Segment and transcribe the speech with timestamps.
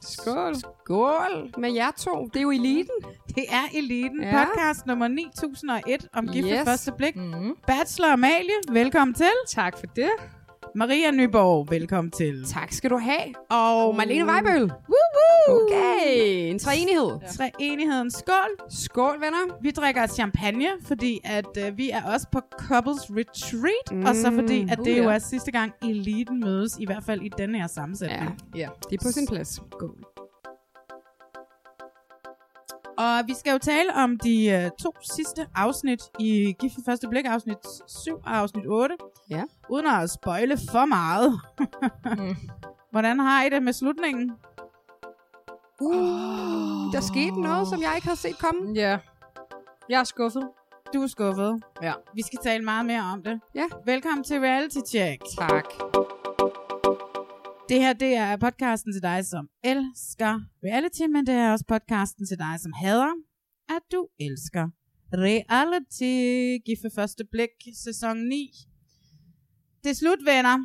[0.00, 0.54] Skål.
[0.56, 2.28] Skål med jer to.
[2.32, 2.94] Det er jo eliten.
[3.34, 4.44] Det er Eliten, Ja.
[4.44, 6.64] podcast nummer 9001 om gift yes.
[6.64, 7.16] Første blik.
[7.16, 7.56] Mm.
[7.66, 9.32] Bachelor Amalie, velkommen til.
[9.48, 10.10] Tak for det.
[10.74, 12.44] Maria Nyborg, velkommen til.
[12.44, 13.34] Tak skal du have.
[13.50, 14.62] Og Marlene Weibøl.
[14.62, 15.66] Woo woo!
[15.66, 17.10] Okay, en treenighed.
[17.36, 18.10] Treenigheden.
[18.10, 18.68] Skål.
[18.68, 19.58] Skål, venner.
[19.62, 24.04] Vi drikker champagne, fordi at uh, vi er også på Couples Retreat, mm.
[24.04, 25.14] og så fordi at uh, det jo ja.
[25.14, 28.38] er sidste gang Eliten mødes, i hvert fald i denne her sammensætning.
[28.54, 29.60] Ja, ja, det er på sin plads.
[29.72, 30.09] Skål.
[33.00, 37.08] Og vi skal jo tale om de uh, to sidste afsnit i Gift ved første
[37.08, 38.96] blik, afsnit 7 og afsnit 8.
[39.30, 39.42] Ja.
[39.68, 41.40] Uden at spoile for meget.
[42.18, 42.36] Mm.
[42.92, 44.32] Hvordan har I det med slutningen?
[45.80, 48.72] Uh, der skete noget, som jeg ikke havde set komme.
[48.74, 48.98] Ja.
[49.88, 50.48] Jeg er skuffet.
[50.94, 51.62] Du er skuffet.
[51.82, 51.92] Ja.
[52.14, 53.40] Vi skal tale meget mere om det.
[53.54, 53.64] Ja.
[53.84, 55.22] Velkommen til Reality Check.
[55.38, 55.64] Tak.
[57.70, 60.32] Det her, det er podcasten til dig, som elsker
[60.64, 63.12] reality, men det er også podcasten til dig, som hader,
[63.68, 64.64] at du elsker
[65.24, 66.14] reality.
[66.66, 68.52] Gift ved første blik, sæson 9.
[69.84, 70.56] Det er slut, venner.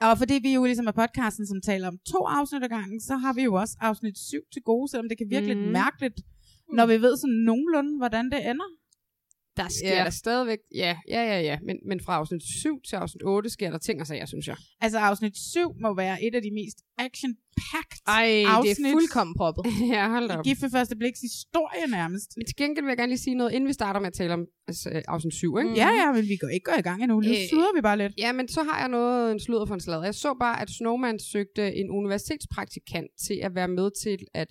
[0.00, 3.14] Og fordi vi jo ligesom er podcasten, som taler om to afsnit ad gangen, så
[3.16, 5.60] har vi jo også afsnit 7 til gode, selvom det kan virke mm.
[5.60, 6.20] lidt mærkeligt,
[6.72, 8.70] når vi ved sådan nogenlunde, hvordan det ender.
[9.62, 10.04] Der sker Ja.
[10.04, 10.58] der stadigvæk...
[10.74, 11.56] Ja, ja, ja, ja.
[11.66, 14.56] Men, men fra afsnit 7 til afsnit 8 sker der ting og sager, synes jeg.
[14.80, 19.34] Altså afsnit 7 må være et af de mest action-packed Ej, afsnit det er fuldkommen
[19.40, 19.64] proppet.
[19.94, 20.44] ja, hold da op.
[20.44, 22.28] Gift ved første bliks historie nærmest.
[22.36, 24.32] Men til gengæld vil jeg gerne lige sige noget, inden vi starter med at tale
[24.34, 25.70] om altså, øh, afsnit 7, ikke?
[25.82, 27.20] Ja, ja, men vi går ikke gå i gang endnu.
[27.20, 28.12] Nu Øh, slutter vi bare lidt.
[28.18, 30.04] Ja, men så har jeg noget, en sludder for en sladder.
[30.04, 34.50] Jeg så bare, at Snowman søgte en universitetspraktikant til at være med til at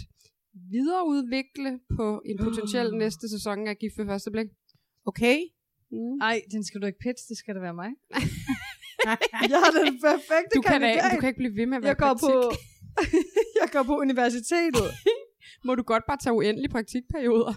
[0.71, 4.47] videreudvikle på en potentiel næste sæson af Gift ved første blik.
[5.09, 5.37] Okay.
[5.91, 6.17] Mm.
[6.29, 7.89] Ej, den skal du ikke pitche, det skal det være mig.
[9.53, 11.03] jeg er den perfekte Du, kan, kandidat.
[11.03, 13.15] da- du kan ikke blive ved med at være jeg går på, praktik.
[13.61, 14.87] jeg går på universitetet.
[15.67, 17.53] Må du godt bare tage uendelige praktikperioder?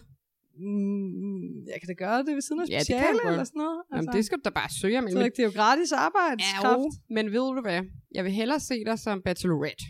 [0.59, 3.79] Mm, jeg kan da gøre det ved siden af Ja, det kan eller sådan noget.
[3.91, 5.09] Altså, Jamen, det skal du da bare søge om.
[5.11, 6.79] så det er jo gratis arbejdskraft.
[7.11, 7.81] Ja, men ved du hvad?
[8.15, 9.85] Jeg vil hellere se dig som bachelorette.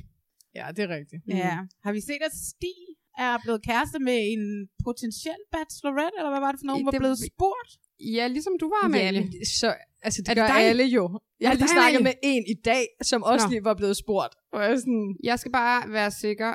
[0.55, 1.23] Ja, det er rigtigt.
[1.29, 1.59] Ja.
[1.85, 2.81] Har vi set, at Stig
[3.19, 4.43] er blevet kæreste med en
[4.85, 7.71] potentiel bachelorette, eller hvad var det for nogen, I- var det- blevet spurgt?
[8.17, 9.21] Ja, ligesom du var, Amalie.
[9.21, 10.63] men så, altså det Er det gør dig?
[10.71, 11.21] alle jo.
[11.41, 13.51] Jeg har det lige snakket med en i dag, som også Nå.
[13.51, 14.35] lige var blevet spurgt.
[14.53, 16.55] Og jeg sådan, Jeg skal bare være sikker.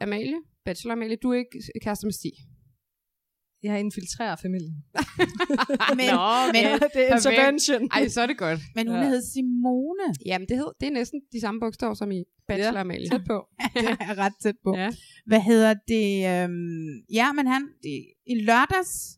[0.00, 2.32] Amalie, bachelor Amalie, du er ikke kæreste med Stig.
[3.62, 4.74] Jeg har infiltreret familien.
[5.98, 7.88] Men, Nå, men, Ja, det er intervention.
[7.92, 8.60] Ej, så er det godt.
[8.74, 9.08] men hun Ja.
[9.08, 10.14] hed Simone.
[10.26, 13.08] Jamen, det, hed, det er næsten de samme bogstaver som i bachelor Ja, Amalie.
[13.10, 13.46] Tæt på.
[13.74, 14.74] det er ret tæt på.
[14.76, 14.90] Ja.
[15.26, 16.42] Hvad hedder det?
[16.44, 19.17] Øhm, ja, men han, det, i lørdags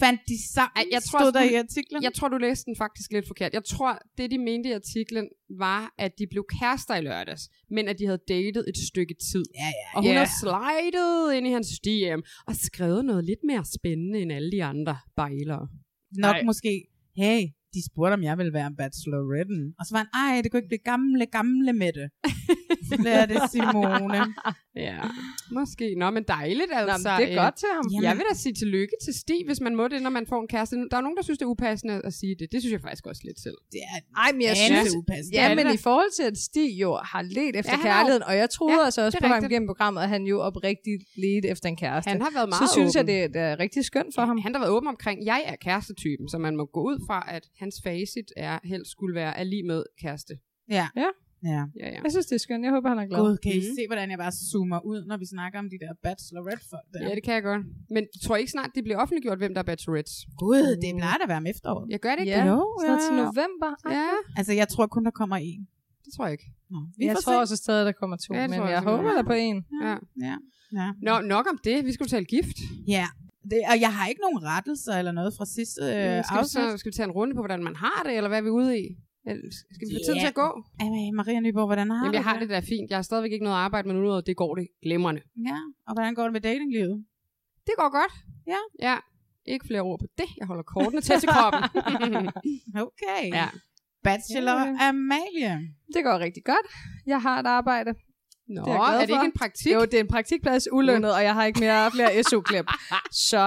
[0.00, 2.02] fandt de sammen, Ej, jeg tror, stod der i artiklen.
[2.02, 3.52] Jeg tror, du læste den faktisk lidt forkert.
[3.54, 5.28] Jeg tror, det de mente i artiklen
[5.58, 9.44] var, at de blev kærester i lørdags, men at de havde datet et stykke tid.
[9.54, 9.96] Ja, ja.
[9.96, 10.18] Og hun Ja.
[10.18, 14.64] har slidet ind i hans DM og skrevet noget lidt mere spændende end alle de
[14.64, 15.68] andre bejlere.
[16.12, 16.42] Nok Ej.
[16.42, 16.82] måske,
[17.16, 17.42] hey,
[17.74, 19.60] de spurgte, om jeg ville være bacheloretten.
[19.78, 22.06] Og så var han, ej, det kunne ikke blive gamle, gamle med det.
[22.88, 24.20] så bliver det Simone.
[24.76, 25.00] Ja,
[25.58, 25.94] måske.
[25.98, 27.08] Nå, men dejligt Nå, altså.
[27.08, 27.84] men det er øh, godt til ham.
[27.92, 28.04] Jamen.
[28.04, 30.48] Jeg vil da sige tillykke til Stig, hvis man må det, når man får en
[30.48, 30.76] kæreste.
[30.90, 32.46] Der er nogen, der synes, det er upassende at sige det.
[32.52, 33.58] Det synes jeg faktisk også lidt selv.
[33.72, 35.36] Det er Ej, men jeg synes, upassende.
[35.36, 37.82] Ja, Ja, det men er i forhold til, at Stig jo har let efter Ja,
[37.82, 40.22] kærligheden, og jeg troede Ja, altså også det er på ham gennem programmet, at han
[40.32, 42.08] jo oprigtigt ledte efter en kæreste.
[42.10, 43.14] Han har været så meget synes jeg, åben.
[43.14, 44.38] det er, det er rigtig skønt for ham.
[44.38, 47.44] Han har været åben omkring, jeg er kærestetypen, så man må gå ud fra, at
[47.64, 50.34] hans facit er helst skulle være er lige med kæreste.
[50.78, 50.86] Ja.
[51.02, 51.10] Ja.
[51.52, 51.62] Ja.
[51.82, 52.00] Ja, ja.
[52.04, 52.62] Jeg synes, det er skønt.
[52.66, 53.20] Jeg håber, han er glad.
[53.24, 53.74] Gud, kan I Mhm.
[53.78, 57.00] se, hvordan jeg bare zoomer ud, når vi snakker om de der bachelorette-folk der?
[57.08, 57.62] Ja, det kan jeg godt.
[57.94, 60.16] Men tror I ikke snart, det bliver offentliggjort, hvem der er bachelorettes?
[60.44, 61.86] Gud, det plejer da at være om efteråret.
[61.94, 62.32] Jeg gør det ikke.
[62.38, 62.46] Ja?
[62.52, 63.22] Jo, ja, til ja.
[63.28, 63.70] november.
[63.98, 64.08] Ja,
[64.38, 65.60] Altså, jeg tror kun, der kommer en.
[66.04, 66.48] det tror jeg ikke.
[66.70, 67.40] Nå, vi Jeg tror se.
[67.44, 69.56] også stadig, der kommer to, Ja, men jeg jeg håber der på en.
[69.82, 69.94] Ja.
[70.26, 70.34] Ja,
[70.80, 70.88] ja.
[71.02, 71.76] Nå, nok om det.
[71.88, 72.56] Vi skulle tale gift.
[72.96, 73.06] ja.
[73.50, 76.70] Det, og jeg har ikke nogen rettelser eller noget fra sidste øh, skal, vi afsnit.
[76.70, 78.50] så, skal vi tage en runde på, hvordan man har det, eller hvad er vi
[78.50, 78.86] ude i?
[79.74, 80.20] Skal vi få tid Ja.
[80.20, 80.48] til at gå?
[80.80, 80.86] Ej,
[81.20, 82.90] Maria Nyborg, hvordan har Jamen, du jeg har det da fint.
[82.90, 85.20] Jeg har stadigvæk ikke noget arbejde, men nu det går det glimrende.
[85.48, 87.04] Ja, og hvordan går det med datinglivet?
[87.66, 88.12] Det går godt.
[88.46, 88.60] Ja.
[88.88, 88.96] Ja.
[89.46, 90.28] Ikke flere ord på det.
[90.38, 91.62] Jeg holder kortene tæt til kroppen.
[92.86, 93.22] Okay.
[93.32, 93.48] ja.
[94.04, 94.88] Bachelor Ja.
[94.88, 95.54] Amalie.
[95.94, 96.66] Det går rigtig godt.
[97.06, 97.90] Jeg har et arbejde.
[98.48, 99.72] Nå, Det er jeg glad er det ikke en praktik?
[99.74, 102.66] Jo, det er en praktikplads ulønnet, og jeg har ikke mere flere SU-klip.
[103.30, 103.42] Så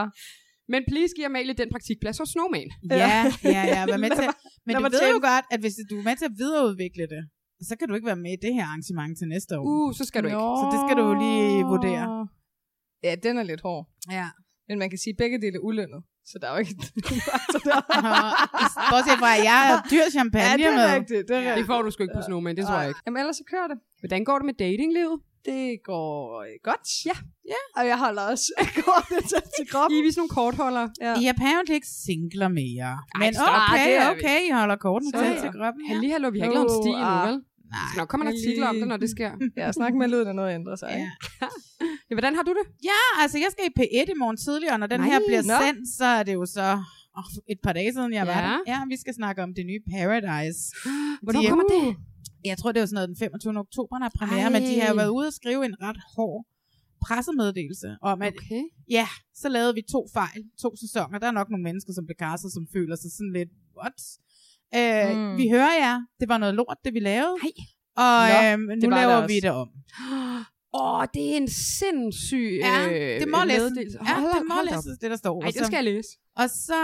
[0.73, 2.69] Men please giv Amalie den praktikplads hos Snowman.
[2.91, 2.97] Ja,
[3.55, 3.85] ja, ja.
[3.91, 4.27] Vær med til.
[4.65, 7.21] Men du ved jo godt, at hvis du er med til at videreudvikle det,
[7.69, 9.63] så kan du ikke være med i det her arrangement til næste år.
[9.71, 10.47] Uh, så skal du ikke.
[10.61, 12.27] Så det skal du lige vurdere.
[13.03, 13.83] Ja, den er lidt hård.
[14.11, 14.27] Ja.
[14.67, 16.01] Men man kan sige, at begge dele er ulønnet.
[16.31, 16.75] Så der er jo ikke...
[17.53, 17.77] så der...
[18.91, 20.85] Bortset fra, at jeg er dyr champagne ja, det med.
[20.89, 21.23] er rigtigt.
[21.27, 21.67] Det er Det rigtigt.
[21.71, 23.01] får du sgu ikke på Snowman, det tror jeg ikke.
[23.05, 23.77] Jamen ellers så kører det.
[24.01, 25.17] Hvordan går det med datinglivet?
[25.51, 26.85] Det går øh, godt.
[27.09, 27.17] Ja.
[27.53, 27.61] ja.
[27.77, 28.47] Og jeg holder også
[28.85, 29.91] kortet tæt til kroppen.
[29.95, 30.85] I er vist nogle kortholder.
[31.05, 31.11] Ja.
[31.21, 32.91] I er apparently ikke singler mere.
[33.21, 33.47] Men stop.
[33.71, 34.05] okay, det vi.
[34.13, 35.41] okay, I holder kortene Så til ja.
[35.43, 35.81] til kroppen.
[35.85, 35.93] Ja.
[35.93, 37.27] Halli, hallo, vi har ikke lavet en sti Oh, endnu, ah.
[37.29, 37.37] vel?
[37.71, 37.79] Nej.
[37.93, 39.31] Så nok kommer en artikel om det, når det sker.
[39.61, 40.89] Ja, snak med lyden af noget ændrer sig.
[41.03, 41.09] Ja.
[42.09, 42.65] Ja, hvordan har du det?
[42.91, 45.41] ja, altså jeg skal i P1 i morgen tidlig, og når den Nej, her bliver
[45.51, 45.57] nå.
[45.65, 46.67] sendt, så er det jo så
[47.17, 47.23] oh,
[47.53, 48.47] et par dage siden, jeg var Ja.
[48.47, 48.57] der.
[48.67, 50.61] Ja, vi skal snakke om det nye Paradise.
[51.23, 51.95] Hvornår De- kommer det?
[52.45, 53.59] Jeg tror, det var sådan noget den 25.
[53.65, 54.55] oktober, der er premiere, Ej.
[54.55, 56.45] men de har været ude og skrive en ret hård
[57.05, 58.63] pressemeddelelse om, at Okay.
[58.97, 59.07] ja,
[59.41, 61.19] så lavede vi to fejl, to sæsoner.
[61.19, 63.49] Der er nok nogle mennesker, som blev castet, som føler sig sådan lidt,
[63.79, 63.97] what?
[64.75, 65.21] Øh, Mm.
[65.23, 65.37] mm.
[65.37, 67.35] Vi hører jer, det var noget lort, det vi lavede.
[67.43, 67.51] Nej.
[68.05, 69.69] Og Nå, øhm, nu laver det vi det om.
[70.81, 73.97] Åh, det er en sindssyg Ja, øh, det må meddelelse.
[74.07, 75.41] Ja, Hold- det må hold læses, det der står.
[75.41, 76.09] Ej, Og det skal jeg læse.
[76.35, 76.79] Og så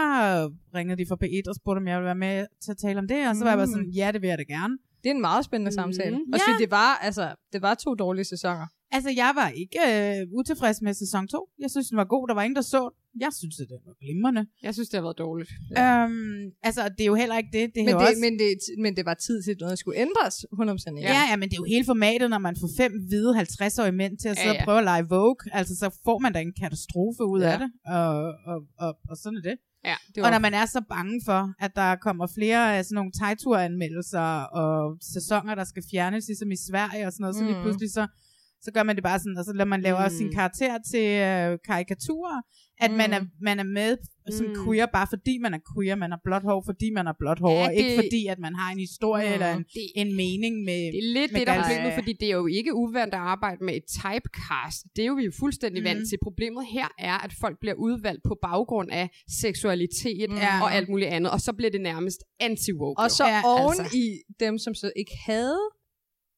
[0.74, 3.08] ringede de fra P1 og spurgte, om jeg ville være med til at tale om
[3.08, 4.74] det, og så var jeg bare sådan, ja, det vil jeg da gerne.
[5.02, 5.74] Det er en meget spændende Mhm.
[5.80, 6.16] samtale.
[6.32, 6.56] Også Ja.
[6.58, 8.66] det var, altså, det var to dårlige sæsoner.
[8.90, 11.48] Altså, jeg var ikke øh, utilfreds med sæson 2.
[11.58, 12.28] Jeg synes, den var god.
[12.28, 12.82] Der var ingen, der så.
[13.20, 14.46] Jeg synes, at den var glimrende.
[14.62, 15.50] Jeg synes, det har været dårligt.
[15.70, 16.04] Ja.
[16.04, 17.64] Øhm, altså, det er jo heller ikke det.
[17.74, 18.20] Det er Men det, også...
[18.20, 18.48] men, det,
[18.84, 20.34] men det var tid til, at noget skulle ændres.
[20.52, 21.12] 100% Ja.
[21.16, 24.18] ja, ja, men det er jo hele formatet, når man får fem hvide 50-årige mænd
[24.18, 25.36] til at sidde Ja, ja, og prøve at lege Vogue.
[25.52, 27.52] Altså, så får man da en katastrofe ud Ja.
[27.52, 27.70] af det.
[27.86, 28.14] Og,
[28.50, 29.56] og, og, og sådan er det.
[29.90, 32.94] Ja, det Og når man er så bange for, at der kommer flere af sådan
[32.94, 37.56] nogle tegturanmeldelser og sæsoner, der skal fjernes, ligesom i Sverige og sådan noget, så lige
[37.56, 37.62] Mm.
[37.62, 38.06] pludselig så,
[38.62, 40.04] så gør man det bare sådan, og så lader man lave Mm.
[40.04, 40.16] mm.
[40.18, 42.38] sin karakter til øh, karikaturer,
[42.78, 42.96] at mm.
[42.96, 43.96] man, er, man er med
[44.30, 44.52] som Mm.
[44.52, 44.64] mm.
[44.64, 47.50] queer, bare fordi man er queer, man er blåt hår, fordi man er blåt hår,
[47.60, 49.28] Ja, og ikke det- fordi, at man har en historie Mm.
[49.28, 49.34] mm.
[49.34, 50.80] eller en, Det, en mening med...
[50.92, 53.20] det er lidt med det, der er problemet, fordi det er jo ikke uvandt at
[53.20, 54.78] arbejde med et typecast.
[54.96, 55.88] Det er jo vi er jo fuldstændig mm.
[55.88, 55.88] Mm.
[55.96, 56.18] vant til.
[56.22, 59.08] Problemet her er, at folk bliver udvalgt på baggrund af
[59.40, 60.36] seksualitet Mm.
[60.62, 63.02] og alt muligt andet, og så bliver det nærmest anti-woke.
[63.04, 63.96] Og så Ja, oven altså.
[63.96, 64.04] i
[64.40, 65.58] dem, som så ikke havde,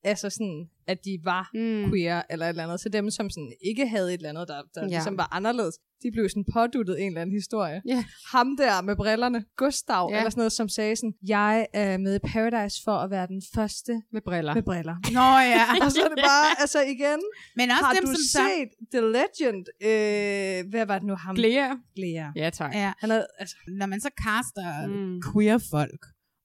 [0.06, 1.91] altså sådan, at de var Mm.
[1.91, 4.62] queer eller et eller andet, så dem, som sådan ikke havde et eller andet, der,
[4.75, 4.87] der Ja.
[4.88, 7.82] ligesom var anderledes, de blev sådan påduttet en eller anden historie.
[7.87, 8.05] Ja.
[8.32, 10.17] Ham der med brillerne, Gustav, ja.
[10.19, 13.43] eller sådan noget, som sagde sådan, jeg er med i Paradise for at være den
[13.55, 14.55] første Med briller.
[14.55, 14.97] med briller.
[15.19, 17.20] Nå ja, Og så er det bare, altså igen,
[17.56, 18.41] men også har dem, du som så...
[18.50, 19.64] set The Legend?
[19.88, 21.35] Øh, hvad var det nu ham?
[21.35, 21.69] Glea.
[21.97, 22.26] Glea.
[22.37, 22.75] Ja, tak.
[22.75, 25.23] Ja, Han havde, altså, når man så caster mm.
[25.32, 26.01] queer folk,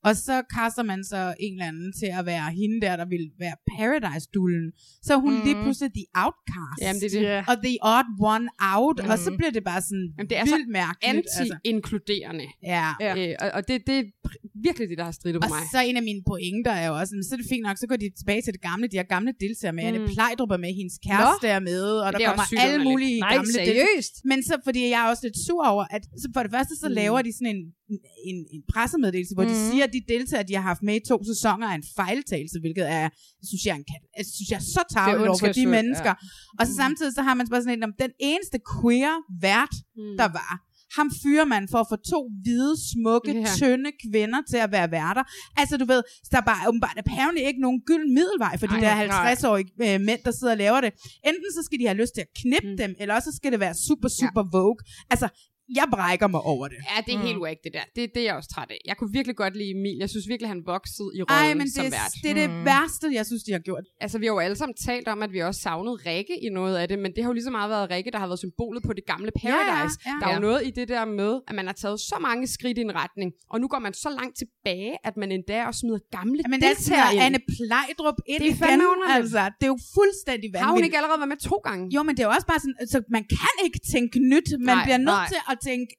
[0.07, 3.25] og så caster man så en eller anden til at være hende der, der vil
[3.43, 4.65] være Paradise-dullen,
[5.07, 5.41] så hun Mm.
[5.45, 6.79] lige pludselig the outcast.
[6.81, 7.25] Jamen, det er det.
[7.35, 7.39] Ja.
[7.51, 9.09] Og the odd one out, mm.
[9.11, 9.37] og så Mm.
[9.39, 11.27] bliver det bare sådan Jamen, det er vildt mærkeligt.
[11.39, 11.41] Altså.
[11.41, 12.45] Anti-inkluderende.
[12.75, 12.87] Ja.
[13.05, 13.11] Ja.
[13.19, 14.03] Øh, og, og det, det er
[14.67, 15.63] virkelig det, der har stridet på Og mig.
[15.73, 17.97] så en af mine pointer er jo også, så er det fint nok, så går
[18.03, 19.89] de tilbage til det gamle, de her gamle deltagere med, Mm.
[19.95, 23.33] Anne Plejdrup er med, hendes kæreste er med, og der er kommer alle mulige nej,
[23.35, 24.13] gamle seriøst?
[24.31, 26.87] Men så, fordi jeg er også lidt sur over, at så for det første så
[26.89, 26.95] Mm.
[27.01, 27.61] laver de sådan en,
[28.29, 29.49] en, en pressemeddelelse, hvor mm.
[29.49, 29.71] de Mhm.
[29.71, 32.85] siger, at de deltagere, de har haft med i to sæsoner, er en fejltagelse, hvilket
[32.99, 33.05] er,
[33.49, 33.85] synes jeg, en,
[34.17, 36.13] jeg synes, jeg er så tavligt over for de mennesker.
[36.21, 36.27] Ja.
[36.59, 39.15] Og så samtidig så har man bare sådan en, om den eneste queer
[39.47, 40.17] vært, Mm.
[40.21, 40.51] der var,
[40.97, 43.47] ham fyrer man for at få to hvide, smukke, yeah.
[43.59, 45.23] tynde kvinder til at være værter.
[45.61, 48.79] Altså du ved, der er bare åbenbart apparently ikke nogen gylden middelvej for de Ej,
[48.85, 49.33] der nej.
[49.33, 50.91] 50-årige øh, mænd, der sidder og laver det.
[51.29, 52.71] Enten så skal de have lyst til at knippe Mm.
[52.71, 52.77] mm.
[52.77, 54.49] dem, eller også så skal det være super, super ja.
[54.57, 54.79] vogue.
[55.13, 55.27] Altså,
[55.79, 56.77] jeg brækker mig over det.
[56.91, 57.25] Ja, det er mm.
[57.25, 57.85] helt whack, det der.
[57.95, 58.79] Det, det er jeg også træt af.
[58.85, 59.97] Jeg kunne virkelig godt lide Emil.
[60.03, 62.13] Jeg synes virkelig, han voksede i rollen Ej, men som det, vært.
[62.23, 63.83] det er det værste, jeg synes, de har gjort.
[64.01, 66.75] Altså, vi har jo alle sammen talt om, at vi også savnede Rikke i noget
[66.81, 68.83] af det, men det har jo lige så meget været Rikke, der har været symbolet
[68.87, 69.95] på det gamle Paradise.
[70.05, 70.19] Ja, ja, ja.
[70.21, 70.47] Der er jo Ja.
[70.47, 73.29] noget i det der med, at man har taget så mange skridt i en retning,
[73.51, 77.01] og nu går man så langt tilbage, at man endda også smider gamle Men deltagere
[77.01, 77.21] tager ind.
[77.27, 78.81] Anne Plejdrup ind Det er igen.
[79.19, 80.65] Altså, det er jo fuldstændig vanvittigt.
[80.65, 81.83] Har hun ikke allerede været med to gange?
[81.95, 84.49] Jo, men det er jo også bare sådan, altså, man kan ikke tænke nyt.
[84.59, 85.27] Man Nej, bliver nødt nej.
[85.33, 85.91] til at tænke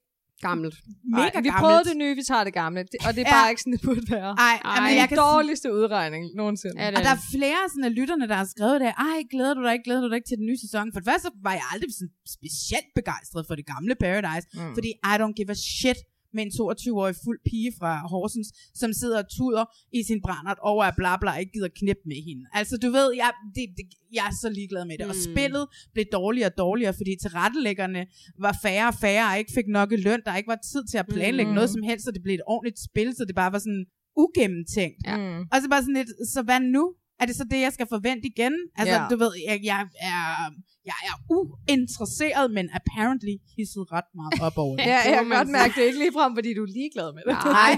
[0.47, 0.75] Gammelt.
[1.15, 1.61] mega Ej, vi gammelt.
[1.63, 2.79] prøvede det nye, vi tager det gamle.
[2.93, 3.35] Det, og det er Ja.
[3.37, 4.31] bare ikke sådan, det burde være.
[4.49, 6.75] Ej, Ej, men Det jeg er kan den dårligste udregning nogensinde.
[6.81, 8.89] Ja, det Og er der er flere sådan, af lytterne, der har skrevet det.
[9.09, 10.85] Ej, glæder du dig ikke, glæder du dig ikke til den nye sæson?
[10.93, 14.45] For det første så var jeg aldrig sådan specielt begejstret for det gamle Paradise.
[14.53, 14.73] Mm.
[14.77, 15.99] Fordi I don't give a shit
[16.33, 19.65] med en 22-årig fuld pige fra Horsens, som sidder og tuder
[19.97, 22.45] i sin brændert over, at bla bla ikke gider knip med hende.
[22.53, 25.05] Altså, du ved, jeg, det, det, jeg er så ligeglad med det.
[25.05, 25.09] Mm.
[25.09, 28.01] Og spillet blev dårligere og dårligere, fordi tilrettelæggerne
[28.39, 30.21] var færre og færre, og ikke fik nok i løn.
[30.25, 31.55] Der ikke var tid til at planlægge mm.
[31.55, 33.85] noget som helst, så det blev et ordentligt spil, så det bare var sådan
[34.23, 35.01] ugennemtænkt.
[35.05, 35.17] Ja.
[35.17, 35.41] Mm.
[35.51, 36.83] Og så bare sådan lidt, så hvad nu?
[37.19, 38.53] Er det så det, jeg skal forvente igen?
[38.75, 39.07] Altså, Ja.
[39.11, 40.51] du ved, jeg, jeg, er,
[40.85, 44.85] jeg er uinteresseret, men apparently hisset ret meget op over det.
[44.85, 47.37] Ja, det jeg kan godt mærke, det ikke ligefrem, fordi du er ligeglad med det.
[47.45, 47.73] Nej.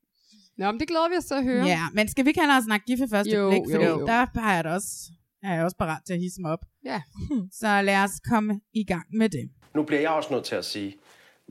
[0.58, 1.64] Nå, men det glæder vi os til at høre.
[1.66, 3.62] Ja, men skal vi ikke have noget snakke gifte første Jo, blik?
[3.72, 4.06] Fordi jo, jo.
[4.06, 4.88] der har jeg da også,
[5.42, 6.64] er jeg også parat til at hisse mig op.
[6.84, 7.02] Ja.
[7.60, 9.50] Så lad os komme i gang med det.
[9.74, 10.94] Nu bliver jeg også nødt til at sige,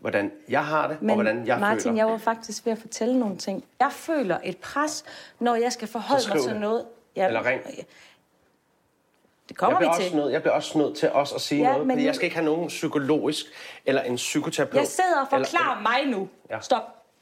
[0.02, 1.96] hvordan jeg har det, Men og hvordan jeg Martin, føler.
[1.96, 3.64] jeg var faktisk ved at fortælle nogle ting.
[3.80, 5.04] Jeg føler et pres,
[5.40, 6.62] når jeg skal forholde mig til det.
[6.62, 6.86] noget.
[7.16, 7.64] Jeg, Eller ring.
[7.64, 7.86] Det
[9.50, 10.18] Jeg kommer bliver, vi også til.
[10.20, 12.26] nødt, jeg bliver også nødt til også at sige Ja, noget, men fordi jeg skal
[12.26, 13.46] ikke have nogen psykologisk
[13.86, 14.80] eller en psykoterapeut.
[14.80, 16.30] Jeg sidder og eller- forklarer mig nu.
[16.50, 16.60] Ja.
[16.60, 16.82] Stop.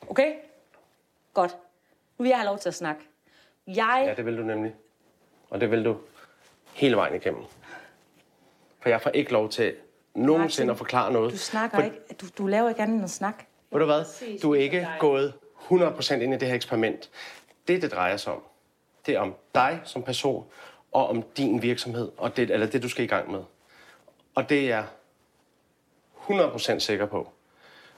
[0.10, 0.34] Okay?
[1.34, 1.58] Godt.
[2.18, 3.02] Nu vil jeg have lov til at snakke.
[3.68, 4.04] Jeg...
[4.08, 4.76] Ja, det vil du nemlig.
[5.50, 5.98] Og det vil du
[6.74, 7.44] hele vejen igennem.
[8.80, 9.76] For jeg får ikke lov til
[10.16, 11.32] nogensinde Martin, at forklare noget.
[11.32, 11.98] Du snakker for, ikke.
[12.22, 13.46] Du, du laver ikke andet end at snakke.
[13.72, 14.40] Ved du hvad?
[14.40, 15.34] Du er ikke gået
[15.72, 17.10] 100% ind i det her eksperiment.
[17.68, 18.44] Det, det drejer sig om,
[19.06, 20.46] det er om dig som person,
[20.92, 23.40] og om din virksomhed, og det, eller det, du skal i gang med.
[24.36, 24.86] Og det er jeg
[26.30, 27.30] 100% sikker på.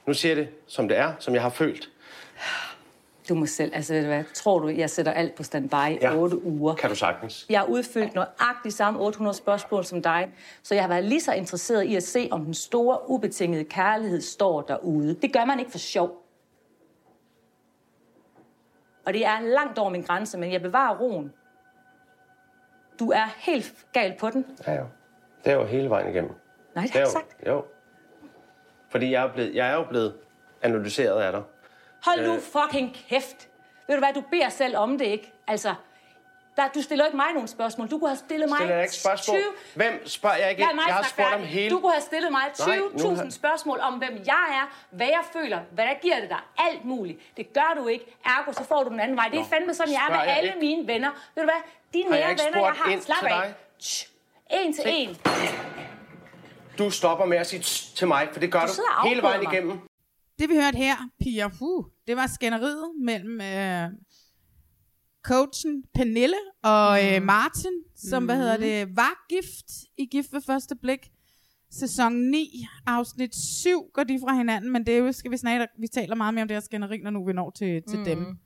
[0.06, 1.90] Nu siger jeg det, som det er, som jeg har følt.
[3.28, 3.72] Du må selv...
[3.74, 4.24] Altså, ved du hvad?
[4.34, 6.16] Tror du, jeg sætter alt på standby i Ja.
[6.16, 6.74] 8 uger?
[6.74, 7.46] Kan du sagtens.
[7.48, 10.28] Jeg har udfyldt nøjagtigt samme 800 spørgsmål som dig,
[10.62, 14.20] så jeg har været lige så interesseret i at se, om den store, ubetingede kærlighed
[14.20, 15.14] står derude.
[15.14, 16.25] Det gør man ikke for sjov.
[19.06, 21.32] Og det er langt over min grænse, men jeg bevarer roen.
[23.00, 24.46] Du er helt galt på den.
[24.66, 24.86] Ja, jo.
[25.44, 26.32] Det er jo hele vejen igennem.
[26.74, 27.36] Nej, det har jeg jo, sagt.
[27.46, 27.64] jo.
[28.88, 30.14] Fordi jeg er, blevet, jeg er jo blevet
[30.62, 31.42] analyseret af dig.
[32.06, 32.26] Hold Øh.
[32.26, 33.48] nu fucking kæft.
[33.88, 35.32] Ved du hvad, du beder selv om det, ikke?
[35.46, 35.74] Altså,
[36.56, 37.90] der, du stiller ikke mig nogle spørgsmål.
[37.90, 39.36] Du kunne have stillet mig Stiller jeg ikke spørgsmål?
[39.38, 39.48] 20...
[39.74, 40.62] Hvem spørger jeg ikke?
[40.62, 41.70] Lad mig jeg har spurgt om hele...
[41.70, 44.64] Du kunne have stillet mig Nej, nu 20.000 har- spørgsmål om, hvem jeg er,
[44.96, 47.18] hvad jeg føler, hvad der giver det dig, alt muligt.
[47.36, 48.04] Det gør du ikke.
[48.24, 49.28] Ergo, så får du den anden vej.
[49.28, 50.60] Det er Nå, fandme sådan, jeg er med jeg alle ikke?
[50.66, 51.10] mine venner.
[51.34, 51.62] Ved du hvad?
[51.94, 52.90] De jeg nære ikke venner, jeg har.
[52.92, 53.42] ind Slap til af.
[53.42, 53.54] dig?
[53.80, 54.08] Tsch.
[54.50, 55.16] En til en.
[56.78, 57.60] Du stopper med at sige
[57.96, 58.66] til mig, for det gør Du
[59.02, 59.52] du, hele vejen mig.
[59.52, 59.78] igennem.
[60.38, 63.88] Det vi hørte her, Pia, uh, det var skænderiet mellem øh,
[65.26, 69.66] coachen Pernille og øh, Martin, som, hvad hedder det, var gift
[69.98, 71.10] i Gift ved første blik.
[71.70, 75.66] Sæson 9, afsnit 7 går de fra hinanden, men det er jo, skal vi snakke,
[75.78, 78.04] vi taler meget mere om det her skænderi, når nu vi når til, til mm.
[78.04, 78.38] dem.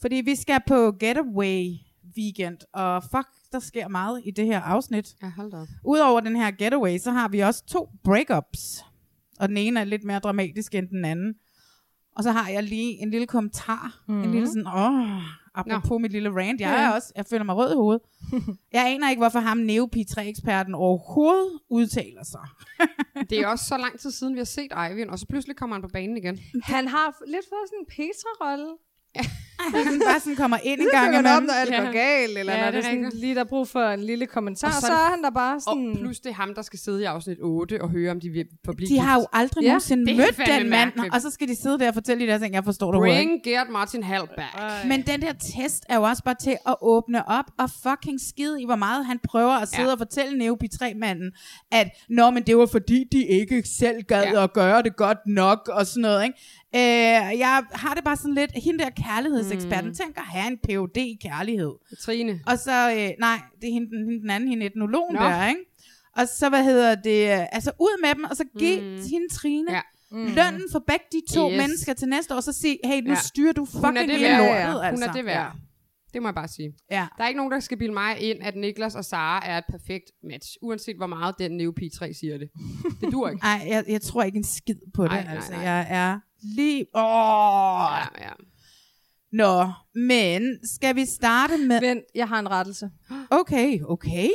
[0.00, 1.66] Fordi vi skal på Getaway
[2.16, 5.16] weekend, og fuck, der sker meget i det her afsnit.
[5.22, 5.66] Ja, hold da op.
[5.84, 8.84] Udover den her getaway, så har vi også to breakups.
[9.40, 11.34] Og den ene er lidt mere dramatisk end den anden.
[12.16, 14.02] Og så har jeg lige en lille kommentar.
[14.08, 14.24] Mm-hmm.
[14.24, 15.22] En lille sådan, åh,
[15.54, 15.98] apropos Nå.
[15.98, 16.60] mit lille rant.
[16.60, 18.02] Jeg er også, jeg føler mig rød i hovedet.
[18.72, 22.46] jeg aner ikke, hvorfor ham Neo P3-eksperten overhovedet udtaler sig.
[23.30, 25.76] Det er også så lang tid siden, vi har set Eivind, og så pludselig kommer
[25.76, 26.40] han på banen igen.
[26.62, 27.86] Han har lidt fået sådan en
[29.66, 29.90] Petra-rolle.
[29.90, 31.46] Han bare sådan kommer ind en Så gang han op, imellem.
[31.46, 31.80] når alt Ja.
[31.84, 34.00] går galt, eller Ja, når det det er sådan, lige der er brug for en
[34.00, 34.68] lille kommentar.
[34.68, 35.90] Og så så, er det- er han der bare sådan...
[35.90, 38.28] Og plus det er ham, der skal sidde i afsnit 8 og høre, om de
[38.30, 41.48] vil forblive De har jo aldrig Ja, nogensinde det mødt den mand, og så skal
[41.48, 43.30] de sidde der og fortælle de der ting, jeg forstår det overhovedet ikke.
[43.30, 44.86] Bring Gert Martin Hall back.
[44.88, 48.62] Men den der test er jo også bare til at åbne op og fucking skide
[48.62, 49.92] i, hvor meget han prøver at sidde Ja.
[49.92, 51.32] og fortælle Neo P3-manden,
[51.72, 54.42] at Nå, men det var fordi, de ikke selv gad ja.
[54.44, 56.38] at gøre det godt nok, og sådan noget, ikke?
[56.74, 59.94] Øh, jeg har det bare sådan lidt, hende der kærlighedseksperten, mm.
[59.94, 61.72] tænker at have en PhD i kærlighed.
[62.00, 62.40] Trine.
[62.46, 65.22] Og så, øh, nej, det er hende, den- hende den anden, hende etnologen Nå.
[65.22, 65.60] der, ikke?
[66.16, 68.88] Og så, hvad hedder det, øh, altså ud med dem, og så giv mm.
[69.10, 69.76] hende Trine Ja.
[69.76, 69.82] ja.
[70.10, 70.18] mm.
[70.34, 71.56] lønnen for begge de to Yes.
[71.56, 73.10] mennesker til næste år, så sig, hey, nu Ja.
[73.10, 73.14] ja.
[73.20, 74.80] styrer du fucking Hun er det hele lortet, Ja, ja.
[74.82, 75.04] altså.
[75.04, 75.52] Hun er det værd.
[76.12, 76.72] Det må jeg bare sige.
[76.90, 77.06] Ja.
[77.18, 79.64] Der er ikke nogen, der skal bilde mig ind, at Niklas og Sara er et
[79.70, 82.50] perfekt match, uanset hvor meget den Neo P3 siger det.
[83.00, 83.42] Det dur ikke.
[83.46, 85.10] Ej, jeg, jeg tror ikke en skid på det.
[85.12, 85.60] Ej, nej, altså, nej.
[85.60, 86.86] jeg er lige...
[86.94, 87.02] Åh!
[87.02, 88.32] Ja, ja.
[89.32, 91.80] Nå, men skal vi starte med...
[91.80, 92.90] Vent, jeg har en rettelse.
[93.30, 94.28] Okay, okay.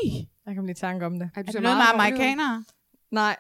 [0.45, 1.29] Jeg kom lige i tanke om det.
[1.35, 2.65] Er, du Er det noget med amerikanere?
[3.11, 3.37] Nej.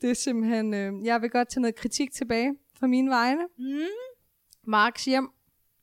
[0.00, 0.74] Det er simpelthen...
[0.74, 3.42] Øh, jeg vil godt tage noget kritik tilbage fra mine vegne.
[3.58, 3.80] Mm.
[4.66, 5.28] Marks hjem.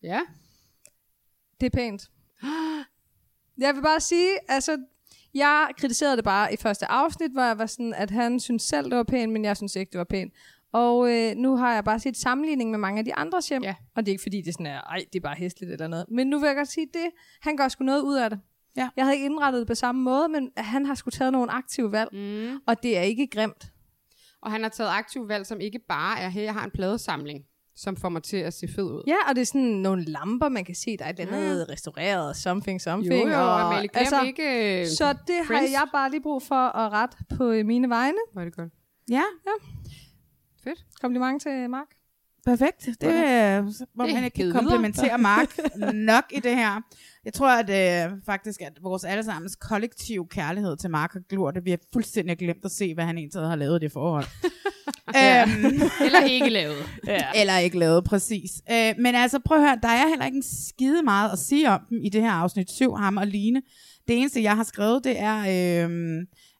[0.03, 0.21] Ja.
[1.59, 2.09] Det er pænt.
[3.57, 4.77] Jeg vil bare sige, altså,
[5.33, 8.85] jeg kritiserede det bare i første afsnit, hvor jeg var sådan, at han synes selv,
[8.89, 10.33] det var pænt, men jeg synes ikke, det var pænt.
[10.73, 13.63] Og øh, nu har jeg bare set sammenligning med mange af de andres hjem.
[13.63, 13.75] Ja.
[13.95, 15.87] Og det er ikke fordi, det er sådan, er, ej, det er bare hæsligt eller
[15.87, 16.05] noget.
[16.11, 17.05] Men nu vil jeg godt sige, det,
[17.41, 18.39] han gør sgu noget ud af det.
[18.77, 18.89] Ja.
[18.97, 21.91] Jeg havde ikke indrettet det på samme måde, men han har sgu taget nogle aktive
[21.91, 22.09] valg.
[22.13, 22.59] Mm.
[22.67, 23.71] Og det er ikke grimt.
[24.41, 27.43] Og han har taget aktiv valg, som ikke bare er, her jeg har en pladesamling,
[27.75, 29.03] som får mig til at se fed ud.
[29.07, 31.69] Ja, og det er sådan nogle lamper, man kan se, der er et eller andet
[31.69, 33.29] restaureret, something, Jo, something.
[33.29, 34.85] jo, og, Amalie, glem altså, ikke...
[34.97, 35.71] Så det har Friends.
[35.71, 38.17] jeg bare lige brug for at rette på øh, mine vegne.
[38.37, 38.73] Er det godt.
[39.09, 39.23] Ja,
[40.63, 40.85] Fedt.
[41.01, 41.87] Kompliment til Mark.
[42.45, 42.85] perfekt.
[42.85, 43.17] Det øh, Det
[43.61, 45.57] er man ikke givet komplimentere Mark
[45.93, 46.81] nok i det her.
[47.25, 47.69] Jeg tror at
[48.05, 52.37] øh, faktisk, at vores allesammens kollektiv kærlighed til Mark har gjort, at vi har fuldstændig
[52.37, 54.25] glemt at se, hvad han egentlig har lavet i det forhold.
[55.19, 56.77] øhm, Eller ikke lavet.
[57.07, 57.25] Ja.
[57.35, 58.51] Eller ikke lavet, præcis.
[58.71, 61.69] Øh, men altså, prøv at høre, der er heller ikke en skide meget at sige
[61.69, 63.61] om dem i det her afsnit 7, ham og Line.
[64.07, 65.89] Det eneste, jeg har skrevet, det er, øh,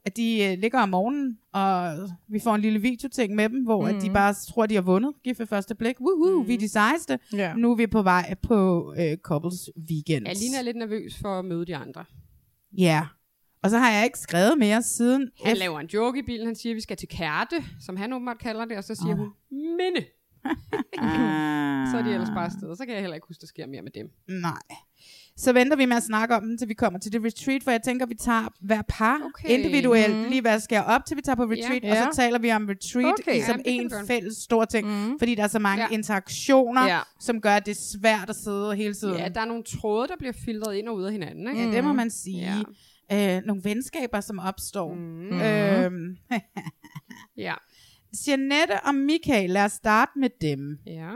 [0.09, 1.97] at de øh, ligger om morgenen, og
[2.27, 3.95] vi får en lille videoting med dem, hvor mm.
[3.95, 5.95] at de bare tror, at de har vundet gift ved første blik.
[6.01, 6.47] Woohoo, mm.
[6.47, 7.19] vi er de sejeste.
[7.33, 7.53] Ja.
[7.53, 10.27] Nu er vi på vej på øh, couples weekend.
[10.27, 12.05] Jeg ligner lidt nervøs for at møde de andre.
[12.77, 13.07] Ja.
[13.63, 15.29] Og så har jeg ikke skrevet mere siden.
[15.45, 17.97] Han F- laver en joke i bilen, han siger, at vi skal til Kærte, som
[17.97, 19.17] han åbenbart kalder det, og så siger Ah.
[19.17, 20.05] hun, minde.
[21.91, 22.75] Så er de ellers bare afsted.
[22.75, 24.07] Så kan jeg heller ikke huske, der sker mere med dem.
[24.41, 24.61] Nej.
[25.39, 27.71] Så venter vi med at snakke om den, til vi kommer til det retreat, for
[27.71, 29.49] jeg tænker, vi tager hver par Okay.
[29.49, 30.29] individuelt, Mhm.
[30.29, 31.91] lige hvad skal op til vi tager på retreat, Ja.
[32.07, 33.41] og så taler vi om retreat Okay.
[33.45, 35.19] som Ja, en fælles stor ting, Mhm.
[35.19, 35.89] fordi der er så mange Ja.
[35.93, 36.99] interaktioner, Ja.
[37.19, 39.17] som gør, at det er svært at sidde hele tiden.
[39.17, 41.63] Ja, der er nogle tråde, der bliver filtreret ind og ud af hinanden, ikke?
[41.69, 42.63] Ja, det må man sige.
[43.11, 43.37] Ja.
[43.37, 44.93] Øh, nogle venskaber, som opstår.
[44.93, 45.41] Mm.
[45.41, 46.17] Øhm,
[47.37, 47.53] Ja.
[48.27, 50.77] Jeanette og Michael, lad os starte med dem.
[50.85, 51.09] Ja.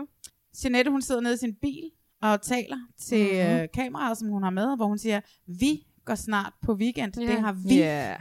[0.63, 1.89] Jeanette, hun sidder nede i sin bil
[2.23, 3.47] og taler til Mhm.
[3.47, 3.61] mm-hmm.
[3.61, 5.21] øh, kameraet, som hun har med, hvor hun siger,
[5.59, 7.13] vi går snart på weekend.
[7.19, 7.25] Ja.
[7.31, 8.15] Det har vi Ja.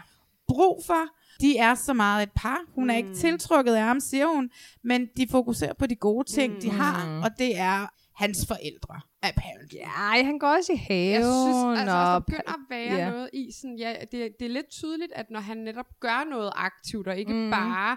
[0.49, 1.03] brug for.
[1.41, 2.59] De er så meget et par.
[2.75, 2.99] Hun er Mm.
[2.99, 4.51] ikke tiltrukket af ham, siger hun,
[4.85, 6.61] men de fokuserer på de gode ting, mm.
[6.61, 9.77] de har, og det er hans forældre, apparently.
[9.79, 11.13] Ja, han går også i haven.
[11.13, 13.11] Jeg synes, altså, og der begynder at være ja.
[13.11, 16.53] noget i sådan, ja, det, det er lidt tydeligt, at når han netop gør noget
[16.57, 17.39] aktivt, og ikke Mm.
[17.39, 17.51] mm.
[17.51, 17.97] bare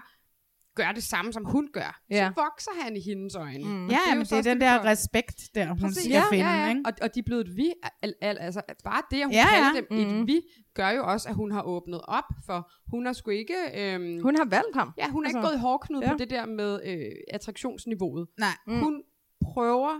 [0.76, 2.30] gør det samme, som hun gør, Ja.
[2.36, 3.64] så vokser han i hendes øjne.
[3.64, 3.86] Mm.
[3.88, 6.02] Ja, men det er den der for- respekt, der hun Præcis.
[6.02, 6.44] skal ja, finde.
[6.46, 6.68] ja, ja.
[6.68, 6.80] Ikke?
[6.86, 9.46] Og, og de er blevet et vi, al, al, altså bare det, at hun Ja,
[9.52, 9.72] ja, ja.
[9.72, 10.20] kalder dem Mhm.
[10.20, 10.40] et vi,
[10.74, 13.54] gør jo også, at hun har åbnet op, for hun har sgu ikke...
[13.74, 14.92] Øhm, Hun har valgt ham.
[14.98, 16.12] ja, hun er altså, ikke gået i hårdknud ja.
[16.12, 18.26] på det der med øh, attraktionsniveauet.
[18.38, 18.48] Nej.
[18.66, 18.80] Mm.
[18.80, 19.02] Hun
[19.52, 19.94] prøver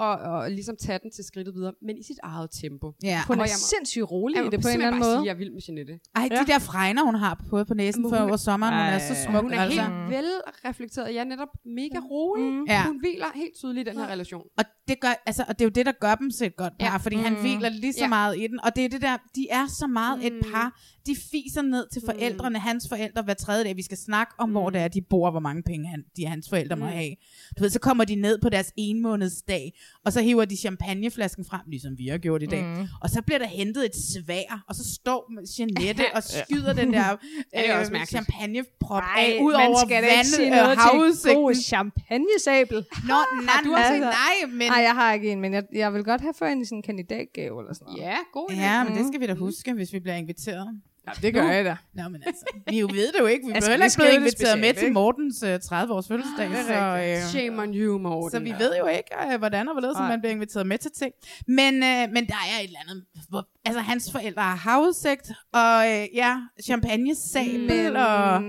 [0.00, 2.92] at, at ligesom tage den til skridtet videre, men i sit eget tempo.
[3.02, 3.20] Ja.
[3.28, 5.14] Hun er Og jeg må- sindssygt rolig Jeg i det på en eller anden måde.
[5.16, 5.94] sige, jeg er vild med Jeanette.
[6.16, 6.36] Ej, Ja.
[6.40, 8.98] de der fregner, hun har på, på næsen Men for hun- over sommeren, hun er
[8.98, 9.24] så Ej.
[9.24, 9.42] smuk.
[9.42, 9.80] Hun er altså.
[9.82, 11.14] helt velreflekteret.
[11.14, 12.44] Jeg er netop mega rolig.
[12.52, 12.64] Mm.
[12.68, 12.86] Ja.
[12.86, 14.42] Hun hviler helt tydeligt i den her relation.
[14.58, 16.72] Og det, gør, altså, og det er jo det, der gør dem til et godt
[16.78, 16.90] par, ja.
[16.92, 16.96] Ja.
[16.96, 17.22] fordi mm.
[17.22, 18.04] han hviler lige så ja.
[18.04, 18.08] Ja.
[18.08, 18.58] meget i den.
[18.64, 20.26] Og det er det der, de er så meget mm.
[20.26, 20.50] et Mm.
[20.52, 20.80] par.
[21.08, 22.62] De fiser ned til forældrene, mm.
[22.62, 23.76] hans forældre, hver tredje dag.
[23.76, 24.52] Vi skal snakke om, mm.
[24.52, 26.80] hvor det er, de bor, hvor mange penge han, de hans forældre mm.
[26.80, 27.14] må have.
[27.58, 29.72] Du ved, så kommer de ned på deres en måneds dag,
[30.04, 32.64] og så hiver de champagneflasken frem, ligesom vi har gjort i dag.
[32.64, 32.86] Mm.
[33.02, 37.00] Og så bliver der hentet et svær, og så står Jeanette og skyder den der
[37.52, 41.54] er øh, champagneprop af, ud over vandet og til god havudsigten.
[41.54, 42.84] champagnesabel.
[43.08, 44.00] Nå, nej, du altså, en?
[44.00, 44.68] nej, men...
[44.68, 46.78] Nej, jeg har ikke en, men jeg, jeg vil godt have for en i sådan
[46.78, 48.02] en kandidatgave eller sådan noget.
[48.02, 48.60] Ja, god idé.
[48.60, 50.80] Ja, men det skal vi da huske, hvis vi bliver inviteret.
[51.16, 51.76] Ja, det gør jeg da.
[51.94, 53.46] Nå, men altså, vi jo ved det jo ikke.
[53.46, 54.94] Vi Altså, bliver heller ikke det inviteret med til ikke?
[54.94, 56.48] Mortens uh, 30-års fødselsdag.
[56.50, 58.30] det så, øh, Shame on you, Morten.
[58.30, 60.08] så vi ved jo ikke, uh, hvordan og hvorledes Nej.
[60.08, 61.12] man bliver inviteret med til ting.
[61.46, 63.04] Men, uh, men der er et eller andet...
[63.28, 68.42] Hvor, altså, hans forældre har havudsigt, og uh, ja, champagnesabel, og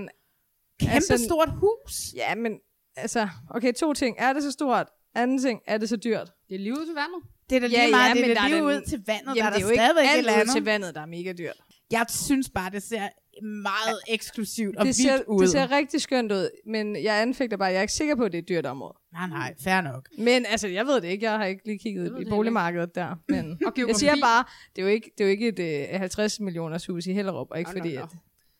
[0.80, 1.92] kæmpe altså- stort hus.
[2.16, 2.52] Ja, men
[2.96, 4.16] altså, okay, to ting.
[4.18, 4.86] Er det så stort?
[5.14, 6.30] Anden ting, er det så dyrt?
[6.48, 7.20] Det er lige ud til vandet.
[7.50, 9.02] Det er da lige Ja, ja, meget, men det der er er den- ud til
[9.06, 10.54] vandet, Jamen, der er det er der jo ikke stadigvæk et alt eller ud andet.
[10.54, 11.56] til vandet, der er mega dyrt.
[11.90, 13.08] Jeg synes bare, det ser
[13.42, 15.40] meget eksklusivt og Det ser, vildt ud.
[15.42, 18.32] det ser rigtig skønt ud, men jeg anfægter bare, jeg er ikke sikker på, at
[18.32, 18.94] det er et dyrt område.
[19.12, 20.08] Nej, nej, fair nok.
[20.18, 21.24] Men altså, jeg ved det ikke.
[21.24, 23.14] Jeg har ikke lige kigget i det boligmarkedet der.
[23.28, 24.44] Men Og jeg siger bare,
[24.76, 27.46] det er jo ikke, det er jo ikke et øh, 50 millioners hus i Hellerup,
[27.50, 28.02] og ikke nå, fordi, nå.
[28.02, 28.08] at...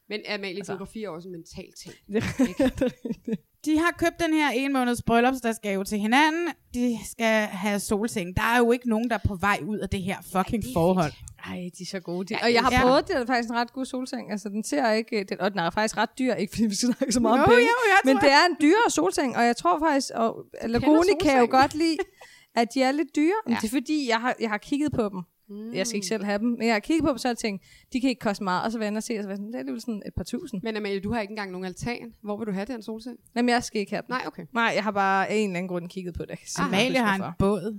[0.08, 0.72] Men Amalie, Altså.
[0.72, 1.94] geografi er også en mental ting.
[2.06, 3.40] Det, det er rigtigt.
[3.64, 6.48] De har købt den her en måneds bryllupsdagsgave til hinanden.
[6.74, 8.36] De skal have solseng.
[8.36, 11.12] Der er jo ikke nogen, der er på vej ud af det her fucking forhold.
[11.46, 12.34] Ej, de er så gode.
[12.34, 12.38] De.
[12.42, 12.82] Og jeg har Ja.
[12.82, 14.30] prøvet, det er faktisk en ret god solseng.
[14.32, 16.94] Altså, den ser ikke, den, og den er faktisk ret dyr, ikke fordi vi skal
[16.94, 17.60] snakke så meget om penge.
[17.60, 21.38] jo, jeg men det er en dyrere solseng, og jeg tror faktisk, og Lagoni kan
[21.40, 21.96] jo godt lide,
[22.60, 23.32] at de er lidt dyre.
[23.46, 23.52] Ja.
[23.52, 23.58] Ja.
[23.60, 25.22] Det er fordi, jeg har, jeg har kigget på dem.
[25.50, 25.74] Mm.
[25.74, 27.64] Jeg skal ikke selv have dem, men jeg har kigget på dem, så jeg tænkt,
[27.92, 28.64] de kan ikke koste meget.
[28.64, 30.14] Og så var jeg og se, og så var sådan, det er alligevel sådan et
[30.16, 30.60] par tusind.
[30.62, 32.14] Men Amalie, du har ikke engang nogen altan.
[32.22, 33.16] Hvor vil du have den solseng?
[33.36, 34.06] Jamen, jeg skal ikke have dem.
[34.08, 34.46] Nej, okay.
[34.52, 36.30] Nej, jeg har bare af en eller anden grund kigget på det.
[36.30, 37.34] Ikke Amalie har en hvorfor.
[37.38, 37.78] båd.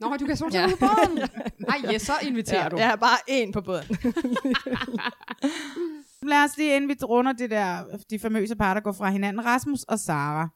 [0.00, 0.68] Nå, du kan solseng Ja.
[0.70, 0.76] ja.
[0.76, 1.28] på båden.
[1.68, 2.76] Nej, ja, så inviterer Ja, du.
[2.76, 3.84] jeg har bare en på båden.
[6.22, 9.44] Lad os lige, inden vi runder det der, de famøse par, der går fra hinanden.
[9.44, 10.48] Rasmus og Sara.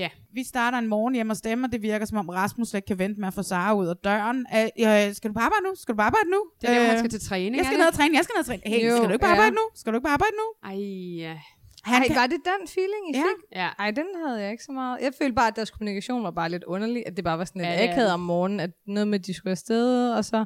[0.00, 0.08] Ja.
[0.32, 2.86] Vi starter en morgen hjemme hos dem, og det virker som om Rasmus slet ikke
[2.86, 4.46] kan vente med at få Sara ud af døren.
[4.56, 5.72] Øh, skal du på arbejde nu?
[5.74, 6.40] Skal du på arbejde nu?
[6.60, 7.56] Det er der, Øh, han skal til træning.
[7.56, 8.62] Jeg skal ned og træne, jeg skal ned og træne.
[8.66, 9.32] Hey, Jo, skal du ikke på ja.
[9.32, 9.64] arbejde nu?
[9.74, 10.46] Skal du ikke på arbejde nu?
[10.70, 10.78] Ej,
[11.26, 11.38] ja.
[11.82, 13.22] Han Ej, kan, var det den feeling, I Ja.
[13.22, 13.38] fik?
[13.60, 13.68] Ja.
[13.78, 14.98] Ej, den havde jeg ikke så meget.
[15.02, 17.02] Jeg følte bare, at deres kommunikation var bare lidt underlig.
[17.06, 19.26] At det bare var sådan lidt Ja, ja, akavet om morgenen, at noget med, at
[19.26, 20.44] de skulle afsted, og så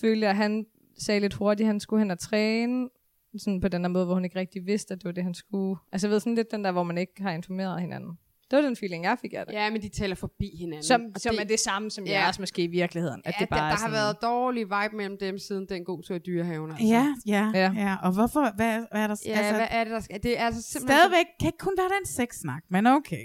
[0.00, 0.66] følte jeg, at han
[0.98, 2.88] sagde lidt hurtigt, at han skulle hen og træne.
[3.38, 5.34] Sådan på den der måde, hvor hun ikke rigtig vidste, at det var det, han
[5.34, 5.76] skulle.
[5.92, 8.18] Altså jeg ved sådan lidt den der, hvor man ikke har informeret hinanden.
[8.52, 9.52] Det var den feeling, jeg fik af det.
[9.54, 10.82] ja, men de taler forbi hinanden.
[10.84, 12.12] Som, som er det samme som Ja.
[12.12, 13.22] jeres måske i virkeligheden.
[13.24, 15.66] At Ja, det bare der, er der sådan, har været dårlig vibe mellem dem siden
[15.68, 16.70] den god tur i dyrehaven.
[16.70, 16.86] Altså.
[16.86, 17.72] ja, ja, ja, Ja.
[17.76, 17.96] ja.
[18.02, 18.40] Og hvorfor?
[18.56, 19.16] Hvad, hvad er der?
[19.26, 20.22] Ja, altså, hvad er det, der skal?
[20.22, 20.98] Det er altså simpelthen...
[20.98, 23.24] stadigvæk kan ikke kun være den sexsnak, men okay.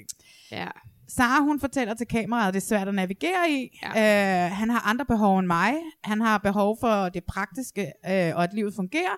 [0.51, 0.67] Ja.
[1.09, 3.79] Sara, hun fortæller til kameraet, at det er svært at navigere i.
[3.95, 4.45] Ja.
[4.45, 5.73] Øh, han har andre behov end mig.
[6.03, 9.15] Han har behov for det praktiske, øh, og at livet fungerer.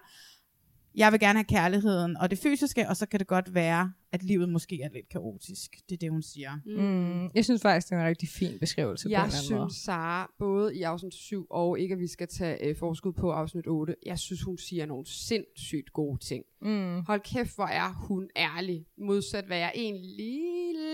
[1.00, 4.24] Jeg vil gerne have kærligheden og det fysiske, og så kan det godt være, at
[4.24, 5.76] livet måske er lidt kaotisk.
[5.90, 6.52] Det er det, hun siger.
[6.66, 9.58] Mm, jeg synes faktisk, det er en rigtig fin beskrivelse på en Jeg eller anden
[9.60, 9.72] måde.
[9.72, 13.32] synes, Sara, både i afsnit 7 og ikke, at vi skal tage øh, forskud på
[13.32, 16.44] afsnit 8, jeg synes, hun siger nogle sindssygt gode ting.
[16.62, 17.02] Mm.
[17.08, 20.40] Hold kæft, hvor er hun ærlig, modsat hvad jeg egentlig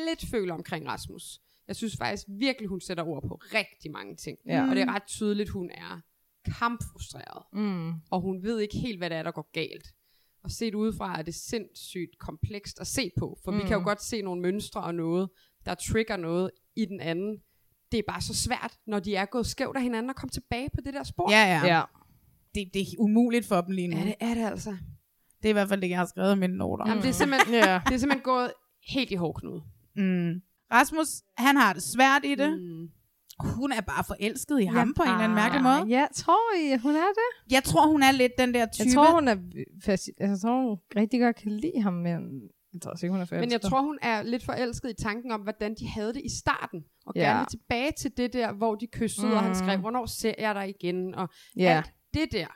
[0.08, 1.40] lidt føler omkring Rasmus.
[1.68, 4.38] Jeg synes faktisk virkelig, hun sætter ord på rigtig mange ting.
[4.48, 4.70] Ja.
[4.70, 6.02] Og det er ret tydeligt, hun er
[6.60, 7.44] kampfrustreret.
[7.54, 7.94] Mm.
[8.12, 9.94] Og hun ved ikke helt, hvad det er, der går galt.
[10.46, 13.40] Og set udefra er det sindssygt komplekst at se på.
[13.44, 13.58] For mm.
[13.58, 15.30] vi kan jo godt se nogle mønstre og noget,
[15.66, 17.38] der trigger noget i den anden.
[17.92, 20.70] Det er bare så svært, når de er gået skævt af hinanden, at komme tilbage
[20.70, 21.32] på det der spor.
[21.32, 21.76] Ja, ja.
[21.76, 21.82] Ja.
[22.56, 23.98] Det, det er umuligt for dem lige nu.
[23.98, 24.70] Ja, det er det altså.
[25.38, 26.88] Det er i hvert fald det, jeg har skrevet i mine noter.
[26.88, 27.82] Jamen, det, er simpelthen, Ja.
[27.88, 28.54] det er simpelthen gået
[28.88, 29.64] helt i hårdknude.
[29.96, 30.42] Mm.
[30.72, 32.62] Rasmus, han har det svært i det.
[32.62, 32.90] Mm.
[33.40, 35.86] Hun er bare forelsket i ham på en eller anden mærkelig måde.
[36.00, 37.54] Ja, tror I, hun er det?
[37.54, 38.86] Jeg tror, hun er lidt den der type.
[38.86, 39.36] Jeg tror, hun er
[39.88, 42.42] altså, jeg tror, hun rigtig godt kan lide ham, men
[42.74, 43.40] jeg tror ikke, hun er forelsket.
[43.48, 46.30] Men jeg tror, hun er lidt forelsket i tanken om, hvordan de havde det i
[46.40, 46.84] starten.
[47.06, 47.22] Og Ja.
[47.22, 49.34] gerne tilbage til det der, hvor de kyssede, mm.
[49.34, 51.16] og han skrev, hvornår ser jeg dig igen?
[51.16, 51.78] Og Ja.
[51.78, 52.48] alt det der.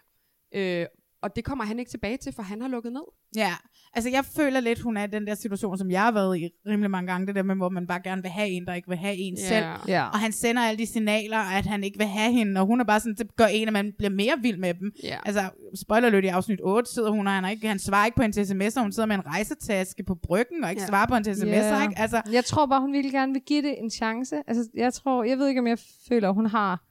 [0.56, 0.86] Øh,
[1.22, 3.02] og det kommer han ikke tilbage til, for han har lukket ned.
[3.36, 3.54] Ja,
[3.94, 6.50] altså jeg føler lidt, hun er i den der situation, som jeg har været i
[6.68, 7.28] rimelig mange gange.
[7.28, 9.36] Det der med, hvor man bare gerne vil have en, der ikke vil have en
[9.38, 9.48] Ja.
[9.48, 9.66] selv.
[9.88, 10.04] Ja.
[10.10, 12.84] Og han sender alle de signaler, at han ikke vil have hende, og hun er
[12.86, 14.92] bare sådan, det gør en, at man bliver mere vild med dem.
[15.04, 15.18] Ja.
[15.26, 15.42] Altså,
[15.76, 18.24] spoiler lidt i afsnit 8, sidder hun, og han, er ikke, han svarer ikke på
[18.24, 20.88] en sms, og hun sidder med en rejsetaske på bryggen, og ikke Ja.
[20.88, 21.82] svarer på en sms, Ja.
[21.82, 21.94] ikke?
[22.00, 24.36] Altså, Jeg tror bare, hun ville gerne vil give det en chance.
[24.48, 25.80] Altså, jeg tror, jeg ved ikke, om jeg
[26.10, 26.84] føler, at hun har,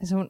[0.00, 0.28] altså hun,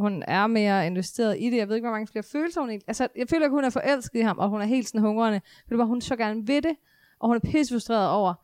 [0.00, 1.56] hun er mere investeret i det.
[1.56, 2.88] Jeg ved ikke, hvor mange flere følelser hun egentlig...
[2.88, 5.40] Altså, jeg føler ikke, hun er forelsket i ham, og hun er helt sådan hungrende.
[5.66, 6.76] Det er bare, hun så gerne vil det,
[7.20, 8.34] og hun er pisse frustreret over,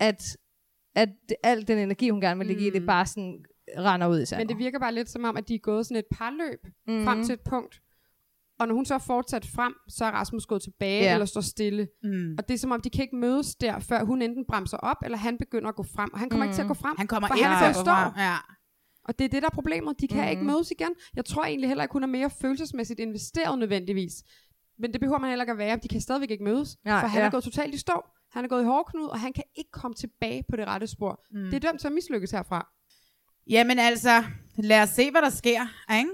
[0.00, 0.36] at,
[0.94, 2.66] at det, al den energi, hun gerne vil lægge mm.
[2.66, 3.44] i det, bare sådan
[3.78, 4.38] render ud i sig.
[4.38, 6.96] Men det virker bare lidt som om, at de er gået sådan et parløb Mhm.
[6.98, 7.04] mm.
[7.04, 7.80] frem til et punkt.
[8.60, 11.12] Og når hun så er fortsat frem, så er Rasmus gået tilbage Ja.
[11.12, 11.88] eller står stille.
[12.02, 12.34] mm.
[12.38, 14.96] Og det er som om, de kan ikke mødes der, før hun enten bremser op,
[15.04, 16.12] eller han begynder at gå frem.
[16.12, 16.48] Og han kommer mm.
[16.48, 17.84] ikke til at gå frem, han kommer for ikke han i frem.
[17.84, 18.20] stå.
[18.22, 18.36] Ja.
[19.04, 20.00] Og det er det, der er problemet.
[20.00, 20.30] De kan mm.
[20.30, 20.90] ikke mødes igen.
[21.16, 24.24] Jeg tror egentlig heller ikke, hun er mere følelsesmæssigt investeret nødvendigvis.
[24.78, 25.76] Men det behøver man heller ikke at være.
[25.82, 26.76] De kan stadigvæk ikke mødes.
[26.84, 27.26] Nej, for han ja.
[27.26, 28.02] er gået totalt i stå.
[28.30, 31.24] Han er gået i hårdknud, og han kan ikke komme tilbage på det rette spor.
[31.30, 31.44] Mm.
[31.44, 32.68] Det er dømt til at mislykkes herfra.
[33.50, 34.24] Jamen altså,
[34.58, 35.60] lad os se, hvad der sker,
[35.98, 36.10] ikke?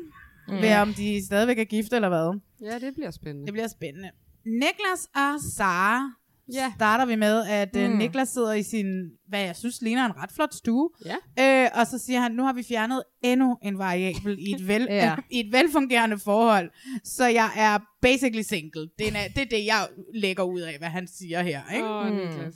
[0.49, 0.55] Mm.
[0.55, 2.41] Ved om de stadigvæk er gift eller hvad.
[2.61, 3.47] Ja, det bliver spændende.
[3.47, 4.11] Det bliver spændende.
[4.45, 6.20] Niklas og Sara
[6.53, 6.73] Ja.
[6.77, 7.81] starter vi med, at mm.
[7.81, 7.99] Mm.
[7.99, 8.87] Niklas sidder i sin,
[9.29, 10.91] hvad jeg synes ligner en ret flot stue.
[11.05, 11.65] Ja.
[11.65, 14.83] Øh, og så siger han, nu har vi fjernet endnu en variabel i et, vel,
[14.91, 15.17] Ja.
[15.37, 16.71] i et velfungerende forhold.
[17.05, 18.89] Så jeg er basically single.
[18.99, 21.61] Det er, det er det, jeg lægger ud af, hvad han siger her.
[21.75, 21.89] Ikke?
[21.89, 22.55] Oh, Niklas.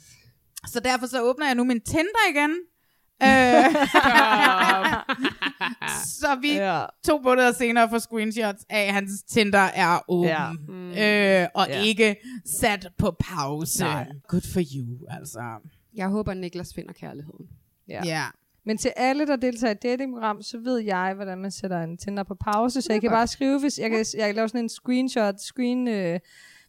[0.67, 2.55] Så derfor så åbner jeg nu min Tinder igen.
[3.23, 3.29] Øh,
[6.05, 6.85] så vi Ja.
[7.05, 10.93] to måneder senere får screenshots af, at hans Tinder er åben.
[10.95, 11.43] Ja.
[11.43, 11.81] Øh, og Ja.
[11.83, 12.17] ikke
[12.61, 13.85] sat på pause.
[13.85, 14.07] Nej.
[14.29, 15.41] Good for you, altså.
[15.95, 17.47] Jeg håber, Niklas finder kærligheden.
[17.89, 18.01] Ja.
[18.05, 18.23] Ja.
[18.67, 22.23] Men til alle, der deltager i datingprogram, så ved jeg, hvordan man sætter en Tinder
[22.23, 22.83] på pause.
[22.83, 25.89] Så jeg kan bare skrive, hvis jeg kan, jeg kan lave sådan en screenshot, screen,
[25.89, 26.21] øh,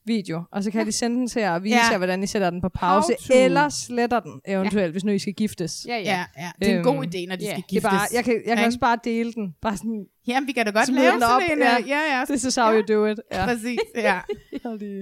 [0.05, 1.81] video, og så kan de sende den til jer og vise Ja.
[1.91, 5.33] jer, hvordan I sætter den på pause, eller sletter den eventuelt, hvis nu I skal
[5.33, 5.85] giftes.
[5.87, 6.01] Ja, ja.
[6.03, 6.51] Ja, ja.
[6.59, 7.83] Det er en Øhm, god idé, når de ja, skal Det giftes.
[7.91, 8.67] bare, jeg kan, jeg kan Ikke?
[8.67, 9.53] også bare dele den.
[9.61, 11.63] Bare sådan, Jamen, vi kan da godt lave den op, sådan en...
[11.63, 11.77] ja.
[11.79, 12.25] øh, Ja, ja.
[12.25, 13.19] this is how you do it.
[13.31, 13.45] Ja.
[13.45, 14.19] Præcis, ja.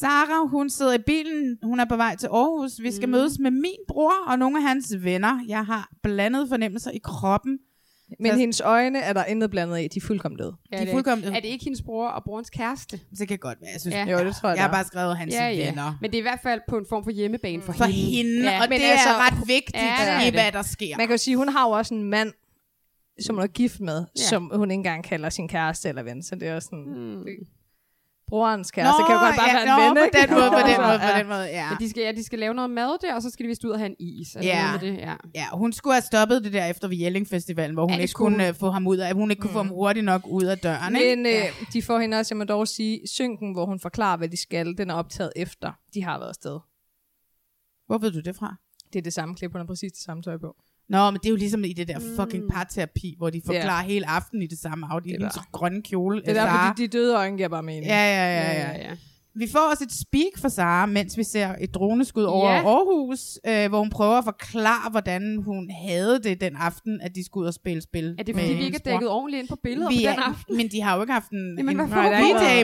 [0.00, 1.58] Sara, hun sidder i bilen.
[1.62, 2.72] Hun er på vej til Aarhus.
[2.82, 3.10] Vi skal mm.
[3.10, 5.44] mødes med min bror og nogle af hans venner.
[5.48, 7.58] Jeg har blandet fornemmelser i kroppen.
[8.18, 9.88] Men hendes øjne er der intet blandet i.
[9.88, 10.52] De er fuldkommen døde.
[10.72, 13.00] Ja, De er det- fuldkommen- Er det ikke hendes bror og brorens kæreste?
[13.18, 13.70] Det kan godt være.
[13.72, 14.04] Jeg synes, Ja.
[14.04, 14.72] Jo, det tror jeg, jeg har er.
[14.72, 15.66] bare skrevet hans Ja, ja.
[15.66, 15.98] venner.
[16.00, 18.62] Men det er i hvert fald på en form for hjemmebane for, For hende, Ja.
[18.62, 20.34] og men det altså- er ret vigtigt Ja, det i, det.
[20.34, 20.96] hvad der sker.
[20.96, 22.32] Man kan jo sige, hun har jo også en mand,
[23.20, 24.04] som hun er gift med, Ja.
[24.16, 24.22] ja.
[24.22, 26.22] som hun ikke engang kalder sin kæreste eller ven.
[26.22, 26.84] Så det er også sådan...
[27.16, 27.24] Mm.
[28.30, 30.56] Brorens kæreste kan jo godt bare ja, være en nå, ven, på den måde, på
[30.70, 31.18] den Altså, måde, på ja.
[31.18, 31.66] den måde, ja.
[31.70, 33.64] Ja, de skal, ja, de skal lave noget mad der, og så skal de vist
[33.64, 34.28] ud og have en is.
[34.30, 34.66] Der Ja.
[34.66, 34.98] noget med det?
[34.98, 35.14] Ja.
[35.34, 38.12] Ja, hun skulle have stoppet det der efter Jelling Festivalen, hvor hun Ja, ja, ikke
[38.14, 38.48] kunne hun.
[38.50, 40.96] uh, få ham ud af, hun ikke kunne få ham hurtigt nok ud af døren.
[40.96, 41.16] ikke?
[41.16, 44.28] Men øh, de får hende også, jeg må dog sige, synken, hvor hun forklarer, hvad
[44.28, 46.58] de skal, den er optaget efter, de har været afsted.
[47.86, 48.54] Hvor ved du det fra?
[48.92, 50.56] Det er det samme klip, hun har præcis det samme tøj på.
[50.90, 53.88] Nå, men det er jo ligesom i det der fucking parterapi, hvor de forklarer Ja.
[53.88, 55.20] hele aftenen i det samme afsnit.
[55.20, 56.20] Det så grønne kjole.
[56.20, 57.86] Det er derfor, de, de døde øjne giver bare mening.
[57.86, 58.88] Ja, ja, ja, ja.
[58.90, 58.96] ja.
[59.34, 62.56] Vi får også et speak fra Sara, mens vi ser et droneskud over Ja.
[62.56, 67.24] Aarhus, øh, hvor hun prøver at forklare, hvordan hun havde det den aften, at de
[67.24, 68.14] skulle ud og spille spil.
[68.18, 70.22] Er det fordi, vi ikke er dækket ordentligt ind på billeder vi på er, den
[70.22, 70.56] aften?
[70.56, 71.94] Men de har jo ikke haft en, Jamen, en VJ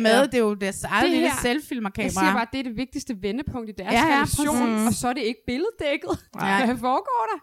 [0.00, 0.10] med.
[0.10, 0.22] Ja.
[0.22, 2.04] Det er jo deres eget Det lille selfilmerkamera.
[2.04, 4.86] Jeg siger bare, det er det vigtigste vendepunkt i deres Ja, ja, relation, præcis.
[4.88, 6.10] og så er det ikke billeddækket.
[6.36, 6.64] Nej.
[6.66, 7.38] Hvad foregår der?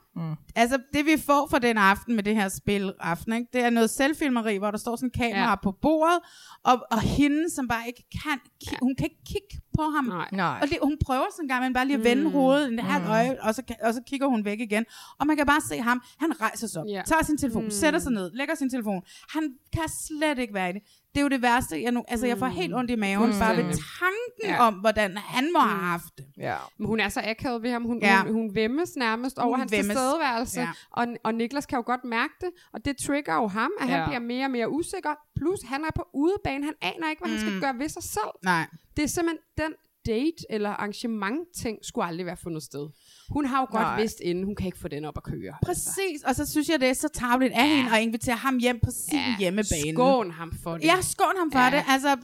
[0.55, 3.47] Altså, det vi får for den aften med det her spil aften, ikke?
[3.53, 5.49] det er noget selvfilmeri, hvor der står sådan en kamera Ja.
[5.49, 5.55] ja.
[5.55, 6.19] på bordet,
[6.63, 10.05] og, og hende, som bare ikke kan, ki- hun kan ikke kigge på ham.
[10.05, 10.29] Nej.
[10.31, 10.59] Nej.
[10.61, 12.31] Og det, hun prøver sådan en gang, men bare lige at vende mm.
[12.31, 14.85] hovedet en halv øje, og så, og så kigger hun væk igen.
[15.19, 17.01] Og man kan bare se ham, han rejser sig op, Ja.
[17.05, 17.71] tager sin telefon, mm.
[17.71, 19.01] sætter sig ned, lægger sin telefon.
[19.29, 20.81] Han kan slet ikke være i det.
[21.13, 21.81] Det er jo det værste.
[21.83, 23.39] Jeg, nu, altså, jeg får helt ondt i maven, mm.
[23.39, 24.67] bare ved tanken Ja.
[24.67, 26.25] om, hvordan han må have haft det.
[26.37, 26.55] Ja.
[26.77, 27.83] Men hun er så akavet ved ham.
[27.83, 28.23] Hun, Ja.
[28.23, 29.85] hun, hun vemmes nærmest over Hun hans væmmes.
[29.87, 30.61] tilstedeværelse.
[30.61, 30.69] Ja.
[30.91, 32.49] Og, og Niklas kan jo godt mærke det.
[32.73, 33.93] Og det trigger jo ham, at ja.
[33.95, 35.09] Han bliver mere og mere usikker.
[35.35, 36.65] Plus, han er på udebane.
[36.65, 37.37] Han aner ikke, hvad mm.
[37.37, 38.33] han skal gøre ved sig selv.
[38.43, 38.67] Nej.
[38.97, 39.73] Det er simpelthen den
[40.05, 42.89] date eller arrangement ting skulle aldrig være fundet sted.
[43.33, 43.99] Hun har jo godt Nej.
[44.01, 45.53] vidst inden, hun kan ikke få den op at køre.
[45.65, 48.79] Præcis, og så synes jeg, det er så tavligt af hende at invitere ham hjem
[48.83, 49.35] på sin ja.
[49.39, 49.93] hjemmebane.
[49.93, 50.83] Skån ham for det.
[50.83, 51.65] Ja, skån ham for Ja.
[51.65, 51.71] ja.
[51.71, 51.83] det.
[51.89, 52.17] Altså,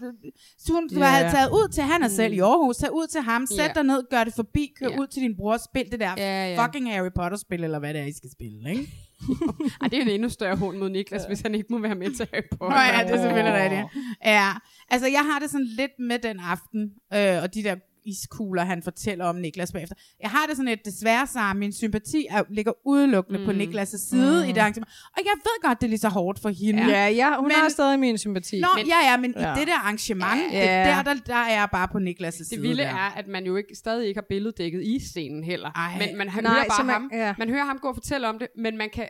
[0.57, 1.05] så hun Ja.
[1.05, 3.71] havde taget ud til, han er selv i Aarhus, tag ud til ham, sæt Ja.
[3.75, 4.99] dig ned, gør det forbi, kør Ja.
[4.99, 6.65] ud til din bror, spil det der Ja, ja.
[6.65, 8.89] fucking Harry Potter-spil, eller hvad det er, I skal spille, ikke?
[9.81, 12.11] Ej, det er en endnu større hånd mod Niklas, hvis han ikke må være med
[12.15, 12.69] til Harry Potter.
[12.69, 14.03] Nå ja, det er selvfølgelig rigtigt.
[14.25, 14.49] Ja,
[14.89, 16.81] altså jeg har det sådan lidt med den aften,
[17.13, 17.75] øh, og de der
[18.09, 19.95] iskugler, han fortæller om Niklas bagefter.
[20.21, 23.45] Jeg har det sådan lidt, desværre, Sara, min sympati er, ligger udelukkende mm.
[23.45, 24.49] på Niklas' side mm.
[24.49, 24.91] i det arrangement.
[25.17, 26.83] Og jeg ved godt, det er lige så hårdt for hende.
[26.83, 28.59] Ja, ja hun Men- har stadig min sympati.
[28.59, 29.55] Nå, men, ja, ja, men ja.
[29.55, 30.59] I det der arrangement, ja.
[30.59, 32.49] Det, der, der, der er jeg bare på Niklas' side.
[32.49, 32.89] Det vilde der.
[32.89, 35.69] er, at man jo ikke, stadig ikke har billeddækket i scenen heller.
[35.71, 36.07] Ej.
[36.07, 37.33] men man Nej, hører bare man- ham, ja.
[37.37, 39.07] man hører ham gå og fortælle om det, men man kan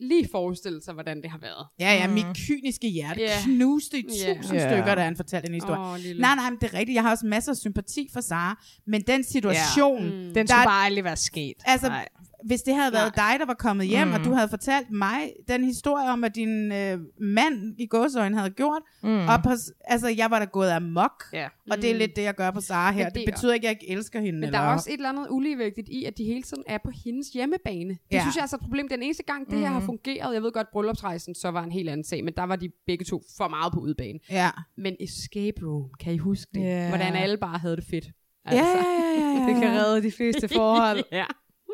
[0.00, 1.66] lige forestille sig, hvordan det har været.
[1.80, 3.28] Ja, ja, mit kyniske hjerte Ja.
[3.44, 4.70] knuste i tusind Ja.
[4.72, 5.98] stykker, da han fortalte den historie.
[6.02, 6.20] Lille.
[6.20, 6.94] nej, nej, men det er rigtigt.
[6.94, 10.10] Jeg har også masser af sympati for Sara, men den situation, Mm.
[10.10, 10.16] ja.
[10.26, 11.54] Den der skulle bare aldrig være sket.
[11.64, 12.08] altså, Nej.
[12.44, 14.14] Hvis det havde været dig, der var kommet hjem, mm.
[14.14, 18.50] og du havde fortalt mig den historie om, at din øh, mand i gåsøjne havde
[18.50, 19.18] gjort, mm.
[19.28, 19.50] og på,
[19.84, 21.48] altså, jeg var da gået amok, Ja.
[21.70, 23.04] og det er lidt det, jeg gør på Sara her.
[23.04, 24.38] Men Det, det- betyder ikke, at jeg ikke elsker hende.
[24.38, 24.58] Men eller?
[24.58, 27.28] der er også et eller andet uligevægtigt i, at de hele tiden er på hendes
[27.28, 27.88] hjemmebane.
[27.90, 28.20] Det Ja.
[28.20, 28.88] synes jeg er altså et problem.
[28.88, 31.88] Den eneste gang, det her har fungeret, jeg ved godt, bryllupsrejsen så var en helt
[31.88, 34.18] anden sag, men der var de begge to for meget på udebane.
[34.30, 34.50] Ja.
[34.76, 36.60] Men Escape Room, kan I huske det?
[36.62, 36.88] Ja.
[36.88, 38.04] Hvordan alle bare havde det fedt.
[38.50, 39.46] Ja, ja, ja, ja, ja.
[39.52, 41.02] Det kan redde de fleste forhold.
[41.12, 41.24] ja.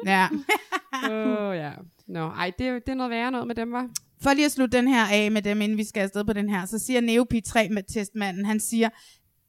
[0.07, 0.29] Ja.
[1.11, 1.71] Åh, oh, ja.
[2.09, 3.89] Nå, ej, det, er- det er noget værre noget med dem, var.
[4.23, 6.49] For lige at slutte den her af med dem, inden vi skal afsted på den
[6.49, 8.89] her, så siger Neopi 3 med testmanden, han siger,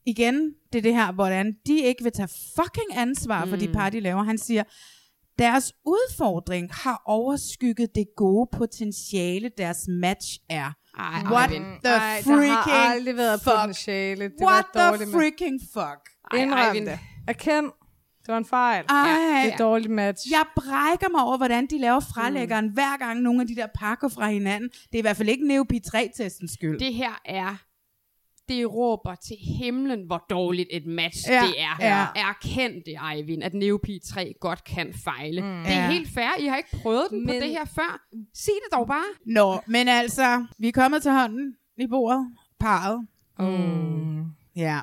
[0.06, 3.89] igen, det er det her, hvordan de ikke vil tage fucking ansvar for de par,
[3.89, 4.24] de laver.
[4.24, 4.63] Han siger,
[5.39, 10.72] deres udfordring har overskygget det gode potentiale, deres match er.
[11.00, 11.66] Ej, What Eivind.
[11.84, 13.56] the Ej, der freaking har aldrig været fuck?
[13.56, 14.24] potentiale.
[14.24, 16.02] Det What var the dårligt med- freaking fuck?
[16.32, 16.86] Ej, Indrøm Eivind.
[16.86, 17.00] det.
[17.28, 17.66] Erkend.
[18.25, 18.86] Det var en fejl.
[18.89, 18.95] Ej,
[19.43, 20.21] Det er et dårligt match.
[20.31, 22.71] Jeg brækker mig over, hvordan de laver fralæggeren mm.
[22.73, 24.69] hver gang nogle af de der pakker fra hinanden.
[24.69, 26.79] Det er i hvert fald ikke Neopi 3-testens skyld.
[26.79, 27.55] Det her er
[28.49, 31.75] det råber til himlen, hvor dårligt et match Ja, det er.
[31.79, 32.05] ja.
[32.29, 35.41] Erkend det, Eivind, at Neopi 3 godt kan fejle.
[35.41, 35.63] Mm.
[35.63, 35.91] Det er Ja.
[35.91, 36.29] helt fair.
[36.39, 37.27] I har ikke prøvet den Men...
[37.27, 38.01] på det her før.
[38.33, 39.03] Sig det dog bare.
[39.25, 42.27] Nå, men altså, vi er kommet til hånden i bordet.
[42.59, 43.07] Parret.
[43.39, 44.25] Mm.
[44.56, 44.80] Ja.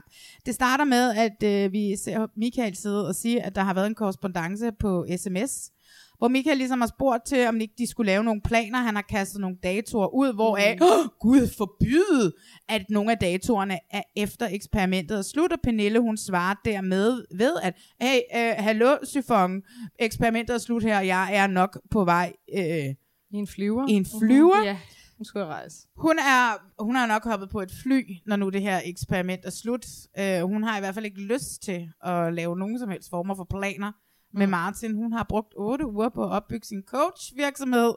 [0.47, 3.87] Det starter med, at øh, vi ser Michael sidde og sige, at der har været
[3.87, 5.71] en korrespondence på sms,
[6.19, 8.79] hvor Michael ligesom har spurgt til, om ikke de skulle lave nogle planer.
[8.79, 12.33] Han har kastet nogle datoer ud, hvor af, oh, Gud forbyde,
[12.69, 17.53] at nogle af datorerne er efter eksperimentet er slut, og Pernille, hun svarer dermed ved,
[17.63, 19.63] at, hey, øh, hallo, Syfong,
[19.99, 22.95] eksperimentet er slut her, og jeg er nok på vej øh, I
[23.31, 23.89] en flyver.
[23.89, 24.65] i en flyver.
[24.65, 24.77] Ja.
[25.21, 25.89] Hun skulle rejse.
[25.97, 29.51] Hun er, hun har nok hoppet på et fly, når nu det her eksperiment er
[29.51, 29.87] slut.
[30.21, 33.35] Uh, hun har i hvert fald ikke lyst til at lave nogen som helst former
[33.35, 33.93] for planer
[34.33, 34.95] med Martin.
[34.95, 37.95] Hun har brugt otte uger på at opbygge sin coachvirksomhed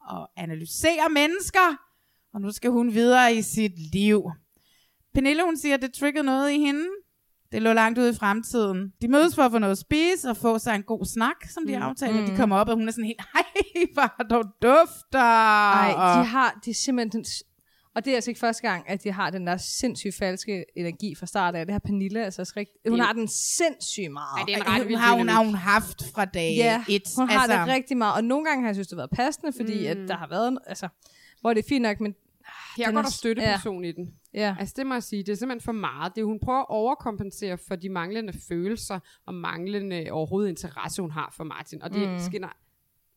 [0.00, 1.76] og analysere mennesker.
[2.34, 4.30] Og nu skal hun videre i sit liv.
[5.14, 6.86] Pernille, hun siger, at det triggede noget i hende.
[7.52, 8.92] Det lå langt ude i fremtiden.
[9.02, 11.66] De mødes for at få noget at spise og få sig en god snak, som
[11.66, 12.26] de aftaler.
[12.26, 13.44] De kommer op, og hun er sådan helt, hej,
[13.94, 15.18] hvor du dufter.
[15.18, 17.24] Ej, og, de har, de er simpelthen,
[17.94, 21.14] og det er altså ikke første gang, at de har den der sindssygt falske energi
[21.14, 21.66] fra start af.
[21.66, 24.38] Det har Pernille altså også rigtig, hun Det- har den sindssygt meget.
[24.38, 27.02] Ej, det er en ret hun har, hun, har hun haft fra dag Ja, et.
[27.16, 29.10] hun har altså, det rigtig meget, og nogle gange har jeg synes, det har været
[29.16, 30.02] passende, fordi mm.
[30.02, 30.88] at der har været, altså,
[31.40, 32.14] hvor det er fint nok, men
[32.78, 33.88] Jeg Den går er der s- støtteperson ja.
[33.88, 34.10] i den.
[34.34, 34.56] Ja.
[34.58, 36.14] Altså det må jeg sige, det er simpelthen for meget.
[36.14, 41.10] Det er, hun prøver at overkompensere for de manglende følelser og manglende overhovedet interesse, hun
[41.10, 41.82] har for Martin.
[41.82, 42.18] Og det mm.
[42.18, 42.48] skinner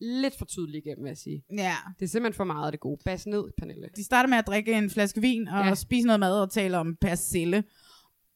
[0.02, 1.44] lidt for tydeligt igennem, vil jeg sige.
[1.58, 1.76] Ja.
[2.00, 3.02] Det er simpelthen for meget af det gode.
[3.06, 3.88] Bas ned, Pernille.
[3.96, 5.76] De starter med at drikke en flaske vin og Ja.
[5.76, 7.64] spise noget mad og tale om persille.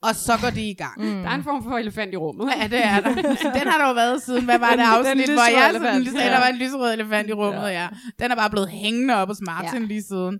[0.01, 1.01] Og så går de i gang.
[1.01, 1.21] Mm.
[1.23, 2.49] Der er en form for elefant i rummet.
[2.61, 3.13] Ja, det er der.
[3.59, 6.17] Den har der jo været siden, hvad var det afsnit, hvor jeg sådan, elefant.
[6.17, 7.67] sagde, der var en lyserød elefant i rummet, ja.
[7.81, 7.87] ja.
[8.19, 9.87] Den er bare blevet hængende op hos Martin ja.
[9.87, 10.39] lige siden.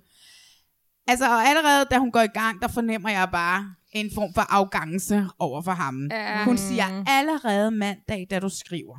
[1.08, 4.42] Altså, og allerede da hun går i gang, der fornemmer jeg bare en form for
[4.42, 6.08] arrogance over for ham.
[6.12, 6.44] Ja.
[6.44, 8.98] Hun siger allerede mandag, da du skriver.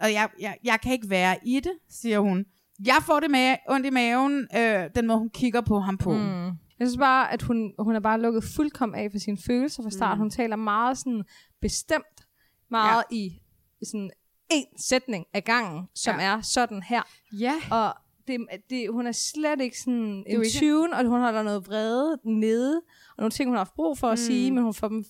[0.00, 2.44] Og jeg, jeg, jeg kan ikke være i det, siger hun.
[2.86, 6.12] Jeg får det med ondt i maven, øh, den måde hun kigger på ham på.
[6.12, 6.46] Mm.
[6.78, 9.90] Jeg synes bare, at hun, hun er bare lukket fuldkommen af for sine følelser fra
[9.90, 10.16] start.
[10.16, 10.20] Mm.
[10.20, 11.24] Hun taler meget sådan
[11.60, 12.26] bestemt,
[12.70, 13.16] meget ja.
[13.16, 13.40] i
[13.82, 14.10] sådan
[14.50, 16.24] en sætning af gangen, som ja.
[16.24, 17.02] er sådan her.
[17.32, 17.54] Ja.
[17.70, 17.94] Og
[18.28, 22.18] det, det, hun er slet ikke sådan en ikke- tune, og hun holder noget vrede
[22.24, 22.76] nede,
[23.10, 24.24] og nogle ting, hun har haft brug for at mm.
[24.26, 25.04] sige, men hun får dem...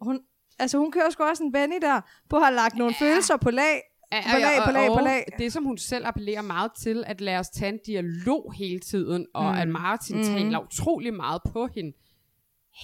[0.00, 0.20] Hun,
[0.58, 3.06] altså, hun kører sgu også en Benny der, på at have lagt nogle ja.
[3.06, 5.26] følelser på lag, på lag, på lag, på lag.
[5.38, 9.26] Det, som hun selv appellerer meget til, at lade os tage en dialog hele tiden,
[9.34, 9.58] og mm.
[9.58, 10.22] at Martin mm.
[10.22, 11.92] taler utrolig meget på hende.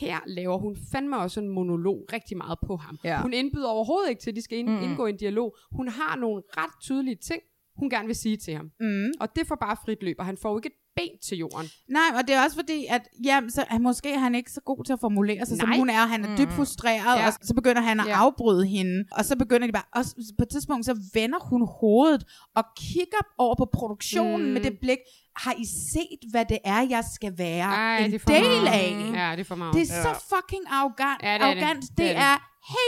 [0.01, 2.99] Her laver hun fandme også en monolog rigtig meget på ham.
[3.05, 3.23] Ja.
[3.23, 4.83] Hun indbyder overhovedet ikke til, at de skal ind, mm.
[4.83, 5.57] indgå i en dialog.
[5.73, 7.43] Hun har nogle ret tydelige ting,
[7.79, 8.71] hun gerne vil sige til ham.
[8.81, 9.11] Mm.
[9.21, 11.67] Og det får bare frit løb, og han får ikke et ben til jorden.
[11.88, 14.85] Nej, og det er også fordi, at jamen, så, måske er han ikke så god
[14.85, 15.79] til at formulere sig, som Nej.
[15.79, 16.07] hun er.
[16.07, 17.27] Han er dybt frustreret, Ja.
[17.27, 18.17] og så begynder han at Ja.
[18.17, 19.05] afbryde hende.
[19.12, 20.05] Og så begynder de bare, og
[20.38, 22.25] på et tidspunkt, så vender hun hovedet
[22.57, 24.53] og kigger over på produktionen mm.
[24.53, 24.99] med det blik.
[25.37, 28.62] Har I set, hvad det er, jeg skal være Ej, en det er for del
[28.62, 28.67] meget.
[28.67, 28.91] af?
[29.31, 29.75] Ja, det er for meget.
[29.75, 31.23] Det er så fucking arrogant.
[31.23, 31.45] Ja, det er det.
[31.62, 31.83] arrogant.
[31.83, 32.23] Det Det, er det det.
[32.23, 32.37] er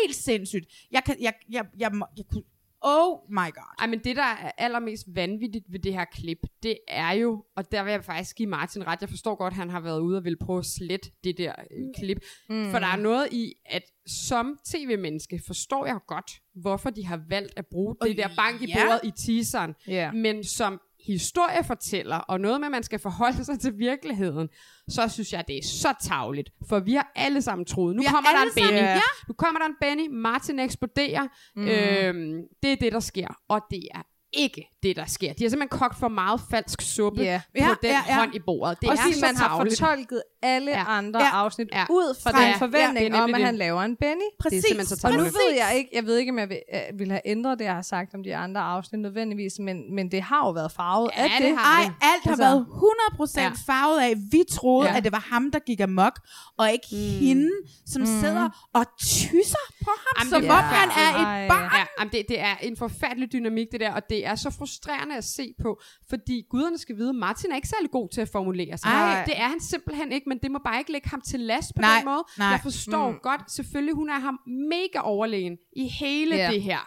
[0.04, 0.66] helt sindssygt.
[0.90, 2.42] Jeg kan, jeg, jeg, jeg, jeg, jeg kunne,
[2.82, 3.74] oh my god.
[3.78, 7.72] Ej, men det, der er allermest vanvittigt ved det her klip, det er jo, og
[7.72, 10.16] der vil jeg faktisk give Martin ret, jeg forstår godt, at han har været ude
[10.16, 12.70] og vil prøve at slette det der øh, klip, mm.
[12.70, 17.52] for der er noget i, at som tv-menneske forstår jeg godt, hvorfor de har valgt
[17.56, 18.74] at bruge det der bank i ja.
[18.74, 20.12] bordet i teaseren, Ja.
[20.12, 24.48] men som historiefortæller, og noget med, at man skal forholde sig til virkeligheden,
[24.88, 26.50] så synes jeg, det er så tavligt.
[26.68, 28.80] For vi har alle sammen troet, nu kommer der en sammen- Benny.
[28.88, 29.00] Ja.
[29.28, 31.26] Nu kommer der en Benny, Martin eksploderer.
[31.56, 31.68] Mm.
[31.68, 33.28] Øhm, det er det, der sker.
[33.48, 34.02] Og det er
[34.32, 35.32] ikke det, der sker.
[35.32, 37.40] De har simpelthen kogt for meget falsk suppe Ja.
[37.46, 38.14] på Ja, den ja, ja.
[38.18, 38.80] hånd i bordet.
[38.80, 39.78] Det og er så man har tarveligt.
[39.80, 40.78] fortolket alle Ja.
[40.78, 40.84] ja.
[40.98, 41.26] andre Ja.
[41.26, 41.32] ja.
[41.32, 41.78] afsnit Ja.
[41.78, 41.84] ja.
[41.90, 42.56] ud fra Fra- den ja.
[42.56, 43.44] forventning Ja, det er om, at det.
[43.46, 44.28] han laver en Benny.
[44.40, 44.64] Præcis.
[44.64, 47.10] simpelthen så Og nu ved jeg ikke, jeg ved ikke, om jeg vil, øh, vil
[47.10, 50.46] have ændret det, jeg har sagt om de andre afsnit nødvendigvis, men, men det har
[50.46, 51.56] jo været farvet Ja, af det det.
[51.58, 51.94] har Ej, det.
[52.02, 53.72] alt har Altså- været 100% Ja.
[53.72, 54.96] farvet af, vi troede, Ja.
[54.96, 56.20] at det var ham, der gik amok,
[56.58, 56.98] og ikke mm.
[57.26, 57.50] hende,
[57.86, 58.06] som mm.
[58.06, 61.70] sidder og tysser på ham, Jamen, som det om er han er et barn.
[61.78, 65.16] Ja, jamen det, det er en forfærdelig dynamik, det der, og det er så frustrerende
[65.16, 68.78] at se på, fordi guderne skal vide, Martin er ikke særlig god til at formulere
[68.78, 68.88] sig.
[68.90, 69.24] Ej.
[69.24, 71.80] Det er han simpelthen ikke, men det må bare ikke lægge ham til last på
[71.80, 72.24] Nej, den måde.
[72.38, 72.48] nej.
[72.48, 73.18] Jeg forstår mm.
[73.22, 74.38] godt, selvfølgelig hun er ham
[74.70, 76.50] mega overlegen i hele Ja.
[76.52, 76.78] det her.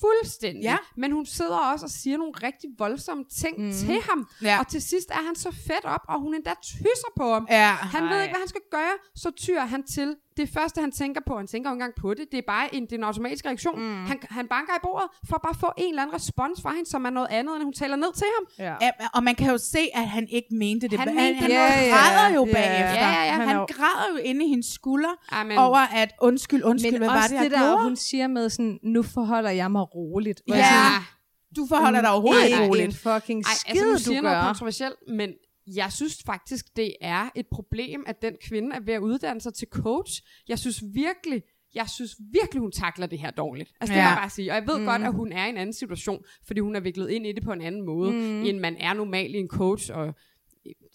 [0.00, 0.62] Fuldstændig.
[0.62, 0.76] Ja.
[0.96, 3.72] Men hun sidder også og siger nogle rigtig voldsomme ting mm.
[3.72, 4.28] til ham.
[4.42, 4.58] Ja.
[4.60, 7.46] Og til sidst er han så fedt op, og hun endda tysser på ham.
[7.50, 7.70] Ja.
[7.72, 11.20] Han ved ikke, hvad han skal gøre, så tyr han til det første, han tænker
[11.26, 11.36] på.
[11.36, 12.24] Han tænker jo ikke engang på det.
[12.32, 13.76] Det er bare en, det er en automatisk reaktion.
[13.80, 14.04] Mm.
[14.06, 16.90] Han, han banker i bordet for at bare få en eller anden respons fra hende,
[16.90, 18.44] som er noget andet, end hun taler ned til ham.
[18.66, 18.74] Ja.
[18.86, 20.98] Ja, og man kan jo se, at han ikke mente det.
[20.98, 21.56] Han han, mente han det.
[21.56, 22.52] Ja, ja, græder jo ja.
[22.52, 23.06] bagefter.
[23.06, 23.32] Ja, ja, ja.
[23.32, 25.58] Han, Han er græder jo inde i hendes skulder Amen.
[25.58, 27.82] over, at undskyld, undskyld, Men hvad var det, det, jeg der, gjorde?
[27.82, 30.42] hun siger med sådan, nu forholder jeg mig roligt.
[30.48, 30.54] Ja.
[30.54, 31.02] sådan,
[31.56, 32.96] Du forholder dig overhovedet ikke ikke en roligt.
[32.96, 34.42] fucking Ej, skid, altså nu du siger noget gør.
[34.46, 35.30] kontroversielt, men
[35.74, 39.54] jeg synes faktisk, det er et problem, at den kvinde er ved at uddanne sig
[39.54, 40.22] til coach.
[40.48, 41.42] Jeg synes virkelig,
[41.74, 43.72] jeg synes virkelig, hun takler det her dårligt.
[43.80, 44.04] Altså, det Ja.
[44.04, 44.50] må jeg bare sige.
[44.50, 44.84] Og jeg ved mm.
[44.84, 47.42] godt, at hun er i en anden situation, fordi hun er viklet ind i det
[47.44, 48.42] på en anden måde, mm.
[48.44, 50.14] end man er normalt i en coach og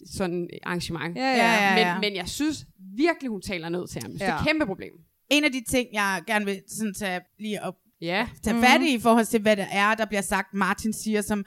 [0.06, 1.16] sådan arrangement.
[1.16, 1.36] Ja, ja.
[1.36, 1.94] Ja, ja, ja.
[1.94, 4.12] Men, men jeg synes virkelig, hun taler ned til ham.
[4.12, 4.38] Det er Ja.
[4.40, 4.92] et kæmpe problem.
[5.30, 8.26] En af de ting, jeg gerne vil sådan tage lige op Ja.
[8.42, 11.44] tage fat i i forhold til, hvad det er, der bliver sagt, Martin siger, som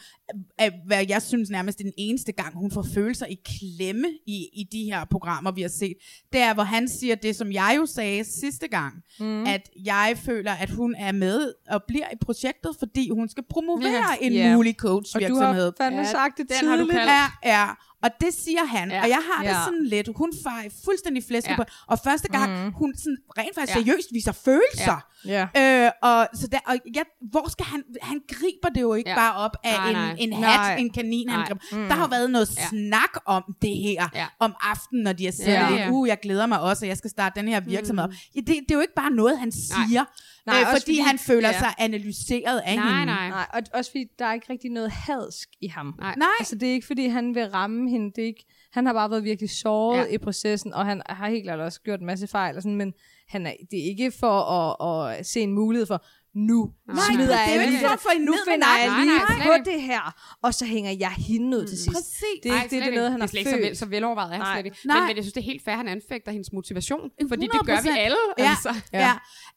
[0.58, 4.48] er, hvad jeg synes nærmest er den eneste gang, hun får følelser i klemme i,
[4.54, 5.94] i de her programmer, vi har set.
[6.34, 9.44] Det er, hvor han siger det, som jeg jo sagde sidste gang, mm.
[9.46, 13.90] at jeg føler, at hun er med og bliver i projektet, fordi hun skal promovere
[13.92, 14.26] Ja.
[14.26, 14.56] en Ja.
[14.56, 15.64] mulig Og du coachvirksomhed.
[15.64, 16.98] har fandme Ja, sagt det den har du tidligt.
[16.98, 17.12] kaldt.
[17.44, 17.68] Ja, ja.
[18.04, 18.96] Og det siger han, Ja.
[18.96, 19.02] ja.
[19.04, 19.64] og jeg har det Ja.
[19.66, 21.54] sådan lidt, hun farer fuldstændig flæsket Ja.
[21.54, 21.58] ja.
[21.58, 22.72] på, og første gang, mm.
[22.74, 23.80] hun sådan rent faktisk Ja.
[23.80, 23.86] ja.
[23.86, 25.06] seriøst viser følelser.
[25.26, 25.48] Ja.
[25.86, 29.16] Øh, og, så der, og ja, hvor skal han, han griber det jo ikke Ja.
[29.16, 29.22] ja.
[29.22, 30.16] bare op af Nej, en, nej.
[30.20, 30.76] en hat, Nej.
[30.76, 31.48] en kanin, han Nej.
[31.48, 31.88] griber.
[31.88, 32.62] Der har jo været noget Ja.
[32.62, 32.68] ja.
[32.70, 34.26] snak om det her, Ja.
[34.40, 35.54] om aftenen, når de har sendt Ja.
[35.68, 35.74] ja.
[35.76, 35.84] Ja.
[35.86, 38.08] lidt, uh, jeg glæder mig også, og jeg skal starte den her virksomhed.
[38.08, 38.14] Mm.
[38.36, 40.06] Ja, det, det er jo ikke bare noget, han siger,
[40.46, 41.60] Nej, øh, også fordi, fordi- han føler ja.
[41.60, 43.06] sig analyseret af Nej, hende.
[43.06, 43.30] nej.
[43.30, 45.96] Nej, og også fordi der er ikke rigtig noget hadsk i ham.
[46.00, 46.16] Nej.
[46.18, 46.28] Nej.
[46.40, 48.12] Altså, det er ikke, fordi han vil ramme hende.
[48.16, 50.06] Det er ikke, han har bare været virkelig såret Ja.
[50.14, 52.94] i processen, og han har helt klart også gjort en masse fejl, og sådan, men
[53.28, 57.26] han er, det er ikke for at, at se en mulighed for, nu Nej, smider
[57.26, 59.66] det er jeg jo ikke lige- for hende nu finder jeg lige Nej, nej, slet
[59.66, 60.04] på det her,
[60.44, 61.90] og så hænger jeg hende ud til sidst.
[61.98, 62.40] Præcis.
[62.44, 63.66] Det er ikke det, det er noget, han det er har slet ikke så, vel,
[63.66, 63.78] følt.
[63.78, 64.56] så velovervejet er han Nej.
[64.56, 64.78] slet ikke.
[64.86, 67.10] Men, men jeg synes, det er helt fair, at han anfægter hendes motivation.
[67.32, 67.98] Fordi det gør vi 100%.
[68.06, 68.18] alle.
[68.38, 68.72] Ja, Altså.
[68.94, 69.00] ja.
[69.08, 69.14] ja.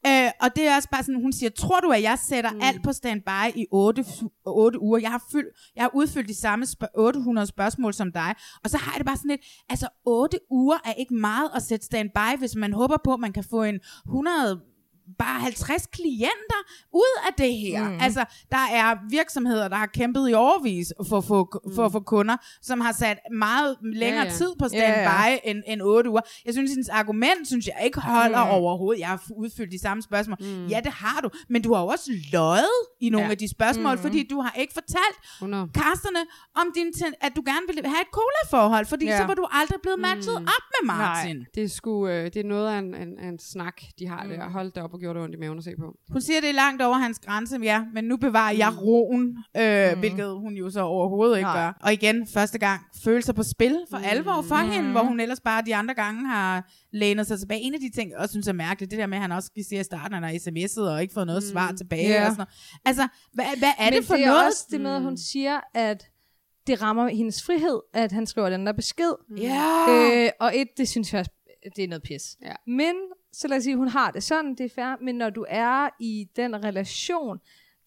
[0.06, 2.60] Øh, og det er også bare sådan, hun siger, tror du, at jeg sætter mm.
[2.62, 4.04] alt på standby i 8,
[4.46, 4.98] 8 uger?
[4.98, 8.34] Jeg har, fyldt, jeg har udfyldt de samme spørg- 800 spørgsmål som dig.
[8.64, 11.62] Og så har jeg det bare sådan lidt, altså 8 uger er ikke meget at
[11.62, 14.60] sætte standby, hvis man håber på, at man kan få en 100
[15.18, 16.60] bare 50 klienter
[16.92, 17.88] ud af det her.
[17.88, 17.98] Mm.
[18.00, 22.00] Altså, der er virksomheder, der har kæmpet i overvis for at få, for at få
[22.00, 24.24] kunder, som har sat meget længere Ja, ja, ja.
[24.24, 24.36] ja.
[24.36, 25.50] tid på Ja, standby ja.
[25.50, 26.20] end, end 8 uger.
[26.44, 28.50] Jeg synes, hendes argument, synes jeg ikke holder mm.
[28.50, 29.00] overhovedet.
[29.00, 30.36] Jeg har udfyldt de samme spørgsmål.
[30.40, 30.66] Mm.
[30.66, 31.30] Ja, det har du.
[31.48, 33.26] Men du har også løjet i nogle Ja.
[33.26, 33.30] ja.
[33.30, 34.02] af de spørgsmål, mm.
[34.02, 35.68] fordi du har ikke fortalt 100.
[35.74, 36.18] kasterne,
[36.54, 39.12] om din at du gerne ville have et cola-forhold, fordi Ja.
[39.12, 39.18] ja.
[39.18, 40.46] så var du aldrig blevet matchet mm.
[40.56, 41.36] op med Martin.
[41.36, 41.46] Nej.
[41.54, 44.30] Det er, sgu, øh, det er noget af en, en, en snak, de har mm.
[44.30, 44.48] der.
[44.50, 45.86] Hold det op og gjorde det ondt i maven at se på.
[46.12, 49.92] Hun siger, det er langt over hans grænse, ja, men nu bevarer jeg roen, øh,
[49.92, 49.98] mm.
[49.98, 51.64] hvilket hun jo så overhovedet ikke Nej.
[51.64, 51.78] gør.
[51.82, 54.04] Og igen, første gang, følelser på spil for mm.
[54.06, 54.70] alvor for mm.
[54.70, 57.60] hende, hvor hun ellers bare de andre gange har lænet sig tilbage.
[57.60, 59.50] En af de ting, jeg også synes er mærkeligt, det der med, at han også
[59.68, 61.50] siger i starten, at han har sms'et og ikke fået noget mm.
[61.52, 62.08] svar tilbage.
[62.08, 62.26] Ja.
[62.26, 62.80] Og sådan noget.
[62.84, 64.46] Altså, hvad, hvad er Men det for det er noget?
[64.46, 66.08] også det med, at hun siger, at
[66.66, 69.12] det rammer hendes frihed, at han skriver den der besked.
[69.36, 69.84] Ja.
[69.88, 71.30] Øh, og et, det synes jeg også,
[71.76, 72.36] det er noget pis.
[72.42, 72.54] Ja.
[72.66, 72.94] Men,
[73.32, 75.88] så lad os sige, hun har det sådan, det er fair, men når du er
[76.00, 77.38] i den relation,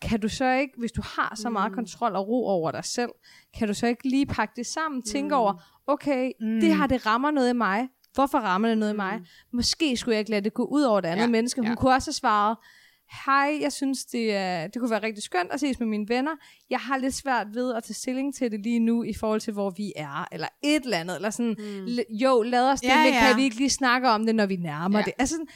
[0.01, 1.75] kan du så ikke, hvis du har så meget Mm.
[1.75, 3.09] kontrol og ro over dig selv,
[3.57, 5.39] kan du så ikke lige pakke det sammen, tænke Mm.
[5.41, 5.53] over,
[5.87, 9.21] okay, det her, det rammer noget i mig, hvorfor rammer det noget i mig?
[9.51, 11.61] Måske skulle jeg ikke lade det gå ud over det andet Ja, menneske.
[11.61, 11.75] Hun ja.
[11.75, 12.57] kunne også have svaret,
[13.25, 16.31] hej, jeg synes, det, er, det kunne være rigtig skønt at ses med mine venner.
[16.69, 19.53] Jeg har lidt svært ved at tage stilling til det lige nu, i forhold til,
[19.53, 22.15] hvor vi er, eller et eller andet, eller sådan, mm.
[22.15, 23.19] jo, lad os det, Ja, men ja.
[23.19, 25.05] kan vi ikke lige snakke om det, når vi nærmer Ja.
[25.05, 25.13] det?
[25.19, 25.47] Altså, sådan,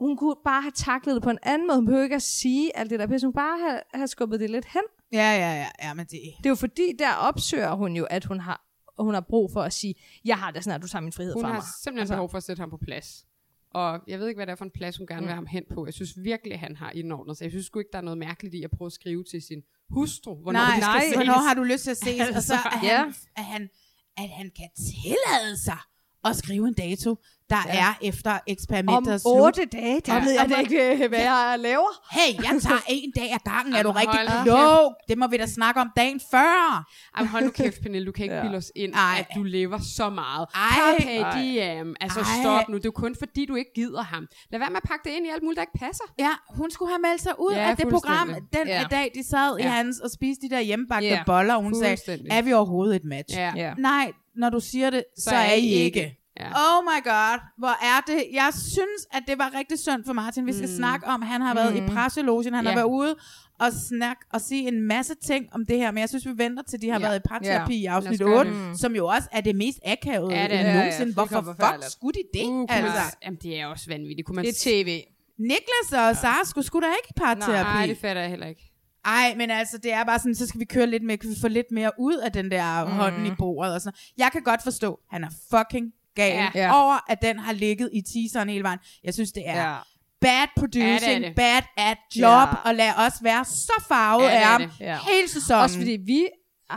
[0.00, 1.76] hun kunne bare have taklet det på en anden måde.
[1.78, 3.26] Hun behøver ikke at sige alt det der pisse.
[3.26, 4.82] Hun bare have, have skubbet det lidt hen.
[5.12, 6.20] Ja, ja, ja, ja, men det...
[6.38, 8.60] Det er jo fordi, der opsøger hun jo, at hun har,
[8.98, 9.94] hun har brug for at sige,
[10.24, 11.62] jeg har sådan, at du tager min frihed Hun fra har mig.
[11.62, 13.24] simpelthen Altså- altså, behov for at sætte ham på plads.
[13.70, 15.46] Og jeg ved ikke, hvad det er for en plads, hun gerne vil have ham
[15.46, 15.86] hen på.
[15.86, 17.44] Jeg synes virkelig, han har indordnet sig.
[17.44, 19.62] Jeg synes sgu ikke, der er noget mærkeligt i at prøve at skrive til sin
[19.90, 21.14] hustru, hvornår nej, de skal nej, ses.
[21.16, 22.36] hvornår har du lyst til at ses?
[22.36, 22.96] og så at Ja.
[22.98, 23.68] han, at, han,
[24.16, 25.78] at han kan tillade sig
[26.24, 27.16] at skrive en dato,
[27.50, 27.80] der ja.
[27.80, 31.56] er efter eksperimentet er Om otte dage, der Om- ved jeg da ikke, hvad jeg
[31.58, 31.90] laver.
[32.12, 33.74] Hey, jeg tager en dag ad gangen.
[33.74, 34.94] Er du Jamen, rigtig klog?
[35.08, 36.84] Det må vi da snakke om dagen før.
[37.16, 38.40] Ej, men hold nu kæft, Pernille, du kan ikke Ja.
[38.40, 38.44] ja.
[38.46, 39.16] bilde os ind, Ej.
[39.18, 40.46] at du lever så meget.
[40.54, 40.98] Ej.
[41.00, 41.94] Carpe diem.
[42.00, 42.26] Altså, Ej.
[42.42, 42.76] stop nu.
[42.76, 44.26] Det er jo kun fordi, du ikke gider ham.
[44.50, 46.04] Lad være med at pakke det ind i alt muligt, der ikke passer.
[46.18, 48.78] Ja, hun skulle have meldt sig ud Ja, af det program, den Ja.
[48.80, 48.84] ja.
[48.90, 49.68] dag, de sad i Ja.
[49.68, 51.22] hans og spiste de der hjemmebagte Ja.
[51.26, 51.96] boller, og hun sagde,
[52.30, 53.36] er vi overhovedet et match?
[53.36, 53.52] Ja.
[53.56, 53.74] Ja.
[53.78, 56.16] Nej, når du siger det, så, så er I ikke.
[56.40, 56.46] Ja.
[56.46, 58.24] Oh my god, hvor er det.
[58.32, 60.46] Jeg synes, at det var rigtig synd for Martin.
[60.46, 60.76] Vi skal mm.
[60.76, 61.84] snakke om, han har været mm.
[61.84, 62.70] i presselogen, han Ja.
[62.70, 63.16] har været ude
[63.60, 66.62] og snakke og sige en masse ting om det her, men jeg synes, vi venter
[66.62, 67.06] til, de har Ja.
[67.06, 68.80] været i parterapi i Lad os afsnit gøre 8, det.
[68.80, 70.86] som jo også er det mest akavede Ja, ja, det er nogensinde.
[70.86, 72.46] Ja, ja, det Hvorfor fuck skulle de det?
[72.46, 72.92] Uh, altså?
[72.92, 74.26] man, jamen, det er også vanvittigt.
[74.26, 75.02] Kunne man Det er tv.
[75.38, 77.76] Niklas og Sara skulle sgu da ikke i parterapi.
[77.76, 78.69] Nej, det fatter jeg heller ikke.
[79.04, 81.34] Ej, men altså, det er bare sådan, så skal vi køre lidt mere, kan vi
[81.40, 82.90] få lidt mere ud af den der mm.
[82.90, 86.84] hånden i bordet og sådan Jeg kan godt forstå, han er fucking gal Ja.
[86.84, 88.78] over, at den har ligget i teaseren hele vejen.
[89.04, 89.76] Jeg synes, det er Ja.
[90.20, 91.36] bad producing, Ja, det er det.
[91.36, 92.54] bad at job, Ja.
[92.64, 94.70] og lad os være så farvet Ja, det er af ham det.
[94.80, 94.98] Ja.
[95.08, 95.62] hele sæsonen.
[95.62, 96.26] Også fordi vi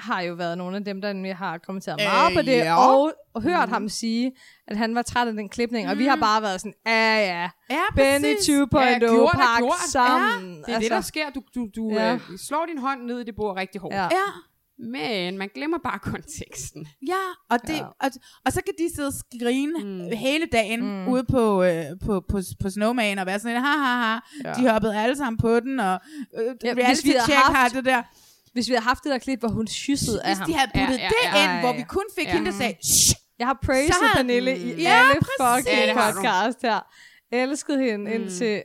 [0.01, 2.75] har jo været nogle af dem, der har kommenteret meget Øh, på det, ja.
[2.87, 4.31] og, og hørt ham sige,
[4.67, 7.49] at han var træt af den klipning, og vi har bare været sådan, ja ja,
[7.69, 8.99] Ja, Benny 2.0 præcis.
[8.99, 10.57] Ja, pakke sammen.
[10.57, 11.29] Det er altså, det, der sker.
[11.29, 12.05] Du, du, du Ja.
[12.07, 12.13] ja.
[12.13, 13.95] øh, slår din hånd ned i det bord rigtig hårdt.
[13.95, 14.03] Ja.
[14.03, 14.27] Ja,
[14.77, 16.87] Men man glemmer bare konteksten.
[17.07, 17.13] ja,
[17.49, 17.75] og, det, Ja.
[17.75, 17.83] ja.
[17.85, 18.09] Og,
[18.45, 20.17] og så kan de sidde og skrine mm.
[20.17, 21.07] hele dagen mm.
[21.07, 24.19] ude på, øh, på, på, på Snowman og være sådan lidt, ha, ha, ha.
[24.43, 24.49] Ja.
[24.49, 24.53] Ja.
[24.53, 25.99] De hoppede alle sammen på den, og
[26.37, 28.01] øh, Ja, ja, reality check haft- har det der.
[28.53, 30.47] Hvis vi havde haft det der klip, hvor hun kyssede af Hvis ham.
[30.49, 31.77] de havde puttet Ja, ja, det ja, ind, ja, hvor ja.
[31.77, 32.33] vi kun fik Ja.
[32.33, 33.15] hende, der sagde, Shh!
[33.39, 35.65] Jeg har praised havde- Pernille i Ja, alle præcis.
[35.65, 36.79] fucking Ja, har podcast her.
[37.31, 38.21] Elskede hende mm.
[38.21, 38.63] indtil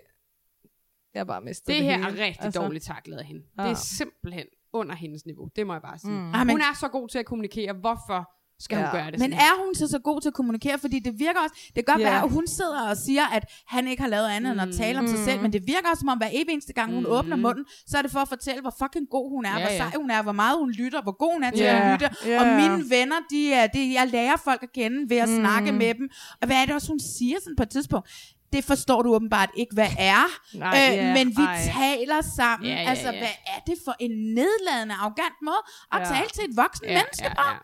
[1.14, 2.20] jeg bare mistede Det det, her hele.
[2.20, 3.42] er rigtig altså, dårligt taklet af hende.
[3.58, 3.62] Ja.
[3.62, 3.72] Det Ja.
[3.72, 5.48] er simpelthen under hendes niveau.
[5.56, 6.10] Det må jeg bare sige.
[6.10, 6.32] Mm.
[6.50, 7.72] Hun er så god til at kommunikere.
[7.72, 8.30] Hvorfor
[8.60, 8.84] skal ja.
[8.84, 9.40] Hun gøre det Men sådan her?
[9.40, 10.78] er hun så så god til at kommunikere?
[10.78, 12.10] Fordi det virker også, det kan godt Ja.
[12.10, 14.98] være, at hun sidder og siger, at han ikke har lavet andet end at tale
[14.98, 17.36] om sig selv, men det virker også som om, hver evig eneste gang, hun åbner
[17.36, 19.90] munden, så er det for at fortælle, hvor fucking god hun er, Ja, hvor sej
[20.00, 21.80] hun er, hvor meget hun lytter, hvor god hun er til Ja.
[21.86, 22.10] at lytte.
[22.26, 22.40] Ja.
[22.40, 25.94] Og mine venner, de er, det, jeg lærer folk at kende ved at snakke med
[25.94, 26.08] dem.
[26.40, 28.08] Og hvad er det også, hun siger sådan på et tidspunkt?
[28.52, 30.24] Det forstår du åbenbart ikke, hvad er.
[30.54, 31.60] Nej, øh, ja, men vi ej.
[31.80, 32.68] taler sammen.
[32.68, 33.18] Ja, ja, altså, ja.
[33.18, 36.04] hvad er det for en nedladende, arrogant måde at Ja.
[36.14, 37.42] tale til et voksen Ja, menneske ja, på?
[37.48, 37.54] ja.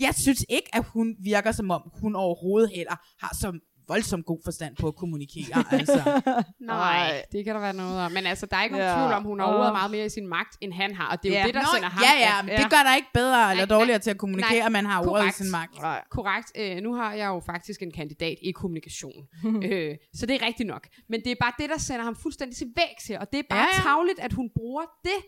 [0.00, 4.40] Jeg synes ikke, at hun virker som om, hun overhovedet heller har så voldsomt god
[4.44, 5.64] forstand på at kommunikere.
[5.78, 6.22] altså.
[6.60, 8.12] Nej, det kan der være noget om.
[8.12, 8.96] Men altså, der er ikke nogen Ja.
[8.98, 11.08] tvivl om, hun har overhovedet meget mere i sin magt, end han har.
[11.12, 11.46] Og det er jo Ja.
[11.46, 13.76] det, der Nå, sender ham ja, ja, men det gør dig ikke bedre eller Nej,
[13.76, 15.74] dårligere nej, til at kommunikere, nej, at man har ordet i sin magt.
[15.80, 16.04] Nej.
[16.10, 16.52] Korrekt.
[16.56, 19.20] Øh, nu har jeg jo faktisk en kandidat i kommunikation.
[19.70, 20.86] øh, så det er rigtigt nok.
[21.08, 23.18] Men det er bare det, der sender ham fuldstændig til vægs her.
[23.20, 23.82] Og det er bare Ja, ja, ja.
[23.82, 23.88] ja.
[23.88, 25.20] tavligt, at hun bruger det.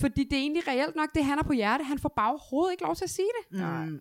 [0.00, 1.84] Fordi det er egentlig reelt nok det, han har på hjerte.
[1.84, 3.60] Han får bare overhovedet ikke lov til at sige det.
[3.60, 4.00] Mm.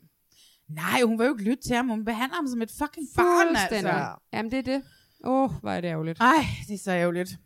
[0.69, 1.88] Nej, hun vil jo ikke lytte til ham.
[1.88, 4.15] Hun behandler ham som et fucking barn, altså.
[4.33, 4.83] Jamen, det er det.
[5.25, 6.19] Åh, oh, hvor er det ærgerligt.
[6.19, 7.38] Ej, det er så ærgerligt.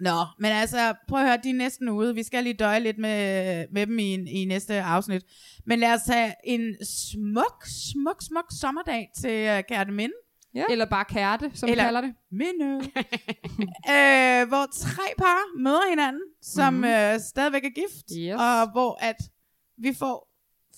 [0.00, 2.14] Nå, men altså, prøv at høre, de er næsten ude.
[2.14, 5.22] Vi skal lige døje lidt med, med dem i, i næste afsnit.
[5.66, 10.14] Men lad os have en smuk, smuk, smuk sommerdag til uh, Kærte Minde.
[10.54, 10.64] Ja.
[10.70, 11.84] Eller bare kærte, som Eller...
[11.84, 12.14] Vi kalder det.
[12.30, 12.74] Minde.
[13.94, 17.14] øh, hvor tre par møder hinanden, som mm-hmm.
[17.14, 18.06] øh, stadigvæk er gift.
[18.18, 18.34] Yes.
[18.34, 19.16] Og hvor at
[19.78, 20.28] vi får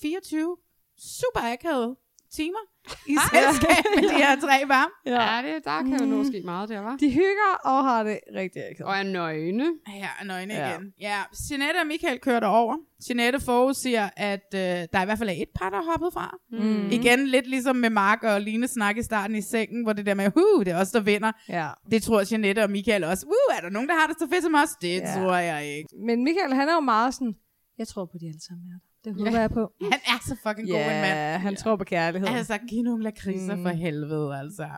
[0.01, 0.57] 24
[0.99, 1.97] super akavede
[2.37, 2.63] timer
[3.07, 4.87] i selskab med de her tre par.
[5.07, 6.11] Ja, det, der kan jo Mm.
[6.11, 6.97] nå ske meget der, var.
[6.97, 8.87] De hygger og har det rigtig ikke.
[8.87, 9.67] Og er nøgne.
[10.03, 10.69] Ja, er nøgne Ja.
[10.69, 10.71] ja.
[10.77, 10.93] igen.
[11.01, 11.19] Ja,
[11.51, 12.77] Jeanette og Michael kører derover.
[13.09, 14.61] Jeanette forudsiger, at øh,
[14.93, 16.37] der i hvert fald er et par, der er hoppet fra.
[16.51, 16.91] Mm.
[16.91, 20.15] Igen lidt ligesom med Mark og Line snak i starten i sengen, hvor det der
[20.15, 21.33] med, huh, det er os, der vinder.
[21.49, 21.69] Ja.
[21.91, 23.27] Det tror Jeanette og Michael også.
[23.27, 24.71] Uh, er der nogen, der har det så fedt som os?
[24.83, 25.09] Det Ja.
[25.19, 25.23] ja.
[25.25, 25.89] tror jeg ikke.
[26.07, 27.35] Men Michael, han er jo meget sådan,
[27.79, 28.86] jeg tror på, de alle sammen er der.
[29.07, 29.73] Det håber jeg på.
[29.93, 31.19] Han er så fucking god en mand.
[31.19, 32.29] Ja, han tror på kærlighed.
[32.29, 33.63] Altså, giv nogle lakridser mm.
[33.63, 34.69] for helvede, altså.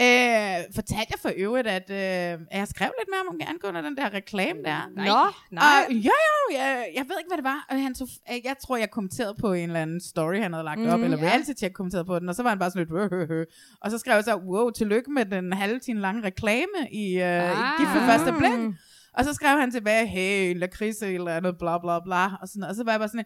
[0.00, 4.14] Øh, fortalte jeg for øvrigt, at, øh, jeg skrev lidt mere om angående den der
[4.14, 4.90] reklame der.
[4.96, 5.64] Nå, nej.
[5.88, 6.18] Og, ja,
[6.50, 7.66] ja, jeg, jeg ved ikke, hvad det var.
[7.70, 10.64] Og Han tog, øh, jeg tror, jeg kommenterede på en eller anden story, han havde
[10.64, 11.24] lagt mm, op, eller ja.
[11.24, 13.46] reality check kommenterede på den, og så var han bare sådan lidt, "Høh, høh, høh."
[13.80, 17.50] og så skrev jeg så, wow, tillykke med den halve time lange reklame i, øh,
[17.50, 17.50] ah.
[17.50, 18.74] i Gift ved første blik.
[19.16, 22.74] Og så skrev han tilbage, hey, lakridse eller andet, bla bla bla, og, sådan, og
[22.74, 23.24] så var jeg bare sådan,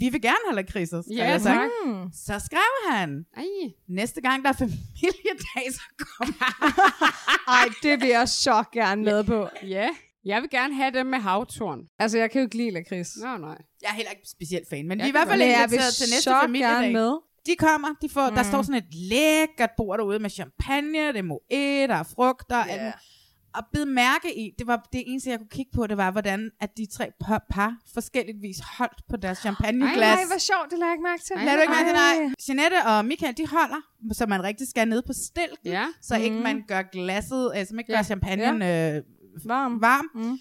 [0.00, 1.48] vi vil gerne have lakridser, Ja, jeg så.
[1.48, 1.70] tak.
[2.12, 3.44] Så skrev han, Ej.
[3.88, 6.34] næste gang der er familiedag, så kommer
[7.58, 9.48] Ej, det vil jeg så gerne med på.
[9.62, 9.88] Ja,
[10.24, 11.80] jeg vil gerne have dem med havtorn.
[11.98, 13.10] Altså, jeg kan jo ikke lide lakrids.
[13.22, 13.58] Nå, nej.
[13.82, 16.06] Jeg er heller ikke specielt fan, men Jeg vi er i hvert fald inviteret til
[16.10, 16.92] næste så gerne familiedag.
[16.92, 17.12] med.
[17.46, 18.34] De kommer, de får, mm.
[18.36, 21.38] der står sådan et lækkert bord derude med champagne, det er moe,
[21.88, 22.64] der er frugter.
[22.68, 22.92] Yeah.
[23.54, 26.50] Og bed mærke i, det var det eneste, jeg kunne kigge på, det var, hvordan
[26.60, 29.98] at de tre par, par forskelligvis holdt på deres champagneglas.
[29.98, 31.36] Nej, hvor sjovt, det lader jeg ikke mærke til.
[31.46, 32.16] Lad du ikke mærke til, Ej.
[32.18, 32.32] nej.
[32.48, 33.80] Jeanette og Michael, de holder,
[34.12, 35.86] så man rigtig skal ned på stilken, Ja.
[36.02, 37.98] så ikke man gør glasset, altså man ikke Ja.
[37.98, 39.02] gør champagnen øh,
[39.44, 39.80] Varm.
[39.82, 40.06] varm.
[40.14, 40.38] Mm.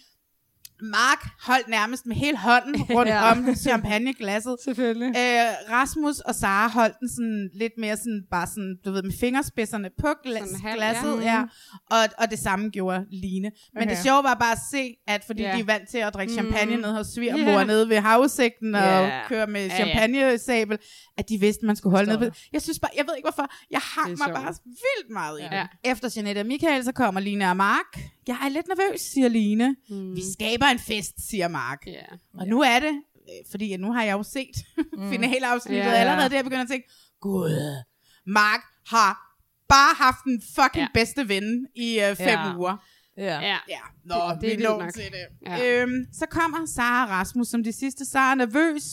[0.84, 3.32] Mark holdt nærmest med hele hånden rundt Ja.
[3.32, 4.56] om champagneglasset.
[4.66, 5.08] Selvfølgelig.
[5.08, 9.12] Øh, Rasmus og Sara holdt den sådan lidt mere sådan, bare sådan, du ved, med
[9.20, 11.34] fingerspidserne på glas, Sådan halv, glasset, ja.
[11.34, 11.44] ja.
[11.92, 13.52] Og, og det samme gjorde Line.
[13.74, 13.90] Men Okay.
[13.96, 15.56] det sjove var bare at se, at fordi Ja.
[15.56, 17.64] de er vant til at drikke champagne nede hos svigermor Ja.
[17.64, 19.22] nede ved havudsigten og Ja.
[19.28, 20.78] køre med champagnesabel,
[21.18, 22.32] at de vidste, man skulle holde nede ved.
[22.54, 24.34] Jeg synes bare, jeg ved ikke hvorfor, jeg hang mig sjovt.
[24.36, 25.68] bare vildt meget i Ja.
[25.84, 25.92] det.
[25.92, 28.00] Efter Jeanette og Michael, så kommer Line og Mark.
[28.28, 29.76] Jeg er lidt nervøs, siger Line.
[29.90, 30.16] Mm.
[30.16, 31.84] Vi skaber en fest, siger Mark.
[31.88, 32.06] Ja.
[32.34, 34.56] Og nu er det, øh, fordi nu har jeg jo set
[35.12, 36.00] finaleafsnittet, Ja, ja, ja.
[36.00, 36.90] allerede der begynder jeg at tænke,
[37.22, 37.84] gud,
[38.26, 39.38] Mark har
[39.70, 40.88] bare haft den fucking ja.
[40.94, 42.48] bedste ven i øh, fem Ja.
[42.48, 42.58] ja.
[42.58, 42.78] uger.
[43.18, 43.40] Ja.
[43.40, 43.58] Ja.
[43.70, 44.94] Ja, nå, Det- det, er vi når nok.
[44.94, 45.26] til det.
[45.46, 45.56] Ja.
[45.58, 45.82] Ja.
[45.82, 48.06] Øhm, så kommer Sara og Rasmus som de sidste.
[48.06, 48.84] Sara er nervøs,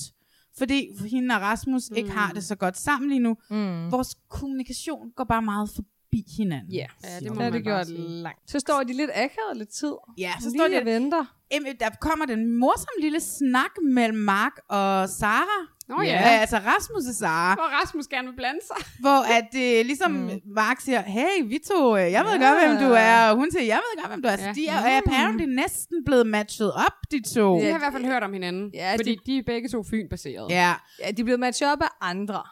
[0.58, 1.96] fordi hende og Rasmus mm.
[1.96, 3.36] ikke har det så godt sammen lige nu.
[3.50, 3.92] Mm.
[3.92, 6.72] Vores kommunikation går bare meget for forbi hinanden.
[6.72, 7.98] Ja, Ja, det må man det gjort sige.
[8.08, 8.50] langt.
[8.50, 9.94] Så står de lidt akavet lidt tid.
[10.18, 11.24] Ja, så Lige står de og venter.
[11.52, 15.58] Jamen, der kommer den morsomme lille snak mellem Mark og Sara.
[15.88, 16.06] Nå ja.
[16.08, 16.18] ja.
[16.40, 17.54] Altså Rasmus og Sara.
[17.54, 18.76] Hvor Rasmus gerne vil blande sig.
[19.00, 20.30] Hvor at øh, ligesom mm.
[20.54, 22.48] Mark siger, hey, vi to, øh, jeg ved ja.
[22.50, 23.30] godt, hvem du er.
[23.30, 24.36] Og hun siger, jeg ved godt, hvem du er.
[24.36, 24.52] Så Ja.
[24.52, 27.54] de er, er apparently næsten blevet matchet op, de to.
[27.58, 27.70] De Ja.
[27.70, 28.70] har i hvert fald hørt om hinanden.
[28.74, 30.50] Ja, fordi de- de er begge to Fyn-baseret.
[30.50, 30.74] ja.
[31.04, 32.42] Ja, de er blevet matchet op af andre.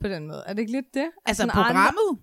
[0.00, 0.42] På den måde.
[0.46, 1.06] Er det ikke lidt det?
[1.26, 1.80] Altså Sådan programmet.
[1.88, 2.20] Andre,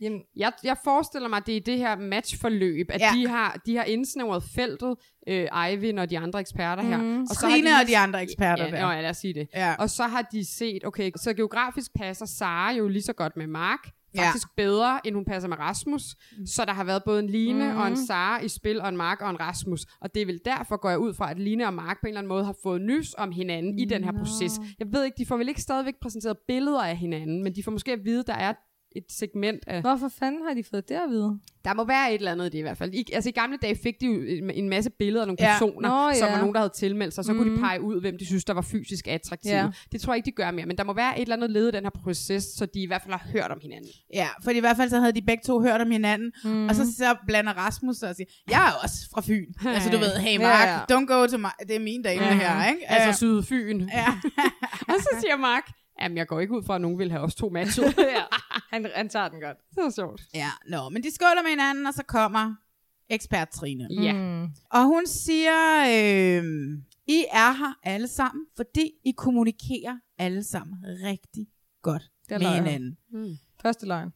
[0.00, 3.06] jamen, Jeg, jeg forestiller mig, at det er det her matchforløb, at Ja.
[3.14, 3.20] ja.
[3.20, 4.94] de, har, de har indsnævret feltet,
[5.28, 6.96] øh, Eivind og de andre eksperter her.
[6.98, 7.20] Mhm.
[7.22, 8.92] Og så har Trine de, og de andre eksperter ja, der.
[8.92, 9.48] Ja, lad os sige det.
[9.54, 9.74] Ja.
[9.78, 13.46] Og så har de set, okay, så geografisk passer Sara jo lige så godt med
[13.46, 13.78] Mark.
[14.14, 14.26] Ja.
[14.26, 16.02] Faktisk bedre, end hun passer med Rasmus.
[16.46, 17.72] Så der har været både en Line Mhm.
[17.74, 17.80] mm.
[17.80, 19.80] og en Sara i spil, og en Mark og en Rasmus.
[20.00, 22.08] Og det er vel derfor, går jeg ud fra, at Line og Mark på en
[22.08, 24.52] eller anden måde har fået nys om hinanden i den her proces.
[24.78, 27.70] Jeg ved ikke, de får vel ikke stadigvæk præsenteret billeder af hinanden, men de får
[27.70, 28.52] måske at vide, der er
[28.96, 29.80] et segment af...
[29.80, 31.38] hvorfor fanden har de fået det at vide?
[31.64, 32.94] Der må være et eller andet i det i hvert fald.
[32.94, 34.12] I, altså i gamle dage fik de jo
[34.54, 35.52] en- masse billeder af nogle Ja.
[35.52, 36.32] personer, Nå, som ja.
[36.32, 37.24] var nogen, der havde tilmeldt sig.
[37.24, 37.38] Så mm.
[37.38, 39.54] kunne de pege ud, hvem de synes, der var fysisk attraktive.
[39.54, 39.68] Ja.
[39.92, 40.66] Det tror jeg ikke, de gør mere.
[40.66, 42.86] Men der må være et eller andet led i den her proces, så de i
[42.86, 43.90] hvert fald har hørt om hinanden.
[44.14, 46.32] Ja, for i hvert fald så havde de begge to hørt om hinanden.
[46.44, 46.66] Mm.
[46.68, 49.46] Og så, så blander Rasmus sig og siger, jeg er også fra Fyn.
[49.66, 50.78] altså du ved, hey Mark, Ja, ja.
[51.00, 51.46] don't go to my...
[51.68, 52.34] Det er min dame ja.
[52.34, 52.90] her, ikke?
[52.90, 53.80] Altså Øh, Sydfyn.
[53.94, 54.06] Ja.
[54.92, 55.70] og så siger Mark,
[56.00, 57.84] jamen jeg går ikke ud fra, at nogen vil have os to matchet.
[57.98, 58.22] ja.
[58.70, 59.56] Han, han tager den godt.
[59.74, 60.22] Det var sjovt.
[60.34, 62.54] ja, nå, men de skåler med hinanden, og så kommer
[63.08, 63.88] ekspert Trine.
[63.90, 64.12] Ja.
[64.12, 64.48] Mm.
[64.70, 66.44] Og hun siger, øh,
[67.06, 71.46] I er her alle sammen, fordi I kommunikerer alle sammen rigtig
[71.82, 72.64] godt Det er med løgn.
[72.64, 72.98] hinanden.
[73.62, 74.10] Første løgn.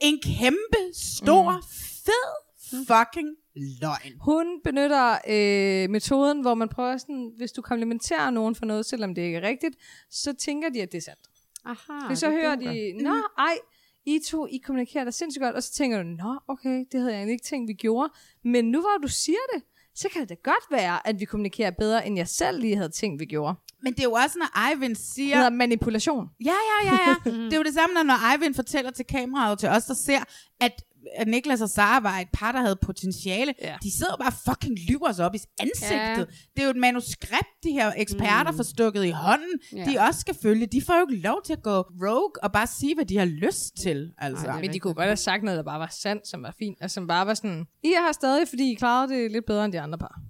[0.00, 1.62] En kæmpe, stor, mm.
[2.04, 4.12] fed fucking løgn.
[4.20, 9.14] Hun benytter øh, metoden, hvor man prøver sådan, hvis du komplimenterer nogen for noget, selvom
[9.14, 9.76] det ikke er rigtigt,
[10.10, 11.20] så tænker de, at det er sandt.
[11.64, 12.66] Aha, For så det er hører det,
[12.98, 13.58] de, nå, ej,
[14.06, 17.12] I to, I kommunikerer da sindssygt godt, og så tænker du, nå, okay, det havde
[17.12, 18.12] jeg egentlig ikke tænkt, vi gjorde.
[18.44, 19.62] Men nu hvor du siger det,
[19.94, 22.88] så kan det da godt være, at vi kommunikerer bedre, end jeg selv lige havde
[22.88, 23.54] tænkt, vi gjorde.
[23.82, 25.36] Men det er jo også, når Eivind Det siger...
[25.36, 26.26] hedder manipulation.
[26.44, 27.30] Ja, ja, ja, ja.
[27.44, 29.94] det er jo det samme, når- når Eivind fortæller til kameraet og til os, der
[29.94, 30.20] ser,
[30.60, 30.82] at
[31.16, 33.54] at Niklas og Sara var et par, der havde potentiale.
[33.62, 33.76] Ja.
[33.82, 35.96] De sidder bare fucking lyver os op i ansigtet.
[35.96, 36.16] Ja.
[36.54, 38.56] Det er jo et manuskript, de her eksperter mm.
[38.56, 39.84] får stukket i hånden, Ja.
[39.84, 40.66] de også skal følge.
[40.66, 43.24] De får jo ikke lov til at gå rogue og bare sige, hvad de har
[43.24, 44.12] lyst til.
[44.18, 44.46] Altså.
[44.46, 46.42] Ej, det er Men de kunne godt have sagt noget, der bare var sandt, som
[46.42, 49.32] var fint, og som bare var sådan, I er her stadig, fordi I klarede det
[49.32, 50.20] lidt bedre end de andre par.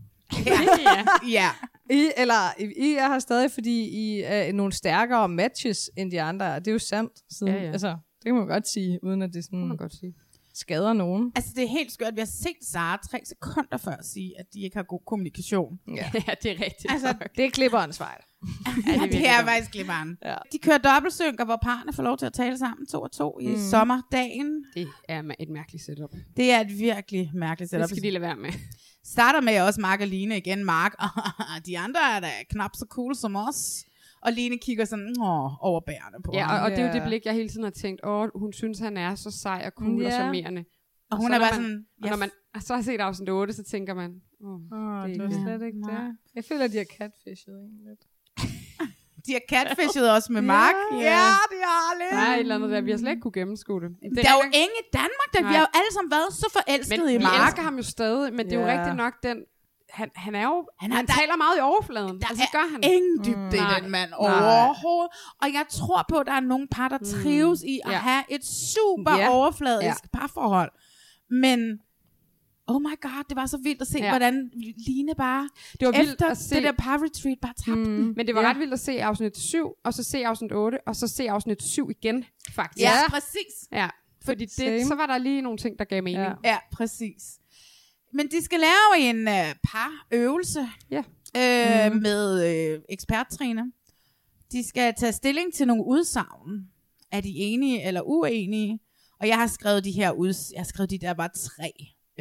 [0.47, 1.05] ja.
[1.41, 1.51] ja.
[1.91, 6.59] I, eller I, er her stadig, fordi I er nogle stærkere matches end de andre.
[6.59, 7.13] Det er jo sandt.
[7.39, 7.73] Siden, Ja, ja.
[7.73, 10.15] Altså, det kan man godt sige, uden at det Det må sådan man godt sige.
[10.55, 11.33] Skader nogen.
[11.35, 12.15] Altså, det er helt skørt.
[12.15, 15.79] Vi har set Sara tre sekunder før sige, at de ikke har god kommunikation.
[15.89, 16.11] Ja.
[16.29, 16.87] ja, det er rigtigt.
[16.93, 18.21] Altså, Det er klipperens fejl.
[18.87, 20.19] Ja, det, det er faktisk klipperen.
[20.25, 20.35] Ja.
[20.53, 23.47] De kører dobbeltsynker, hvor parerne får lov til at tale sammen to og to i
[23.47, 23.59] Mm.
[23.71, 24.65] sommerdagen.
[24.75, 26.11] det er et mærkeligt setup.
[26.37, 27.91] Det er et virkelig mærkeligt Det setup.
[27.91, 28.51] skal de lade være med.
[29.05, 30.65] Starter med også Mark og Line igen.
[30.65, 30.93] Mark,
[31.67, 33.85] de andre er da knap så cool som os.
[34.23, 36.57] Og Line kigger sådan åh, overbærende på Ja, ham.
[36.59, 36.95] og, og det er jo Ja.
[36.95, 39.73] det blik, jeg hele tiden har tænkt, åh, hun synes, han er så sej og
[39.79, 40.07] cool Ja.
[40.07, 40.65] og charmerende.
[41.11, 43.53] og hun så er bare man- sådan, Og når man så har set afsnit 8,
[43.53, 44.11] så tænker man,
[44.45, 45.41] åh, Åh, Det er det, det.
[45.43, 46.03] slet ikke Nej.
[46.05, 46.17] det.
[46.35, 48.03] Jeg føler, de har catfishet en lidt.
[49.27, 50.75] de har catfishet også med Mark.
[50.93, 50.99] Ja.
[50.99, 52.11] ja det har lidt.
[52.13, 53.91] der er et eller andet der, vi har slet ikke kunne gennemskue det.
[54.03, 55.53] det Der er jo ingen i Danmark, der vi Nej.
[55.53, 57.47] har jo alle sammen været så forelskede men i vi Mark.
[57.49, 58.73] elsker ham jo stadig, men det er jo Ja.
[58.75, 59.39] rigtigt nok den,
[59.93, 62.21] han, han er jo, Han han, der- taler meget i overfladen.
[62.21, 62.81] Der altså, er gør han.
[62.83, 65.11] ingen dybde Mm, i den mand overhovedet.
[65.43, 67.99] Og jeg tror på, at der er nogle par, der trives i at Ja.
[67.99, 69.29] have et super Ja.
[69.31, 70.71] overfladisk parforhold.
[71.31, 71.79] Men,
[72.67, 74.11] oh my god, det var så vildt at se, Ja.
[74.11, 74.51] hvordan
[74.87, 75.49] Line bare,
[75.81, 76.55] Det var vildt efter at se.
[76.55, 77.97] det der par-retreat, bare tabte mm.
[77.97, 78.15] den.
[78.17, 78.49] Men det var Ja.
[78.51, 81.63] ret vildt at se afsnit 7, og så se afsnit 8, og så se afsnit
[81.63, 82.25] 7 igen,
[82.55, 82.83] faktisk.
[82.85, 83.69] Ja, præcis.
[83.73, 83.89] ja.
[84.25, 84.71] Fordi Same.
[84.71, 86.23] det, så var der lige nogle ting, der gav mening.
[86.23, 86.29] Ja.
[86.45, 86.51] Ja.
[86.51, 87.23] Ja, præcis.
[88.13, 91.03] Men de skal lave en uh, parøvelse Ja.
[91.37, 92.03] øh, Mhm.
[92.03, 92.45] med
[92.75, 93.73] øh, eksperttrine.
[94.53, 96.69] De skal tage stilling til nogle udsagn.
[97.13, 98.81] Er de enige eller uenige?
[99.21, 101.73] Og jeg har skrevet de her uds jeg har skrevet de der bare tre,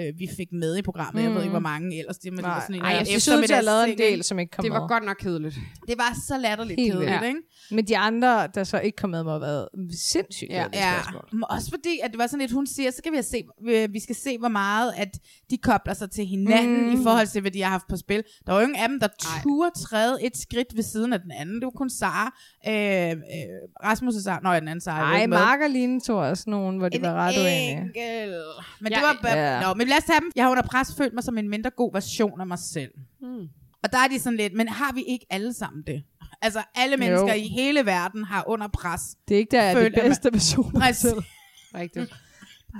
[0.07, 1.23] øh, vi fik med i programmet.
[1.23, 1.27] Mm.
[1.27, 2.17] Jeg ved ikke, hvor mange ellers.
[2.17, 4.23] Det, men det var sådan en Ej, jeg øh, synes, at jeg lavet en del,
[4.23, 4.87] som ikke kom Det var med.
[4.87, 5.55] godt nok kedeligt.
[5.87, 7.25] Det var så latterligt Helt kedeligt, vildt.
[7.25, 7.39] ikke?
[7.71, 9.67] Men de andre, der så ikke kom med, må have været
[10.11, 10.65] sindssygt Ja.
[10.73, 10.93] Ja,
[11.31, 13.43] men også fordi, at det var sådan lidt, hun siger, så skal vi, have se,
[13.65, 17.01] vi, vi skal se, hvor meget, at de kobler sig til hinanden mm.
[17.01, 18.23] i forhold til, hvad de har haft på spil.
[18.45, 19.07] Der var jo ingen af dem, der
[19.43, 21.55] turde træde et skridt ved siden af den anden.
[21.55, 22.37] Det var kun Sara.
[22.67, 23.15] Øh, øh,
[23.83, 24.39] Rasmus og Sara.
[24.43, 24.99] Nå, ja, den anden Sara.
[24.99, 25.37] jo Ej, ikke med.
[25.37, 27.91] Mark og Line tog også nogen, hvor de En var ret uenige.
[28.81, 29.29] Men Ja, det var...
[29.29, 29.53] ja.
[29.55, 29.61] Ja.
[29.61, 30.31] Nå, men lad os tage dem.
[30.35, 32.91] Jeg har under pres følt mig som en mindre god version af mig selv.
[33.21, 33.47] Mm.
[33.83, 36.03] Og der er de sådan lidt, men har vi ikke alle sammen det?
[36.41, 37.41] Altså, alle mennesker Jo.
[37.41, 39.01] i hele verden har under pres.
[39.27, 41.17] Det er ikke der, jeg er Føler det man- bedste version af mig selv.
[41.81, 42.13] Rigtigt.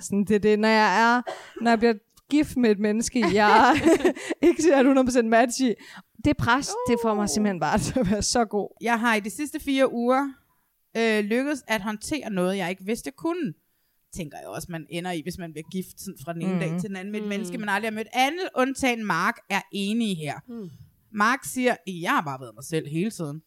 [0.02, 1.22] Sådan, det er det, når jeg er,
[1.64, 1.94] når jeg bliver
[2.30, 3.82] gift med et menneske, jeg
[4.48, 5.74] ikke ser 100% match i.
[6.26, 6.92] Det pres, uh.
[6.94, 8.78] det får mig simpelthen bare til at være så god.
[8.82, 10.30] Jeg har i de sidste fire uger
[10.98, 13.54] øh, lykkedes at håndtere noget, jeg ikke vidste kunne.
[14.14, 16.60] Tænker jeg også, man ender i, hvis man bliver gift sådan fra den ene mm.
[16.60, 17.30] dag til den anden med et mm.
[17.30, 18.08] menneske, man aldrig har mødt.
[18.14, 20.34] Alle undtagen Mark er enige her.
[20.48, 20.70] Mm.
[21.12, 23.42] Mark siger, jeg har bare været mig selv hele tiden.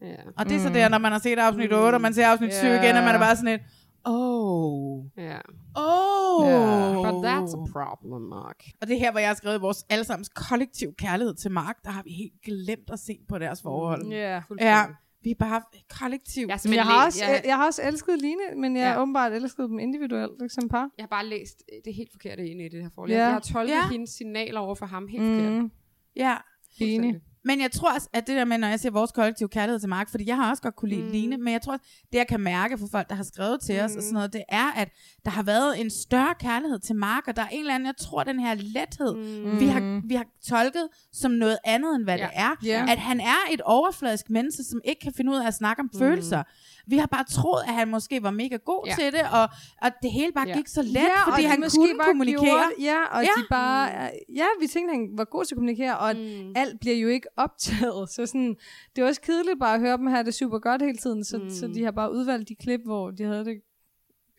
[0.00, 0.14] Ja.
[0.36, 2.54] Og det er så der, når man har set afsnit 8, og man ser afsnit
[2.54, 2.82] 7 Ja.
[2.82, 3.60] igen, og man er bare sådan et,
[4.04, 5.38] oh, Ja.
[5.76, 6.48] oh.
[6.48, 7.10] Ja.
[7.10, 8.64] But that's a problem, Mark.
[8.80, 11.90] Og det er her, hvor jeg har skrevet vores allesammens kollektiv kærlighed til Mark, der
[11.90, 14.06] har vi helt glemt at se på deres forhold.
[14.06, 14.42] Ja.
[14.60, 14.84] Ja,
[15.22, 15.62] vi er bare
[15.98, 16.46] kollektiv.
[16.48, 19.00] Jeg, Men jeg har, også, jeg, jeg har også elsket Line, men jeg har Ja.
[19.02, 20.90] åbenbart elsket dem individuelt, ikke som par.
[20.98, 23.10] jeg har bare læst øh, det helt forkerte ind i det her forhold.
[23.10, 23.16] Ja.
[23.18, 23.88] Jeg, har tolket Ja.
[23.90, 25.52] hendes signaler over for ham helt forkert.
[25.62, 25.70] Mm.
[26.16, 26.36] Ja,
[26.80, 27.20] Enig.
[27.44, 29.88] Men jeg tror også, at det der med, når jeg ser vores kollektiv kærlighed til
[29.88, 31.10] Mark, fordi jeg har også godt kunne lide mm.
[31.10, 33.80] Line, men jeg tror også, det jeg kan mærke for folk, der har skrevet til
[33.80, 34.88] os og sådan noget, det er, at
[35.24, 37.96] der har været en større kærlighed til Mark, og der er en eller anden, jeg
[37.96, 39.60] tror, den her lethed, mm.
[39.60, 42.22] vi, har, vi har tolket som noget andet, end hvad Ja.
[42.24, 42.54] det er.
[42.64, 42.86] Ja.
[42.92, 45.90] At han er et overfladisk menneske, som ikke kan finde ud af at snakke om
[45.92, 45.98] mm.
[45.98, 46.42] følelser.
[46.86, 48.94] Vi har bare troet, at han måske var mega god Ja.
[48.98, 49.48] til det, og,
[49.82, 50.56] og det hele bare Ja.
[50.56, 52.44] gik så let, ja, fordi han de måske kunne bare kommunikere.
[52.44, 52.84] Gjorde, det.
[52.84, 53.28] ja, og Ja.
[53.42, 54.10] de bare...
[54.34, 56.52] Ja, vi tænkte, han var god til at kommunikere, og mm.
[56.56, 58.08] alt bliver jo ikke optaget.
[58.10, 58.56] Så sådan,
[58.96, 61.38] det er også kedeligt bare at høre dem have det super godt hele tiden, så,
[61.38, 61.50] mm.
[61.50, 63.60] så de har bare udvalgt de klip, hvor de havde det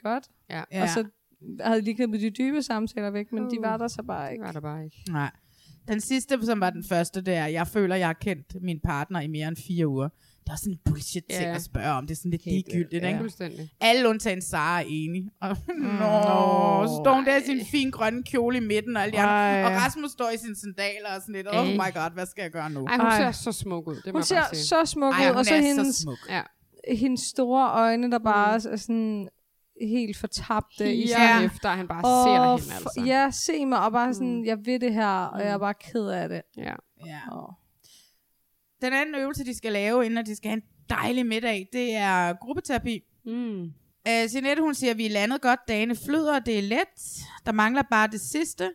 [0.03, 0.27] godt.
[0.49, 0.63] Ja.
[0.71, 0.81] Ja.
[0.83, 1.05] Og så
[1.61, 3.63] havde de lige klippet de dybe samtaler væk, men de Uh.
[3.63, 4.43] var der så bare ikke.
[4.45, 4.97] var der bare ikke.
[5.09, 5.31] Nej.
[5.87, 9.19] Den sidste, som var den første, det er, jeg føler, jeg har kendt min partner
[9.19, 10.09] i mere end fire uger.
[10.43, 11.55] Det er også sådan en bullshit ting Ja.
[11.55, 12.07] at spørge om.
[12.07, 13.07] Det er sådan lidt ligegyldigt, Ja.
[13.39, 13.69] ikke?
[13.81, 15.29] Alle undtagen Sara er enige.
[15.41, 15.83] Og, Mm.
[15.83, 19.03] nå, så står hun der i sin fin grønne kjole i midten, og.
[19.03, 19.11] Og
[19.81, 21.73] Rasmus står i sine sandaler og sådan lidt, oh Ej.
[21.73, 22.85] my god, hvad skal jeg gøre nu?
[22.85, 23.17] Ej, hun Ej.
[23.17, 23.95] ser så smuk ud.
[23.95, 24.63] Det må Hun jeg ser sige.
[24.65, 26.17] så smuk ud, og så er hendes, så smuk.
[26.29, 26.41] Ja.
[26.97, 29.27] hendes store øjne, der bare er sådan
[29.81, 31.41] helt fortabte i Ja.
[31.45, 33.03] efter, at han bare ser Åh, hende, altså.
[33.05, 36.05] Ja, se mig, og bare sådan, jeg ved det her, og jeg er bare ked
[36.07, 36.41] af det.
[36.57, 36.73] ja.
[37.05, 37.19] Ja.
[37.37, 37.49] Åh.
[38.83, 41.95] Den anden øvelse, de skal lave, inden at de skal have en dejlig middag, det
[41.95, 42.99] er gruppeterapi.
[43.25, 43.61] Mm.
[44.09, 47.23] Uh, Jeanette, hun siger, at vi er landet godt, dagene flyder, det er let.
[47.45, 48.71] Der mangler bare det sidste.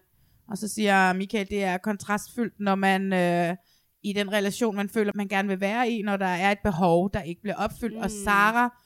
[0.49, 3.57] Og så siger Michael, det er kontrastfyldt, når man øh,
[4.03, 7.11] i den relation, man føler, man gerne vil være i, når der er et behov,
[7.13, 7.95] der ikke bliver opfyldt.
[7.97, 8.03] Mm.
[8.03, 8.79] Og Sara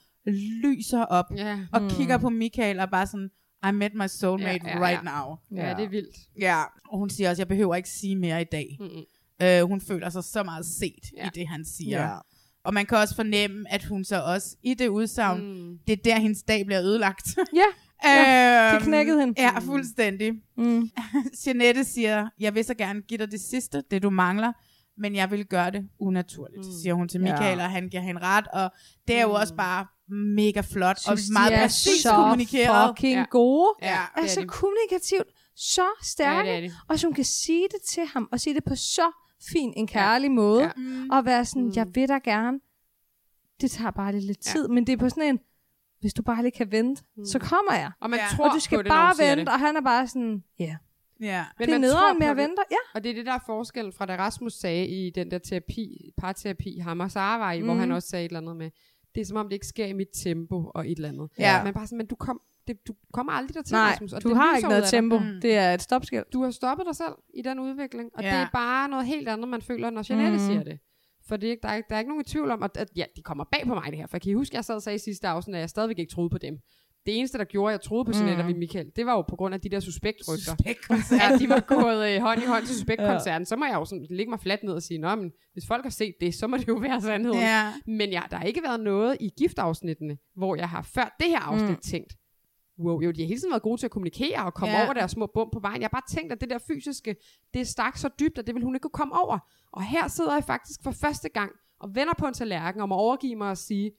[0.65, 1.59] lyser op Ja.
[1.73, 1.89] og mm.
[1.91, 3.31] kigger på Michael og bare sådan,
[3.69, 5.11] I met my soulmate Ja, ja, right ja.
[5.11, 5.37] now.
[5.65, 6.17] ja, det er vildt.
[6.41, 8.77] Ja, og hun siger også, jeg behøver ikke sige mere i dag.
[8.81, 9.05] Mm-mm.
[9.43, 11.27] Øh, hun føler sig så meget set Ja.
[11.27, 12.03] i det, han siger.
[12.03, 12.17] Ja.
[12.65, 15.79] Og man kan også fornemme, at hun så også i det udsagn, mm.
[15.87, 17.27] det er der, hendes dag bliver ødelagt.
[17.55, 17.65] Ja,
[18.05, 19.35] Ja, Øhm, det knækkede hende.
[19.43, 20.33] Ja, fuldstændig.
[20.57, 20.91] Mm.
[21.47, 24.53] Jeanette siger, jeg vil så gerne give dig det sidste, det du mangler,
[24.99, 26.73] men jeg vil gøre det unaturligt, mm.
[26.83, 27.65] siger hun til Michael, Ja.
[27.65, 28.71] og han giver hende ret, og
[29.09, 29.87] det er jo også bare
[30.37, 32.89] mega flot, og Synes, meget de er præcist så kommunikeret.
[32.97, 33.25] fucking Ja.
[33.31, 33.75] gode.
[33.83, 34.49] Ja, det altså er de.
[34.49, 36.51] kommunikativt så stærke.
[36.51, 36.73] Ja, det.
[36.89, 39.11] Og hun kan sige det til ham, og sige det på så
[39.53, 40.33] fin en kærlig ja.
[40.35, 40.63] måde.
[40.63, 40.71] Ja.
[40.77, 41.11] Mm.
[41.11, 42.61] Og være sådan, jeg vil dig gerne.
[43.61, 45.39] Det tager bare lidt, lidt tid, men det er på sådan en,
[46.01, 47.25] hvis du bare lige kan vente, mm.
[47.25, 47.91] så kommer jeg.
[48.01, 48.37] Og man Ja.
[48.37, 49.49] tror Og du skal på det, bare vente, det.
[49.53, 50.65] og han er bare sådan, ja.
[50.65, 50.77] Yeah.
[51.21, 51.45] Ja.
[51.59, 52.43] Men Det er nederen med at det.
[52.43, 52.77] vente, ja.
[52.95, 56.13] Og det er det, der er forskellen fra, da Rasmus sagde i den der terapi,
[56.17, 57.67] parterapi, ham og Sara var i, mm.
[57.67, 58.71] hvor han også sagde et eller andet med,
[59.15, 61.29] det er som om, det ikke sker i mit tempo og et eller andet.
[61.39, 61.65] Ja.
[61.65, 64.13] Men bare sådan, men du, kom, det, du kommer aldrig dertil, Nej, Rasmus.
[64.13, 65.19] Og du det har ikke noget tempo.
[65.19, 65.41] Mm.
[65.43, 66.33] Det er et stopskilt.
[66.33, 68.29] Du har stoppet dig selv i den udvikling, og Ja.
[68.31, 70.47] det er bare noget helt andet, man føler, når Jeanette mm.
[70.47, 70.79] siger det.
[71.29, 72.89] For det er, ikke- der, er, ikke- der er ikke nogen tvivl om, at, at
[72.97, 74.07] ja, de kommer bag på mig det her.
[74.07, 76.13] For kan I huske, jeg sad og sagde i sidste afsnit, at jeg stadigvæk ikke
[76.13, 76.55] troede på dem.
[77.07, 78.49] Det eneste, der gjorde, at jeg troede på Jeanette mm.
[78.53, 80.45] og Michael, det var jo på grund af de der suspektrygter.
[80.57, 81.33] Suspektkoncert.
[81.33, 84.07] at de var gået øh, hånd i hånd til suspektkoncerten, så må jeg jo sådan
[84.11, 86.57] lægge mig fladt ned og sige, Nå, men hvis folk har set det, så må
[86.57, 87.39] det jo være sandheden.
[87.41, 87.73] Ja.
[87.87, 91.39] Men ja, der har ikke været noget i giftafsnittene, hvor jeg har før det her
[91.41, 91.77] afsnit mm.
[91.91, 92.13] tænkt,
[92.83, 94.85] wow, jo, de har hele tiden været gode til at kommunikere og komme Ja.
[94.85, 95.81] over deres små bump på vejen.
[95.83, 97.17] Jeg har bare tænkt, at det der fysiske,
[97.55, 99.39] det stak så dybt, at det vil hun ikke kunne komme over.
[99.73, 102.97] Og her sidder jeg faktisk for første gang og vender på en tallerken om at
[102.97, 103.93] overgive mig og sige,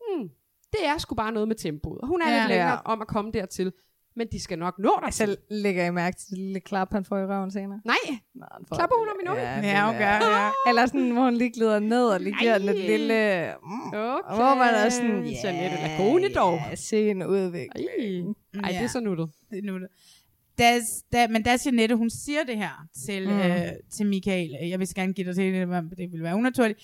[0.00, 0.28] hmm,
[0.72, 2.00] det er sgu bare noget med tempoet.
[2.00, 2.38] Og hun er ja.
[2.38, 2.80] lidt længere Ja.
[2.84, 3.72] om at komme dertil.
[4.16, 5.36] Men de skal nok nå dig Så til.
[5.50, 7.80] lægger jeg mærke til det lille klap, han får i røven senere.
[7.84, 7.94] Nej,
[8.34, 9.64] Nå, han får Klapper hun om i lille- nukken?
[9.70, 10.50] Ja, hun gør, ja.
[10.68, 13.46] Eller sådan, hvor hun lige glider ned og lige giver den et lille...
[13.62, 14.34] Mm, okay.
[14.36, 16.58] Hvor man er sådan, ja, Jeanette Lagone dog.
[16.70, 18.36] ja, se en udvikling.
[18.54, 18.78] Ej, Ej Ja.
[18.78, 19.30] det er så nuttet.
[19.50, 19.88] det er nu det.
[20.58, 20.70] Da,
[21.12, 23.38] da, men da Jeanette, hun siger det her til, mm.
[23.38, 26.22] øh, til Michael, øh, jeg vil så gerne give dig til det, men det vil
[26.22, 26.78] være unaturligt,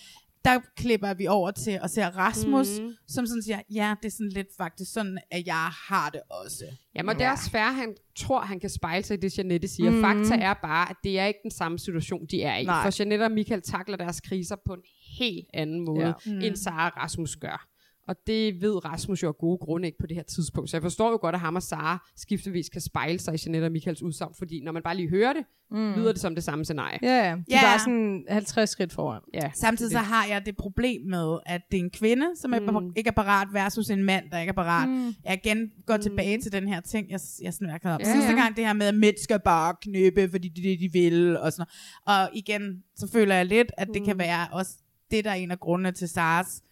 [0.45, 2.95] der klipper vi over til at se Rasmus, mm.
[3.09, 6.65] som sådan siger, ja, det er sådan lidt faktisk sådan, at jeg har det også.
[6.95, 9.91] Jamen, det er også fair, han tror, han kan spejle sig i det, Janette siger.
[9.91, 10.01] Mm.
[10.01, 12.65] Fakta er bare, at det er ikke den samme situation, de er i.
[12.65, 12.83] Nej.
[12.91, 14.83] For Janette og Michael takler deres kriser på en
[15.19, 16.13] helt anden måde, Ja.
[16.27, 16.33] ja.
[16.33, 16.41] mm.
[16.41, 17.67] end Sara og Rasmus gør.
[18.11, 20.71] Og det ved Rasmus jo af gode grunde ikke på det her tidspunkt.
[20.71, 23.67] Så jeg forstår jo godt, at ham og Sara skiftevis kan spejle sig i Jeanette
[23.67, 25.93] og Michaels udsagn, fordi når man bare lige hører det, mm.
[25.93, 26.99] lyder det som det samme scenarie.
[27.03, 27.37] Ja, ja.
[27.37, 29.21] De er bare sådan 50 skridt foran.
[29.35, 29.51] Ja.
[29.55, 32.93] Samtidig så har jeg det problem med, at det er en kvinde, som er, Mm.
[32.97, 34.89] ikke er parat, versus en mand, der ikke er parat.
[34.89, 35.15] Mm.
[35.25, 38.01] Jeg igen går tilbage til den her ting, jeg, jeg snakkede om.
[38.01, 38.37] Ja, Sidste ja.
[38.43, 41.39] gang det her med, at mænd skal bare knippe, fordi det er det, de vil.
[41.39, 41.67] Og, sådan
[42.07, 42.27] noget.
[42.27, 44.73] og igen, så føler jeg lidt, at det kan være også
[45.11, 46.63] det, der er en af grundene til SARS.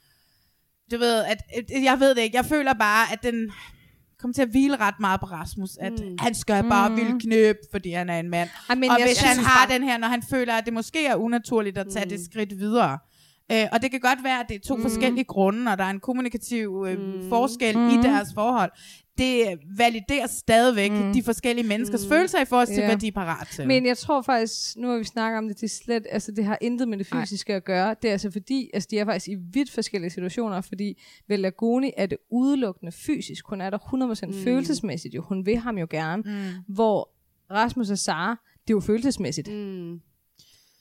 [0.91, 2.36] Du ved, at, at jeg ved det ikke.
[2.36, 3.53] Jeg føler bare, at den
[4.20, 5.76] kommer til at hvile ret meget på Rasmus.
[5.76, 6.16] At mm.
[6.20, 8.49] han skal bare ville fordi han er en mand.
[8.68, 10.72] Men Men og jeg hvis han har bare- den her, når han føler, at det
[10.72, 12.09] måske er unaturligt at tage mm.
[12.11, 12.99] det skridt videre.
[13.53, 14.82] Øh, og det kan godt være, at det er to mm.
[14.82, 17.28] forskellige grunde, og der er en kommunikativ øh, mm.
[17.28, 17.88] forskel mm.
[17.88, 18.70] i deres forhold.
[19.18, 21.12] Det validerer stadigvæk mm.
[21.12, 22.09] de forskellige menneskers mm.
[22.09, 22.86] følelser i forhold til, Ja.
[22.86, 23.66] hvad de er parat til.
[23.66, 26.44] Men jeg tror faktisk, nu har vi snakket om det, det er slet, altså det
[26.44, 27.94] har intet med det fysiske at gøre.
[28.03, 31.92] Det er altså fordi, altså de er faktisk i vidt forskellige situationer, fordi ved Lagoni
[31.96, 33.49] er det udelukkende fysisk.
[33.49, 34.32] Hun er der 100% mm.
[34.44, 35.22] følelsesmæssigt jo.
[35.22, 36.22] Hun vil ham jo gerne.
[36.26, 36.74] Mm.
[36.74, 37.11] Hvor
[37.51, 38.30] Rasmus og Sara,
[38.62, 39.53] det er jo følelsesmæssigt.
[39.53, 40.01] Mm.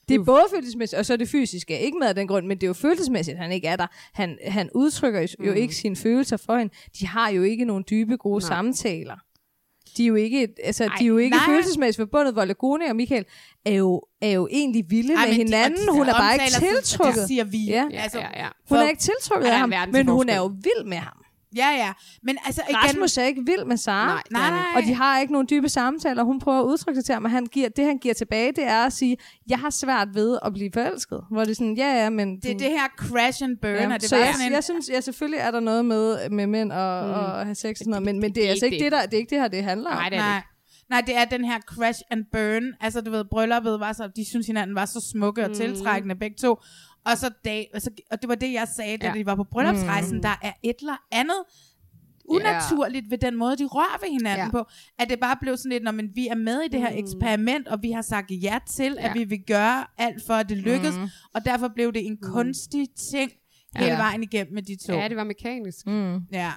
[0.08, 1.80] Det er både følelsesmæssigt, og så er det fysiske.
[1.80, 3.86] Ikke med af den grund, men det er jo følelsesmæssigt, han ikke er der.
[4.14, 6.74] Han, han udtrykker jo, jo ikke sine følelser for hende.
[7.00, 8.48] De har jo ikke nogen dybe, gode Nej.
[8.48, 9.16] samtaler.
[9.96, 11.46] De er jo ikke, altså, Ej, de er jo ikke nej.
[11.46, 13.24] følelsesmæssigt forbundet, hvor Lagone og Michael
[13.64, 15.88] er jo, er jo egentlig vilde Ej, med de- hinanden.
[15.88, 17.14] og de hun er bare ikke tiltrukket.
[17.20, 17.64] Det siger vi.
[17.66, 17.88] Ja.
[17.92, 18.48] Ja, Altså, ja, ja.
[18.68, 21.16] Hun er ikke tiltrukket af ham, men hun er jo vild med ham.
[21.56, 21.92] Ja, ja.
[22.22, 22.76] Men altså igen...
[22.76, 24.06] Rasmus er ikke vild med Sara.
[24.06, 24.60] Nej, det Nej, nej.
[24.76, 26.22] Og de har ikke nogen dybe samtaler.
[26.22, 28.64] Hun prøver at udtrykke sig til ham, og han giver, det han giver tilbage, det
[28.64, 29.16] er at sige,
[29.48, 31.20] jeg har svært ved at blive forelsket.
[31.30, 32.36] Hvor det er sådan, ja, ja, men...
[32.36, 34.46] Det er du- det her crash and burn, Ja, og det så var jeg, sådan
[34.46, 34.52] en...
[34.52, 37.12] jeg synes, ja, selvfølgelig er der noget med, med mænd og, mm.
[37.14, 39.02] og have sex og sådan noget, men, men det er altså ikke ikke det, der,
[39.06, 39.96] det er ikke det her, det handler om.
[39.96, 40.36] Nej, det er det Nej.
[40.36, 40.48] ikke.
[40.90, 42.72] Nej, det er den her crash and burn.
[42.80, 46.36] Altså, du ved, brylluppet var så, de synes hinanden var så smukke og tiltrækkende begge
[46.40, 46.58] to.
[47.12, 49.12] Og så dag, og, så, og det var det, jeg sagde, da Ja.
[49.14, 50.16] de var på bryllupsrejsen.
[50.16, 50.22] Mm.
[50.22, 51.36] Der er et eller andet
[52.28, 54.44] unaturligt ved den måde, de rører ved hinanden Ja.
[54.44, 54.50] ja.
[54.50, 54.64] på.
[54.98, 57.68] At det bare blev sådan lidt, når men vi er med i det her eksperiment,
[57.68, 59.02] og vi har sagt ja til, ja.
[59.02, 59.08] Ja.
[59.08, 60.96] at vi vil gøre alt for, at det lykkes.
[60.96, 61.08] Mm.
[61.34, 63.30] Og derfor blev det en kunstig ting
[63.76, 63.96] hele Ja.
[63.96, 64.92] vejen igennem med de to.
[64.92, 65.86] Ja, det var mekanisk.
[65.86, 66.16] Mm.
[66.32, 66.52] Ja.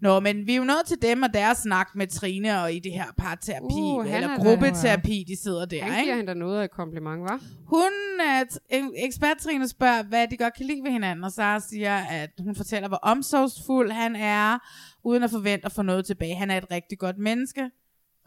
[0.00, 2.78] Nå, men vi er jo nået til dem og deres snak med Trine og i
[2.78, 6.16] det her parterapi, Uh, eller er gruppeterapi, de sidder der, Han giver ikke?
[6.16, 7.40] hende noget af et kompliment, var?
[7.66, 8.58] Hun, at
[8.96, 12.54] ekspert Trine spørger, hvad de godt kan lide ved hinanden, og Sara siger, at hun
[12.54, 14.58] fortæller, hvor omsorgsfuld han er,
[15.04, 16.34] uden at forvente at få noget tilbage.
[16.34, 17.70] Han er et rigtig godt menneske.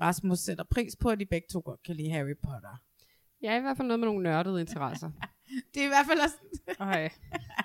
[0.01, 2.79] Rasmus sætter pris på, at de begge to godt kan lide Harry Potter.
[3.43, 5.09] Ja, i hvert fald noget med nogle nørdede interesser.
[5.73, 6.35] Det er i hvert fald også...
[6.79, 7.09] Okay.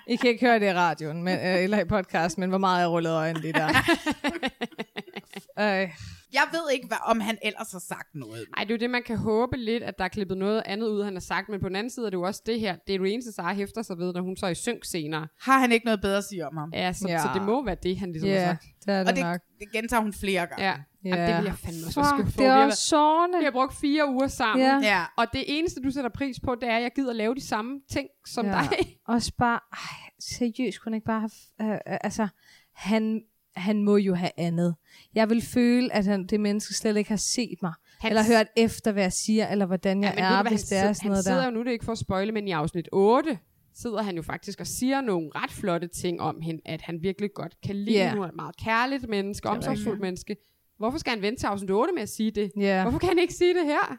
[0.07, 2.81] I kan ikke høre det i radioen, men, øh, eller i podcast, men hvor meget
[2.81, 3.67] jeg rullede øjnene lige der.
[5.59, 5.89] øh,
[6.33, 8.45] Jeg ved ikke, hvad, om han ellers har sagt noget.
[8.57, 10.87] Ej, det er jo det, man kan håbe lidt, at der er klippet noget andet
[10.87, 11.49] ud, han har sagt.
[11.49, 12.75] Men på den anden side er det jo også det her.
[12.87, 14.85] Det er jo det eneste, Sara hæfter sig ved, når hun så er i synk
[14.85, 15.27] senere.
[15.41, 16.69] Har han ikke noget bedre at sige om ham?
[16.73, 17.19] Ja, så, Ja.
[17.19, 18.63] så det må være det, han ligesom har Ja, sagt.
[18.85, 19.41] det er det, Og det, nok.
[19.59, 20.65] det gentager hun flere gange.
[20.65, 20.75] Ja,
[21.05, 21.09] Ja.
[21.09, 23.37] Jamen, det vil jeg fandme også Fuck, skuffe det er også sårende.
[23.37, 24.65] vi har brugt fire uger sammen.
[24.65, 24.79] Ja.
[24.83, 25.03] Ja.
[25.17, 27.81] Og det eneste, du sætter pris på, det er, at jeg gider lave de samme
[27.91, 28.51] ting som Ja.
[28.51, 28.97] dig.
[29.07, 31.19] Også bare, ej, seriøst, kunne han ikke bare
[31.59, 32.27] have, øh, øh, altså,
[32.75, 33.21] han,
[33.55, 34.75] han må jo have andet.
[35.15, 38.47] Jeg vil føle, at han, det menneske slet ikke har set mig, Han- eller hørt
[38.57, 40.93] efter, hvad jeg siger, eller hvordan jeg Ja, er, du hvis han det er sidder-
[40.93, 41.45] sådan Han noget sidder der.
[41.45, 43.37] jo nu, det er ikke for at spoile, men i afsnit 8
[43.75, 47.29] sidder han jo faktisk og siger nogle ret flotte ting om hende, at han virkelig
[47.33, 48.05] godt kan lide Ja.
[48.05, 48.13] yeah.
[48.15, 50.35] Hun er et meget kærligt menneske, omsorgsfuldt menneske.
[50.79, 52.51] Hvorfor skal han vente til afsnit 8 med at sige det?
[52.59, 52.81] Ja.
[52.81, 53.97] Hvorfor kan han ikke sige det her?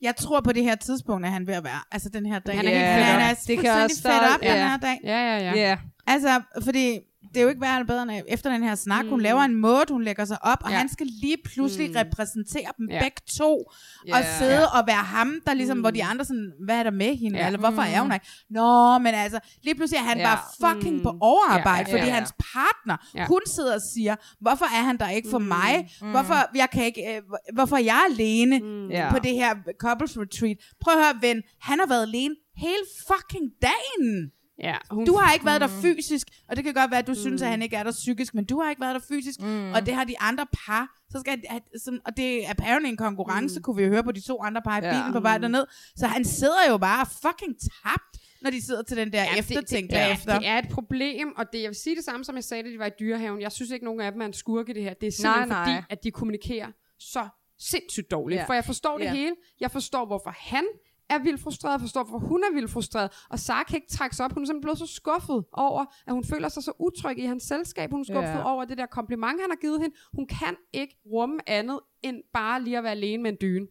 [0.00, 2.56] Jeg tror på det her tidspunkt, at han ved at være, altså den her dag.
[2.56, 3.30] Han er helt Ja, fed han op.
[3.30, 4.68] er Det kan også fedt op den ja.
[4.68, 4.98] her dag.
[5.04, 5.52] Ja, ja, ja.
[5.68, 5.78] Ja.
[6.06, 6.98] Altså, fordi
[7.34, 9.04] det er jo ikke værre bedre, end at efter den her snak.
[9.04, 9.10] Mm.
[9.10, 10.76] Hun laver en måde, hun lægger sig op, og Ja.
[10.76, 11.96] han skal lige pludselig mm.
[11.96, 13.00] repræsentere dem Ja.
[13.02, 13.70] begge to,
[14.06, 14.18] Ja.
[14.18, 15.80] og sidde og være ham, der ligesom, mm.
[15.80, 17.46] hvor de andre sådan, hvad er der med hende, Ja.
[17.46, 18.26] eller hvorfor er hun ikke?
[18.50, 20.24] Nå, men altså, lige pludselig er han Ja.
[20.24, 20.38] bare
[20.74, 21.02] fucking Mm.
[21.02, 22.14] på overarbejde, Ja, ja, fordi ja.
[22.14, 23.26] hans partner, Ja.
[23.26, 25.90] hun sidder og siger, hvorfor er han der ikke for mig?
[26.00, 27.22] Hvorfor, jeg kan ikke, øh,
[27.54, 28.60] hvorfor er jeg alene
[28.90, 29.10] Ja.
[29.12, 30.56] på det her couples retreat?
[30.80, 34.30] Prøv at høre, ven, han har været alene hele fucking dagen.
[34.62, 37.12] Ja hun, Du har ikke været der fysisk, og det kan godt være, at du
[37.12, 37.16] mm.
[37.16, 39.72] synes, at han ikke er der psykisk, men du har ikke været der fysisk, mm.
[39.72, 40.94] og det har de andre par.
[41.10, 43.62] Så skal, at, som, og det er apparently en konkurrence, mm.
[43.62, 44.92] kunne vi jo høre på de to andre par i Ja.
[44.92, 45.64] bilen på vej derned.
[45.96, 49.38] Så han sidder jo bare fucking tabt, når de sidder til den der ja, det,
[49.38, 50.32] eftertænk det, det, bagefter.
[50.34, 52.62] er, det er et problem, og det, jeg vil sige det samme, som jeg sagde,
[52.62, 53.40] da de var i dyrehaven.
[53.40, 54.94] Jeg synes ikke, nogen af dem er en skurk i det her.
[54.94, 55.82] Det er simpelthen Nej, fordi, nej.
[55.90, 56.66] at de kommunikerer
[56.98, 57.28] så
[57.60, 58.38] sindssygt dårligt.
[58.38, 58.44] Ja.
[58.46, 59.12] For jeg forstår det Ja.
[59.14, 59.34] hele.
[59.60, 60.64] Jeg forstår, hvorfor han
[61.10, 61.72] er vildt frustreret.
[61.72, 63.10] Jeg forstår, hvorfor hun er vildt frustreret.
[63.30, 64.32] Og Sara kan ikke trække sig op.
[64.32, 67.42] Hun er simpelthen blevet så skuffet over, at hun føler sig så utryg i hans
[67.42, 67.90] selskab.
[67.90, 68.52] Hun er skuffet Ja.
[68.52, 69.94] over det der kompliment, han har givet hende.
[70.14, 73.66] Hun kan ikke rumme andet, end bare lige at være alene med en dyne.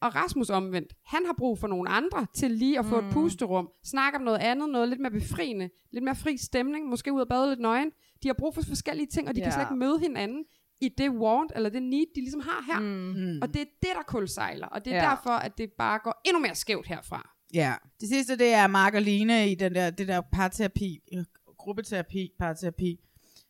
[0.00, 3.06] Og Rasmus omvendt, han har brug for nogle andre til lige at få Mm.
[3.06, 7.12] et pusterum, snakke om noget andet, noget lidt mere befriende, lidt mere fri stemning, måske
[7.12, 7.90] ud og bade lidt nøgen.
[8.22, 9.44] De har brug for forskellige ting, og de ja.
[9.44, 10.44] kan slet ikke møde hinanden
[10.80, 12.80] i det want, eller det need, de ligesom har her.
[12.80, 13.38] Mm.
[13.42, 15.10] Og det er det, der kulsejler, og det er Ja.
[15.10, 17.30] derfor, at det bare går endnu mere skævt herfra.
[17.54, 17.74] Ja.
[18.00, 21.24] Det sidste, det er Mark og Line i den der, det der parterapi, øh,
[21.58, 23.00] gruppeterapi, parterapi.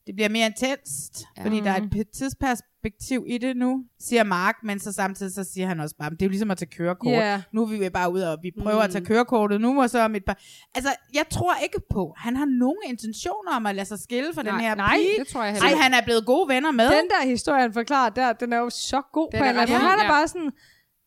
[0.07, 1.45] Det bliver mere intenst, ja.
[1.45, 5.67] fordi der er et tidsperspektiv i det nu, siger Mark, men så samtidig så siger
[5.67, 7.13] han også bare, det er jo ligesom at tage kørekort.
[7.13, 7.43] Ja.
[7.53, 8.85] Nu er vi bare ud og vi prøver mm.
[8.85, 10.39] at tage kørekortet nu, og så om et par...
[10.75, 14.43] Altså, jeg tror ikke på, han har nogen intentioner om at lade sig skille fra
[14.43, 16.85] den Nej, her nej, pige, det tror jeg heller han er blevet gode venner med.
[16.85, 19.63] Den der historie, han forklarer der, den er jo så god Den på en eller
[19.63, 19.77] anden.
[19.77, 20.11] Han er ja.
[20.11, 20.51] bare sådan,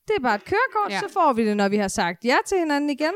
[0.07, 0.99] det er bare et kørekort, ja.
[0.99, 3.13] så får vi det, når vi har sagt ja til hinanden igen.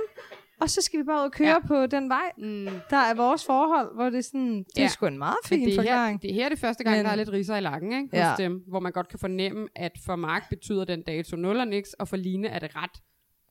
[0.64, 1.68] Og så skal vi bare ud og køre Ja.
[1.68, 2.68] på den vej, Mm.
[2.90, 4.84] der er vores forhold, hvor det er sådan, det Ja.
[4.84, 6.22] er sgu en meget Men fin det er, her, forklaring.
[6.22, 8.04] det er her det første gang, Men- der er lidt riser i lakken, ikke?
[8.18, 8.44] Hos Ja.
[8.44, 11.94] dem, hvor man godt kan fornemme, at for Mark betyder den dato 0 og niks,
[11.94, 13.02] og for Line er det ret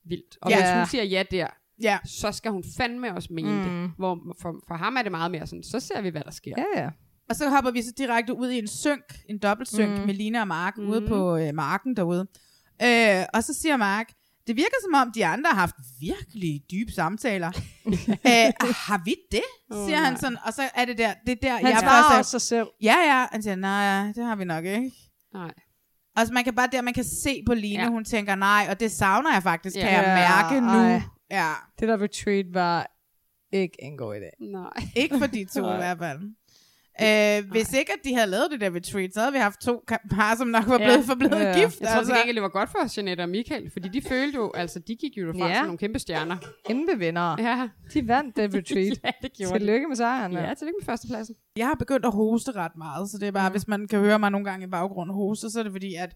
[0.05, 0.37] vildt.
[0.41, 0.55] Og Ja.
[0.57, 1.47] hvis hun siger ja der,
[1.81, 1.97] Ja.
[2.05, 3.63] så skal hun fandme også mene mm.
[3.63, 3.91] det.
[3.97, 6.53] Hvor for, for ham er det meget mere sådan, så ser vi, hvad der sker.
[6.57, 6.89] Ja, ja.
[7.29, 10.05] Og så hopper vi så direkte ud i en synk, en dobbeltsynk mm.
[10.05, 10.87] med Line og Mark mm.
[10.89, 12.27] ude på øh, marken derude.
[12.83, 14.09] Øh, og så siger Mark,
[14.47, 17.51] det virker som om, de andre har haft virkelig dybe samtaler.
[18.31, 18.49] øh,
[18.87, 19.43] har vi det?
[19.73, 20.19] Siger han nej.
[20.19, 22.41] sådan, og så er det der, det er der, Han jeg svarer først også sig
[22.41, 22.67] selv.
[22.81, 23.25] ja, ja.
[23.31, 24.91] Han siger, nej, ja, det har vi nok ikke.
[25.33, 25.51] Nej.
[26.15, 27.81] Altså, man kan bare der, man kan se på Line, Ja.
[27.83, 27.89] ja.
[27.89, 29.81] hun tænker, nej, og det savner jeg faktisk, Ja.
[29.81, 30.79] kan jeg Ja, mærke nu.
[30.93, 31.01] ej.
[31.31, 32.87] Ja, Det der retreat var
[33.53, 34.51] ikke en god idé.
[34.51, 34.87] Nej.
[34.95, 36.19] ikke for de to i hvert fald.
[37.01, 39.83] Øh, hvis ikke, at de havde lavet det der retreat, så havde vi haft to
[40.11, 40.85] par, som nok var Ja.
[40.85, 41.59] blevet forblevet Ja.
[41.59, 41.79] gift.
[41.81, 44.51] Jeg tror til gengæld, det var godt for Jeanette og Michael, fordi de følte jo,
[44.55, 45.55] altså de gik jo derfra Ja.
[45.55, 46.37] som nogle kæmpe stjerner.
[46.67, 47.35] Kæmpe vinder.
[47.39, 48.99] Ja, De vandt det retreat.
[49.03, 50.31] ja det gjorde Tillykke med sejren.
[50.33, 51.35] Ja, tillykke med førstepladsen.
[51.55, 53.53] Jeg har begyndt at hoste ret meget, så det er bare, Mm.
[53.53, 56.15] hvis man kan høre mig nogle gange i baggrunden hoste, så er det fordi, at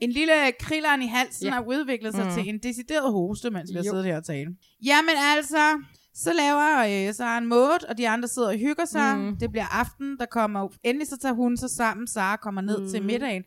[0.00, 1.52] en lille krilleren i halsen Ja.
[1.52, 2.30] har udviklet sig Mm.
[2.32, 4.48] til en decideret hoste, mens vi har siddet her og talt.
[4.84, 5.82] Jamen altså,
[6.24, 9.18] så laver øh, så en måde, og de andre sidder og hygger sig.
[9.18, 9.36] Mm.
[9.36, 12.88] Det bliver aften, der kommer, endelig så tager hun sig sammen, Sara kommer ned Mm.
[12.88, 13.42] til middagen.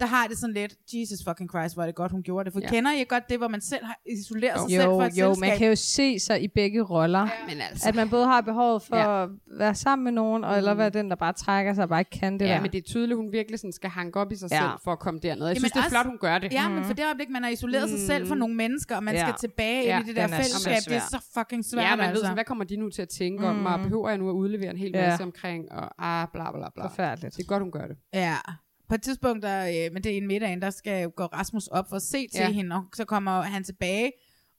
[0.00, 2.52] Der har det sådan lidt, Jesus fucking Christ, hvor er det godt, hun gjorde det.
[2.52, 2.66] For Ja.
[2.66, 2.70] ja.
[2.70, 5.34] kender I godt det, hvor man selv har isoleret sig selv Jo, fra et jo,
[5.34, 5.48] selskab?
[5.48, 7.28] man kan jo se sig i begge roller.
[7.48, 9.22] Men altså, At man både har behovet for Ja.
[9.22, 9.28] at
[9.58, 12.10] være sammen med nogen, og eller være den, der bare trækker sig og bare ikke
[12.10, 12.60] kan det ja, der.
[12.60, 14.58] men det er tydeligt, hun virkelig sådan skal hanke op i sig Ja.
[14.60, 15.46] selv for at komme derned.
[15.46, 16.52] Jeg Jamen synes, det er også- flot, hun gør det.
[16.52, 19.14] Ja, men for det øjeblik, man har isoleret sig selv fra nogle mennesker, og man
[19.14, 19.20] Ja.
[19.20, 21.84] skal tilbage Ja, ind i det der den er fællesskab, det er så fucking svært,
[21.84, 22.22] Ja, man ved altså.
[22.22, 24.70] sådan, hvad kommer de nu til at tænke om, og behøver jeg nu at udlevere
[24.70, 25.08] en hel Ja.
[25.08, 26.86] masse omkring, og ah, bla bla bla.
[26.86, 27.36] Forfærdeligt.
[27.36, 27.96] Det er godt, hun gør det.
[28.14, 28.36] Ja.
[28.90, 31.88] På et tidspunkt, der, øh, men det er en middagen, der skal gå Rasmus op
[31.88, 32.50] for at se til Ja.
[32.50, 34.12] hende, og så kommer han tilbage,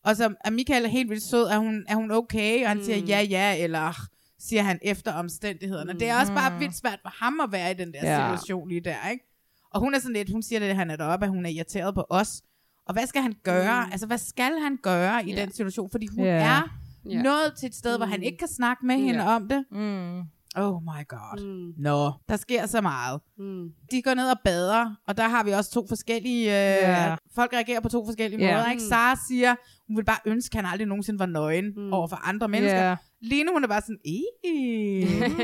[0.06, 2.64] og så er Michael helt vildt sød, er hun, er hun okay?
[2.64, 2.84] Og han mm.
[2.84, 3.94] siger ja, ja, eller
[4.40, 5.94] siger han efter omstændighederne.
[5.94, 6.00] Mm.
[6.00, 8.36] Det er også bare vildt svært for ham at være i den der Ja.
[8.38, 9.26] situation lige der, ikke?
[9.74, 11.96] Og hun er sådan lidt, hun siger det, han er deroppe, at hun er irriteret
[11.96, 12.42] på os.
[12.86, 13.86] Og hvad skal han gøre?
[13.86, 13.92] Mm.
[13.92, 15.42] Altså, hvad skal han gøre i Ja.
[15.42, 15.90] den situation?
[15.92, 16.32] Fordi hun Ja.
[16.32, 16.78] er
[17.10, 17.22] Ja.
[17.22, 19.36] nået til et sted, hvor han ikke kan snakke med hende Ja.
[19.36, 19.66] om det.
[19.72, 20.22] Mm.
[20.58, 21.45] Oh my god.
[21.45, 21.74] Mm.
[21.78, 23.22] Nå, der sker så meget.
[23.38, 23.70] Mm.
[23.91, 26.45] De går ned og bader, og der har vi også to forskellige...
[26.45, 27.16] Øh, Ja.
[27.36, 28.56] Folk reagerer på to forskellige Ja.
[28.58, 28.72] måder.
[28.72, 28.84] Ikke?
[28.84, 29.56] Sara siger,
[29.88, 31.93] hun vil bare ønske, at han aldrig nogensinde var nøgen mm.
[31.93, 32.89] over for andre mennesker.
[32.89, 32.95] Ja.
[33.22, 34.24] Line, hun er bare sådan, "Ih,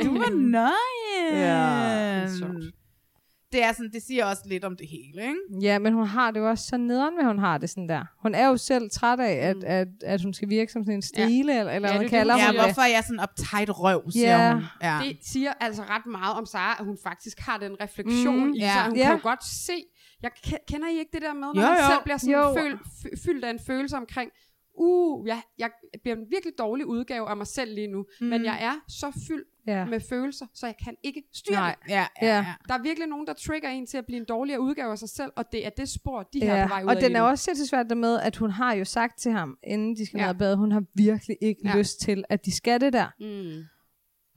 [0.05, 1.33] du var nøgen.
[1.33, 2.27] Ja,
[3.51, 5.35] det er sådan, det siger også lidt om det hele, ikke?
[5.61, 7.89] Ja, men hun har det jo også så nederen med, at hun har det sådan
[7.89, 8.05] der.
[8.21, 11.01] Hun er jo selv træt af, at, at, at hun skal virke som sådan en
[11.01, 11.59] strile, ja.
[11.59, 12.59] eller, eller Ja, det er hvad det, kalder hun Ja, det.
[12.61, 14.53] hvorfor er jeg sådan uptight røv, siger Ja.
[14.53, 14.63] hun.
[14.83, 14.99] Ja.
[15.03, 18.59] Det siger altså ret meget om Sara, at hun faktisk har den refleksion Mm, i
[18.59, 18.73] ja.
[18.73, 18.85] sig.
[18.85, 19.03] Hun Ja.
[19.03, 19.73] kan jo godt se,
[20.21, 21.85] jeg ke- kender I ikke det der med, når Jo, man jo.
[21.91, 22.55] selv bliver sådan Jo.
[22.61, 24.31] føl, fy- fyldt af en følelse omkring,
[24.77, 25.69] uh, jeg, jeg
[26.03, 28.27] bliver en virkelig dårlig udgave af mig selv lige nu, mm.
[28.27, 29.85] men jeg er så fyldt Ja.
[29.85, 31.75] med følelser, så jeg kan ikke styre Nej.
[31.83, 31.91] det.
[31.91, 32.35] Ja, ja, Ja.
[32.37, 32.45] ja.
[32.67, 35.09] Der er virkelig nogen, der trigger en til at blive en dårligere udgave af sig
[35.09, 37.15] selv, og det er det spor, de her Ja, på vej ud og af den
[37.15, 37.25] er nu.
[37.27, 40.23] også sindssygt det med, at hun har jo sagt til ham, inden de skal Ja.
[40.23, 41.69] ned og bade, hun har virkelig ikke Ja.
[41.71, 41.77] ja.
[41.77, 43.07] lyst til, at de skal det der.
[43.19, 43.63] Mm.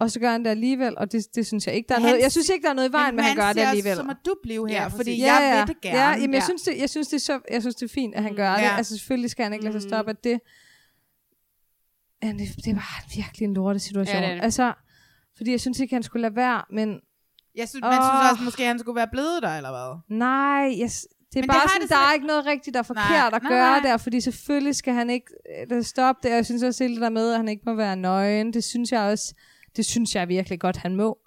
[0.00, 2.02] Og så gør han det alligevel, og det, det synes jeg ikke, der er Men
[2.02, 2.14] noget.
[2.16, 3.96] han Jeg synes ikke, der er noget i vejen med, at han gør det alligevel.
[3.96, 5.22] Så må du blive her, Ja, ja, fordi præcis.
[5.24, 5.98] jeg vil det gerne.
[5.98, 6.44] Ja, jamen, jeg, Ja.
[6.44, 8.54] synes, det, jeg, synes, det er så, jeg synes, det er fint, at han gør
[8.56, 8.62] det.
[8.62, 8.76] Ja.
[8.76, 10.40] Altså, selvfølgelig skal han ikke lade sig stoppe af det.
[12.22, 14.16] Men det, det var virkelig en lorte situation.
[14.22, 14.42] Ja, det det.
[14.44, 14.72] Altså,
[15.36, 17.00] fordi jeg synes ikke, han skulle lade være, men
[17.56, 18.04] Jeg synes, man Åh.
[18.04, 20.16] synes også, måske han skulle være blevet der, eller hvad?
[20.18, 20.90] nej, jeg,
[21.32, 22.84] det er Men det bare har sådan, det der er ikke noget rigtigt, der er
[22.84, 23.90] forkert Nej, at nej, gøre nej.
[23.90, 25.26] der, fordi selvfølgelig skal han ikke
[25.72, 27.74] øh, stoppe det, og jeg synes også hele det der med, at han ikke må
[27.74, 29.34] være nøgen, det synes jeg også,
[29.76, 31.18] det synes jeg virkelig godt, han må.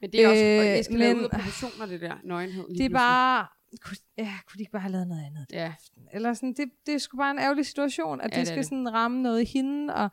[0.00, 2.64] Men det er også, Øh, og det skal men, ud af proportioner, det der nøgenhed.
[2.68, 3.46] lige Det er bare,
[3.80, 5.46] kunne, ja, kunne de ikke bare have lavet noget andet?
[5.52, 5.72] Ja,
[6.12, 8.46] Eller sådan, det, det er sgu bare en ærgerlig situation, at Ja, ja, det det
[8.46, 8.66] skal det.
[8.66, 10.10] sådan ramme noget i hende, og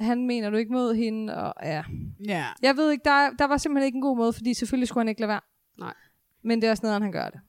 [0.00, 1.84] han mener du ikke mod hende, og ja.
[2.26, 2.46] Ja.
[2.62, 5.08] Jeg ved ikke, der, der var simpelthen ikke en god måde, fordi selvfølgelig skulle han
[5.08, 5.40] ikke lade være.
[5.78, 5.94] Nej.
[6.42, 7.40] Men det er også noget, han gør det.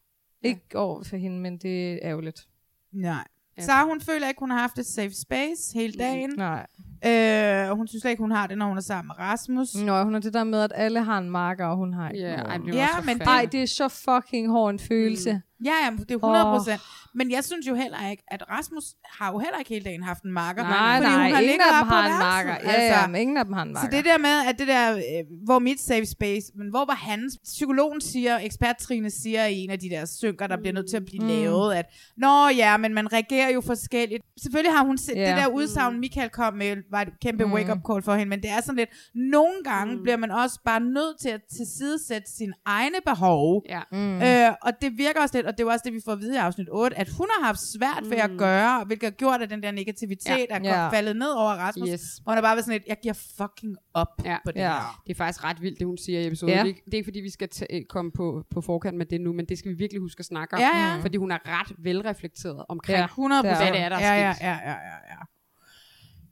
[0.41, 2.47] Ikke over for hende, men det er ærgerligt.
[2.91, 3.24] Nej.
[3.58, 3.62] Ja.
[3.62, 6.34] Sara, hun føler ikke, hun har haft et safe space hele dagen.
[6.38, 6.68] Nej.
[7.06, 9.76] Øh, og hun synes slet ikke, hun har det, når hun er sammen med Rasmus.
[9.76, 12.26] Nå, hun er det der med, at alle har en marker, og hun har ikke
[12.28, 13.28] Ja, ej, det var Ja, men færdigt.
[13.30, 15.32] Ej, det er så fucking hård en følelse.
[15.34, 15.39] Mm.
[15.66, 16.82] Ja, ja, det er 100 procent.
[17.14, 18.84] Men jeg synes jo heller ikke, at Rasmus
[19.20, 20.64] har jo heller ikke hele dagen haft en marker.
[20.64, 22.26] Nej, fordi nej, hun har ingen af dem på har en værelset.
[22.26, 22.72] marker.
[22.82, 23.89] Ja, ja, men ingen af dem har en marker.
[23.91, 25.01] Så det der med, at det der, øh,
[25.45, 29.70] hvor mit safe space, men hvor var hans, psykologen siger, ekspert Trine siger i en
[29.70, 31.28] af de der synker, der bliver nødt til at blive Mm.
[31.28, 31.86] lavet, at,
[32.18, 34.24] nå ja, men man reagerer jo forskelligt.
[34.41, 35.30] Selvfølgelig har hun set, Ja.
[35.30, 37.54] det der udsagn, Michael kom med, var et kæmpe Mm.
[37.54, 40.80] wake-up call for hende, men det er sådan lidt, nogle gange bliver man også bare
[40.80, 43.82] nødt til at tilsidesætte sine egne behov, Ja.
[43.91, 44.22] Mm.
[44.22, 46.20] Øh, og det virker også lidt, og det er jo også det, vi får at
[46.20, 49.41] vide i afsnit 8, at hun har haft svært ved at gøre, hvilket har gjort,
[49.41, 50.56] at den der negativitet Ja.
[50.56, 50.84] er Ja.
[50.84, 50.89] ja.
[50.89, 51.89] faldet ned over Rasmus.
[51.89, 52.02] Yes.
[52.26, 54.38] Og hun er bare været sådan lidt, jeg giver fucking op Ja.
[54.46, 54.68] på det Ja.
[54.74, 55.02] her.
[55.08, 56.52] Det er faktisk ret vildt, det hun siger i episoden.
[56.54, 56.58] Ja.
[56.58, 56.64] Ja.
[56.64, 59.06] Det, er, ikke- det er ikke fordi, vi skal ta- komme på, på forkant med
[59.06, 60.60] det nu, men det skal vi virkelig huske at snakke om.
[60.60, 61.02] Ja, ja.
[61.02, 63.00] Fordi hun er ret velreflekteret omkring, Ja.
[63.02, 63.06] ja.
[63.08, 63.70] 100 Det er procent.
[63.72, 64.46] Hvad det er, der ja, er ja, sket.
[64.46, 65.20] ja, ja, ja, ja.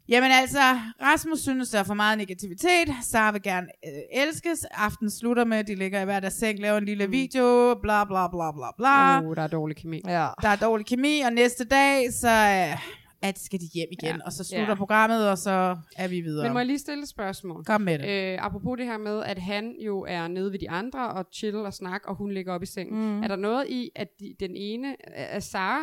[0.09, 0.59] Jamen altså,
[1.01, 2.87] Rasmus synes, der er for meget negativitet.
[3.01, 4.65] Sara vil gerne øh, elskes.
[4.71, 8.03] Aften slutter med, at de ligger i hver deres seng, laver en lille video, bla
[8.05, 9.19] bla bla bla bla.
[9.29, 10.01] oh, der er dårlig kemi.
[10.07, 10.27] Ja.
[10.41, 12.77] Der er dårlig kemi, og næste dag, så øh,
[13.21, 14.15] at skal de hjem igen.
[14.15, 14.25] Ja.
[14.25, 14.75] Og så slutter Ja.
[14.75, 16.43] programmet, og så er vi videre.
[16.43, 17.63] Men må jeg lige stille et spørgsmål?
[17.65, 18.33] Kom med det.
[18.33, 21.55] Øh, apropos det her med, at han jo er nede ved de andre og chill
[21.57, 22.99] og snak, og hun ligger op i sengen.
[23.15, 23.23] Mm.
[23.23, 25.79] Er der noget i, at de, den ene er Sara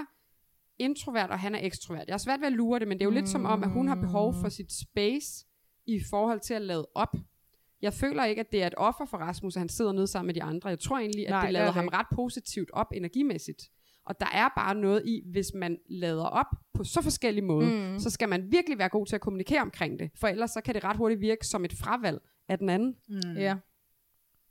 [0.80, 2.04] introvert, og han er ekstrovert?
[2.06, 3.16] Jeg har svært ved at lure det, men det er jo mm.
[3.16, 5.46] lidt som om, at hun har behov for sit space
[5.86, 7.16] i forhold til at lade op.
[7.82, 10.26] Jeg føler ikke, at det er et offer for Rasmus, at han sidder nede sammen
[10.26, 10.68] med de andre.
[10.68, 11.96] Jeg tror egentlig, at Nej, det er lader det ham ikke.
[11.96, 13.70] ret positivt op energimæssigt.
[14.04, 17.98] Og der er bare noget i, hvis man lader op på så forskellige måder, mm.
[17.98, 20.10] så skal man virkelig være god til at kommunikere omkring det.
[20.16, 22.18] For ellers så kan det ret hurtigt virke som et fravalg
[22.48, 22.96] af den anden.
[23.08, 23.36] Mm.
[23.36, 23.56] Ja.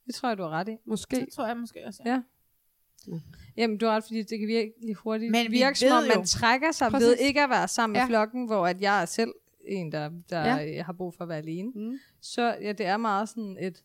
[0.08, 0.78] Det tror jeg, du har ret i.
[0.86, 1.16] Måske.
[1.16, 2.02] Det tror jeg måske også.
[2.06, 2.22] Ja.
[3.58, 6.18] Jamen, du har ret, fordi det kan virkelig hurtigt Men vi virke, som om man
[6.18, 7.08] jo- trækker sig Præcis.
[7.08, 8.08] ved ikke at være sammen med Ja.
[8.08, 9.32] flokken, hvor at jeg er selv
[9.68, 10.56] en, der, der Ja.
[10.56, 10.84] ja.
[10.84, 11.72] har brug for at være alene.
[11.76, 12.00] Mm.
[12.22, 13.84] Så ja, det er meget sådan et,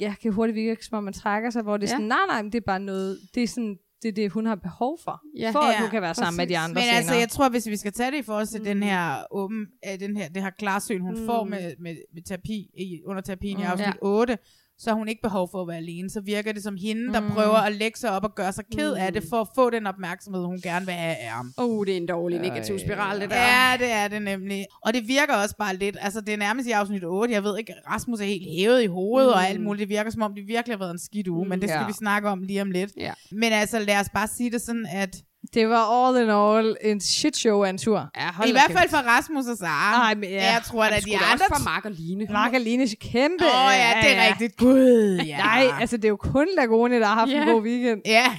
[0.00, 1.94] jeg kan hurtigt virke, som om man trækker sig, hvor det er Ja.
[1.94, 4.46] sådan, nej, nej, men det er bare noget, det er sådan, det er det, hun
[4.46, 5.50] har behov for, Ja.
[5.50, 6.64] for at Ja, hun kan være sammen med de præcis.
[6.64, 6.96] andre Men senere.
[6.96, 8.64] altså, jeg tror, hvis vi skal tage det i forhold til mm.
[8.64, 11.26] den her åben, øh, den her, det her klarsyn, hun mm.
[11.26, 13.62] får med, med, med terapi, i, under terapien mm.
[13.62, 13.92] i afsnit Ja.
[14.02, 14.38] 8,
[14.78, 16.10] så har hun ikke behov for at være alene.
[16.10, 17.30] Så virker det som hende, der mm.
[17.30, 19.86] prøver at lægge sig op og gøre sig ked af det, for at få den
[19.86, 21.52] opmærksomhed, hun gerne vil have af ham.
[21.58, 23.36] Åh, oh, det er en dårlig negativ spiral, det der.
[23.36, 24.66] Ja, det er det nemlig.
[24.86, 27.58] Og det virker også bare lidt, altså det er nærmest i afsnit 8, jeg ved
[27.58, 29.34] ikke, Rasmus er helt hævet i hovedet mm.
[29.34, 29.80] og alt muligt.
[29.80, 31.80] Det virker som om, det virkelig har været en skidt uge, mm, men det skal
[31.80, 31.86] ja.
[31.86, 32.92] vi snakke om lige om lidt.
[32.96, 33.12] Ja.
[33.32, 35.22] Men altså, lad os bare sige det sådan, at
[35.54, 38.08] Det var all in all en shit show af en tur.
[38.16, 40.02] Ja, hold i hvert fald for Rasmus og Sara.
[40.02, 40.52] Ej, men ja.
[40.52, 41.32] Jeg tror, at de andre...
[41.32, 42.26] også for Mark og Line.
[42.30, 43.44] Mark og Lines kæmpe.
[43.44, 44.56] Åh oh, ja, det er rigtigt.
[44.56, 45.36] Gud, ja.
[45.36, 47.42] Nej, altså det er jo kun Lagone, der har haft Ja.
[47.42, 48.00] en god weekend.
[48.06, 48.36] Ja,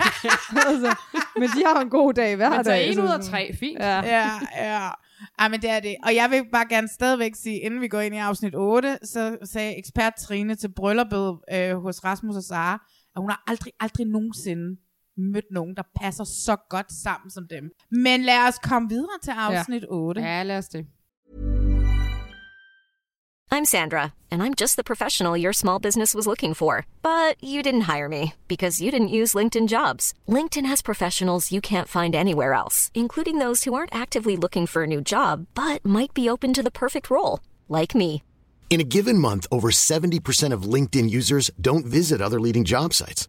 [0.66, 0.96] altså,
[1.36, 2.88] men de har en god dag hver Men så dag.
[2.88, 3.78] en så ud af tre, fint.
[3.78, 4.00] Ja.
[4.00, 4.88] ja, ja.
[5.38, 5.96] Ej, men det er det.
[6.04, 9.36] Og jeg vil bare gerne stadigvæk sige, inden vi går ind i afsnit 8, så
[9.44, 12.74] sagde ekspert Trine til brylluppet øh, hos Rasmus og Sara,
[13.16, 14.76] at hun har aldrig, aldrig nogensinde
[15.16, 17.70] mødt nogen, der passer så godt sammen som dem.
[17.90, 20.20] Men lad os komme videre til afsnit 8.
[20.20, 20.86] Ja, lad os det.
[23.52, 26.86] I'm Sandra, and I'm just the professional your small business was looking for.
[27.02, 30.14] But you didn't hire me because you didn't use LinkedIn jobs.
[30.28, 34.84] LinkedIn has professionals you can't find anywhere else, including those who aren't actively looking for
[34.84, 38.22] a new job but might be open to the perfect role, like me.
[38.70, 43.28] In a given month, over 70% of LinkedIn users don't visit other leading job sites.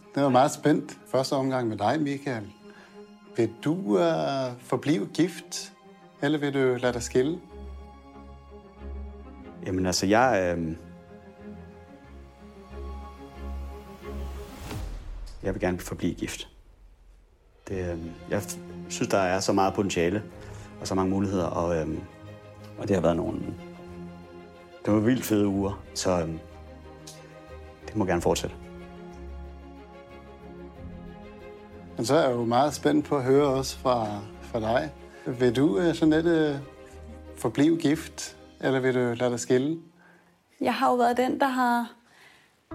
[0.15, 0.97] Det var meget spændt.
[1.07, 2.49] Første omgang med dig, Michael.
[3.37, 5.73] Vil du uh, forblive gift,
[6.21, 7.39] eller vil du lade dig skille?
[9.65, 10.55] Jamen altså, jeg...
[10.57, 10.75] Øh...
[15.43, 16.47] Jeg vil gerne forblive gift.
[17.67, 17.99] Det, øh...
[18.29, 18.43] Jeg
[18.89, 20.23] synes, der er så meget potentiale
[20.81, 21.87] og så mange muligheder, og, øh...
[22.77, 23.39] og det har været nogle...
[24.85, 26.29] Det var vildt fede uger, så øh...
[27.87, 28.55] det må gerne fortsætte.
[31.97, 34.07] Men så er jeg jo meget spændt på at høre også fra,
[34.41, 34.91] fra dig.
[35.25, 36.61] Vil du, øh, Jeanette,
[37.37, 39.79] forblive gift, eller vil du lade dig skille?
[40.61, 41.91] Jeg har jo været den, der har,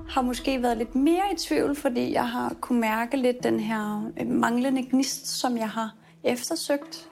[0.09, 4.11] har måske været lidt mere i tvivl, fordi jeg har kunne mærke lidt den her
[4.21, 5.95] øh, manglende gnist, som jeg har
[6.25, 7.09] eftersøgt.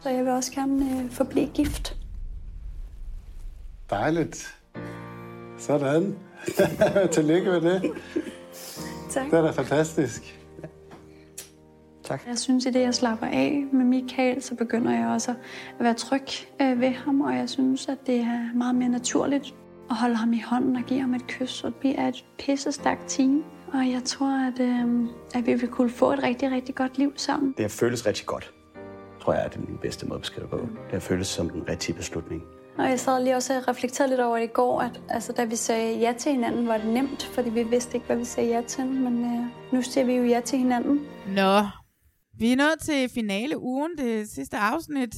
[0.00, 1.99] Så jeg vil også gerne øh, forblive gift.
[3.90, 4.56] Dejligt.
[5.58, 6.16] Sådan.
[7.12, 7.92] Tillykke med det.
[9.10, 9.30] Tak.
[9.30, 10.40] Det er da fantastisk.
[12.04, 12.26] Tak.
[12.26, 15.30] Jeg synes, at det, jeg slapper af med Michael, så begynder jeg også
[15.78, 16.22] at være tryg
[16.62, 19.54] øh, ved ham, og jeg synes, at det er meget mere naturligt
[19.90, 22.72] at holde ham i hånden og give ham et kys, og vi er et pisse
[22.72, 23.44] stærkt team.
[23.72, 27.12] Og jeg tror, at, øh, at vi vil kunne få et rigtig, rigtig godt liv
[27.16, 27.54] sammen.
[27.56, 28.52] Det har føltes rigtig godt,
[29.20, 30.58] tror jeg er den bedste måde at beskrive det på.
[30.58, 32.42] Det har føltes som den rigtige beslutning.
[32.80, 35.44] Og jeg sad lige også og reflekterede lidt over det i går, at altså, da
[35.44, 38.48] vi sagde ja til hinanden, var det nemt, fordi vi vidste ikke, hvad vi sagde
[38.50, 38.86] ja til.
[38.86, 41.00] Men øh, nu siger vi jo ja til hinanden.
[41.26, 41.60] Nå,
[42.38, 45.14] vi er nået til finale ugen, det sidste afsnit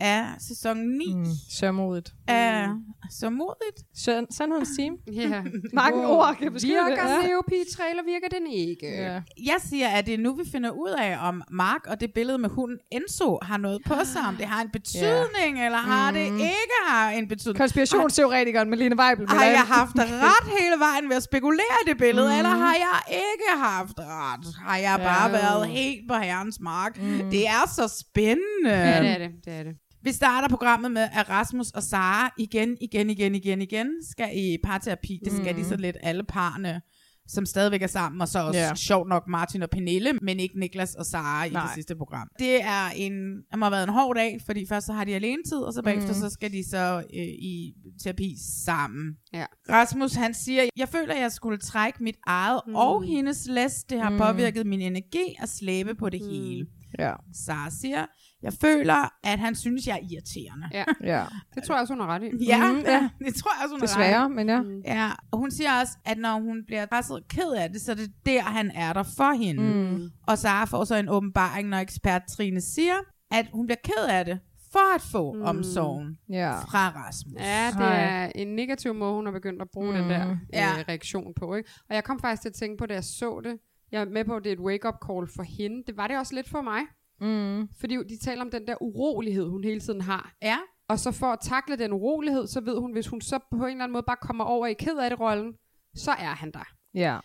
[0.00, 1.14] af sæson 9.
[1.14, 2.12] Mm, sørmodigt.
[2.28, 2.68] Af,
[3.10, 3.78] så modigt.
[4.04, 4.94] Søn, sandhedens team.
[5.22, 5.42] Ja.
[5.72, 6.86] Mange ord kan beskrive det.
[6.88, 7.22] Virker Ja.
[7.22, 8.86] COP-trailer, virker den ikke?
[8.86, 9.20] Ja.
[9.46, 12.38] Jeg siger, at det er nu, vi finder ud af, om Mark og det billede
[12.38, 16.32] med hunden Enzo har noget på sig, om det har en betydning, eller har det
[16.32, 16.36] Mm.
[16.38, 17.58] ikke har en betydning.
[17.58, 19.28] Konspirationsteoretikeren med Line Weibel.
[19.28, 22.36] Har jeg haft ret hele vejen ved at spekulere i det billede, mm.
[22.38, 24.46] eller har jeg ikke haft ret?
[24.66, 25.36] Har jeg bare Ja.
[25.36, 27.02] været helt på herrens mark?
[27.02, 27.30] Mm.
[27.30, 28.70] Det er så spændende.
[28.70, 29.30] Ja, det er det.
[29.44, 29.72] det, er det.
[30.02, 34.56] Vi starter programmet med, at Rasmus og Sara igen, igen, igen, igen, igen skal i
[34.64, 35.20] parterapi.
[35.24, 35.62] Det skal Mhm.
[35.62, 36.80] de så lidt alle parne,
[37.28, 38.76] som stadigvæk er sammen, og så også yeah.
[38.76, 41.62] sjovt nok Martin og Pernille, men ikke Niklas og Sara i Nej.
[41.62, 42.28] det sidste program.
[42.38, 43.12] Det er en,
[43.50, 45.72] det må have været en hård dag, fordi først så har de alene tid, og
[45.72, 46.20] så bagefter Mhm.
[46.20, 47.72] så skal de så øh, i
[48.02, 48.34] terapi
[48.64, 49.12] sammen.
[49.34, 49.44] Ja.
[49.70, 52.74] Rasmus han siger, jeg føler, jeg skulle trække mit eget mm.
[52.74, 53.84] og hendes læs.
[53.90, 54.14] Det har Mm.
[54.16, 54.20] mm.
[54.22, 56.28] påvirket min energi at slæbe på det mm.
[56.30, 56.66] hele.
[56.98, 57.12] Ja.
[57.46, 58.06] Sara siger,
[58.42, 60.68] jeg føler, at han synes, jeg er irriterende.
[60.72, 60.84] Ja.
[61.18, 61.24] ja.
[61.54, 62.44] Det tror jeg også, hun har ret i.
[62.46, 63.08] Ja, mm, ja.
[63.18, 64.34] det tror jeg også, hun har Desværre, ret i.
[64.34, 64.62] men ja.
[64.94, 67.90] Ja, og hun siger også, at når hun bliver presset og ked af det, så
[67.92, 69.62] er det der, han er der for hende.
[69.62, 70.10] Mm.
[70.26, 72.94] Og Sara får så en åbenbaring, når ekspert Trine siger,
[73.30, 74.38] at hun bliver ked af det,
[74.72, 75.42] for at få mm.
[75.42, 76.52] omsorgen Ja.
[76.52, 77.40] fra Rasmus.
[77.40, 79.98] Ja, det er en negativ måde, hun har begyndt at bruge mm.
[80.00, 80.68] den der Ja.
[80.78, 81.54] øh, reaktion på.
[81.54, 81.70] Ikke?
[81.88, 83.56] Og jeg kom faktisk til at tænke på, da jeg så det.
[83.92, 85.82] Jeg er med på, at det er et wake-up call for hende.
[85.86, 86.80] Det var det også lidt for mig.
[87.22, 87.68] Mm.
[87.80, 90.32] Fordi de taler om den der urolighed, hun hele tiden har.
[90.42, 90.58] Ja.
[90.88, 93.70] Og så for at takle den urolighed, så ved hun, hvis hun så på en
[93.70, 95.54] eller anden måde bare kommer over i ked af det rollen,
[95.94, 96.64] så er han der.
[96.94, 97.18] Ja.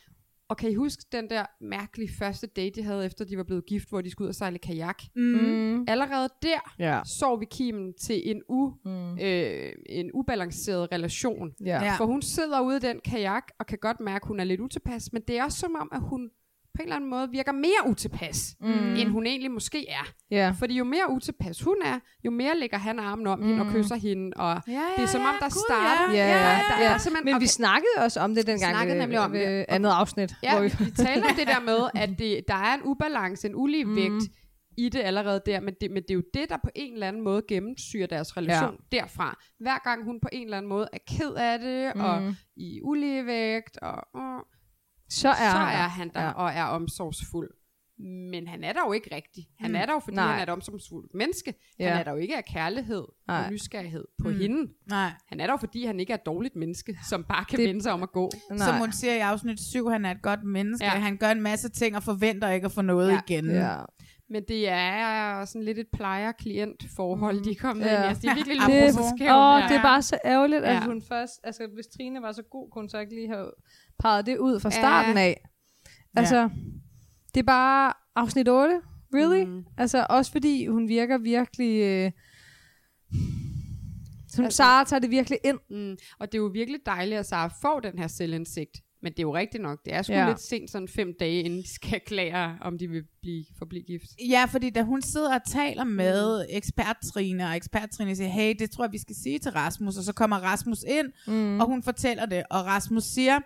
[0.49, 3.65] Og kan I huske den der mærkelige første date, de havde, efter de var blevet
[3.65, 5.03] gift, hvor de skulle ud og sejle kajak?
[5.15, 5.85] Mm.
[5.87, 7.01] Allerede der Ja.
[7.05, 9.17] så vi kimen til en, u, Mm.
[9.19, 11.51] øh, en ubalanceret relation.
[11.65, 11.83] Ja.
[11.83, 11.95] Ja.
[11.97, 14.61] For hun sidder ude i den kajak, og kan godt mærke, at hun er lidt
[14.61, 16.29] utilpas, men det er også som om, at hun
[16.77, 18.95] på en eller anden måde virker mere utilpas, Mm.
[18.95, 20.05] end hun egentlig måske er.
[20.31, 20.53] Ja.
[20.59, 23.45] Fordi jo mere utilpas hun er, jo mere lægger han armen om mm.
[23.47, 26.13] hende og kysser hende, og Ja, det er som om, der starter...
[26.13, 26.93] Ja, der, ja, der ja.
[26.93, 29.65] er simpelthen, Men vi snakkede også om det dengang snakkede nemlig om det.
[29.69, 30.35] andet afsnit.
[30.43, 33.47] Ja, hvor vi, vi, taler om det der med, at det, der er en ubalance,
[33.47, 34.23] en ulige vægt
[34.77, 37.07] i det allerede der, men det, men det er jo det, der på en eller
[37.07, 38.97] anden måde gennemsyrer deres relation ja.
[38.97, 39.37] derfra.
[39.59, 42.01] Hver gang hun på en eller anden måde er ked af det, mm.
[42.01, 44.47] og i ulige vægt, og, og
[45.09, 45.87] så er, så han er der.
[45.87, 46.31] han der Ja.
[46.31, 47.49] og er omsorgsfuld.
[48.31, 49.47] Men han er der jo ikke rigtig.
[49.59, 49.75] Han Mm.
[49.75, 50.27] er der jo, fordi Nej.
[50.31, 51.53] han er et omsorgsfuldt menneske.
[51.79, 51.89] Ja.
[51.89, 53.43] Han er der jo ikke af kærlighed Nej.
[53.45, 54.37] og nysgerrighed på Mm.
[54.37, 54.71] hende.
[54.89, 55.11] Nej.
[55.27, 57.67] Han er der jo, fordi han ikke er et dårligt menneske, som bare kan Det-
[57.67, 58.31] vende sig om at gå.
[58.47, 58.79] Som Nej.
[58.79, 60.85] hun siger i afsnit 7, han er et godt menneske.
[60.85, 60.93] Ja.
[60.93, 60.99] Ja.
[60.99, 63.19] Han gør en masse ting og forventer ikke at få noget Ja.
[63.27, 63.49] igen.
[63.51, 63.77] Ja.
[64.29, 67.95] Men det er sådan lidt et plejer-klient forhold, de er kommet Ja.
[67.95, 68.07] ind i.
[68.07, 68.83] Altså, det er virkelig Ja.
[68.85, 69.21] lidt skævt.
[69.31, 69.67] åh, ja.
[69.69, 70.85] det er bare så ærgerligt, at Ja.
[70.85, 71.39] hun først...
[71.43, 73.51] Altså, hvis Trine var så god, kunne hun så ikke lige have
[73.99, 75.47] peget det ud fra starten af.
[76.15, 76.49] Altså,
[77.33, 78.81] det er bare afsnit 8.
[79.13, 79.43] Really?
[79.43, 79.63] Mm.
[79.77, 81.81] Altså, også fordi hun virker virkelig...
[81.81, 82.11] Øh,
[84.29, 85.59] som Altså- Sara tager det virkelig ind.
[85.69, 85.97] Mm.
[86.19, 88.77] Og det er jo virkelig dejligt, at Sara får den her selvindsigt.
[89.01, 89.79] Men det er jo rigtigt nok.
[89.85, 90.19] Det er sgu Ja.
[90.21, 90.27] ja.
[90.27, 94.05] lidt sent, sådan fem dage, inden de skal erklære, om de vil blive, forblive gift.
[94.29, 98.55] Ja, fordi da hun sidder og taler med ekspert Trine, og ekspert Trine siger, hey,
[98.59, 101.59] det tror jeg, vi skal sige til Rasmus, og så kommer Rasmus ind, mm.
[101.59, 103.39] og hun fortæller det, og Rasmus siger,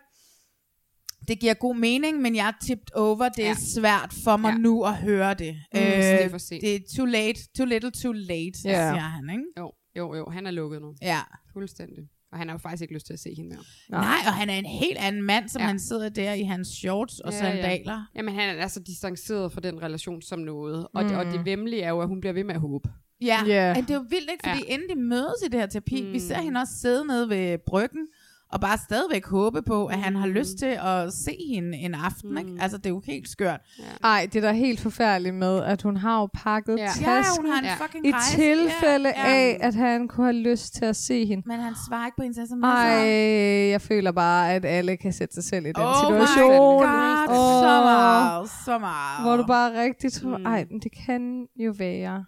[1.28, 3.56] det giver god mening, men jeg er tipped over, det er Ja.
[3.76, 4.58] svært for mig Ja.
[4.58, 5.54] nu at høre det.
[5.74, 6.62] Mm, så det er for sent.
[6.62, 8.70] det er too late, too little too late, Ja.
[8.72, 8.94] yeah.
[8.94, 9.44] siger han, ikke?
[9.60, 10.30] Jo, jo, jo.
[10.30, 10.94] Han er lukket nu.
[11.02, 11.20] Ja.
[11.54, 12.04] Fuldstændig.
[12.32, 13.64] Og han har jo faktisk ikke lyst til at se hende mere.
[13.90, 15.68] Nej, og han er en helt anden mand, som Ja.
[15.68, 17.62] han sidder der i hans shorts og Ja, ja, ja.
[17.62, 18.10] sandaler.
[18.16, 20.88] Jamen, han er så distanceret fra den relation som noget.
[20.94, 21.10] Og, mm.
[21.10, 21.32] det, og Mm.
[21.32, 22.90] det vemmelige er jo, at hun bliver ved med at håbe.
[23.22, 23.52] Ja, Ja.
[23.74, 23.76] yeah.
[23.76, 24.44] det er jo vildt, ikke?
[24.50, 24.74] Fordi ja.
[24.74, 26.12] inden de mødes i det her terapi, mm.
[26.14, 28.08] vi ser hende også sidde nede ved bryggen,
[28.54, 32.38] og bare stadigvæk håbe på, at han har lyst til at se hende en aften,
[32.38, 32.52] ikke?
[32.62, 33.60] Altså, det er jo helt skørt.
[34.04, 36.86] Ej, det er da helt forfærdeligt med, at hun har jo pakket Ja.
[36.86, 38.36] tasken Ja, hun har en fucking i rejse.
[38.38, 39.36] tilfælde Ja, ja.
[39.36, 41.44] af, at han kunne have lyst til at se hende.
[41.48, 42.64] Men han svarer ikke på hendes sms.
[42.64, 46.84] Ej, jeg føler bare, at alle kan sætte sig selv i den Oh situation.
[46.84, 49.22] my god, Åh, så meget, så meget.
[49.24, 52.26] Hvor du bare rigtig tror, ej, men det kan jo være.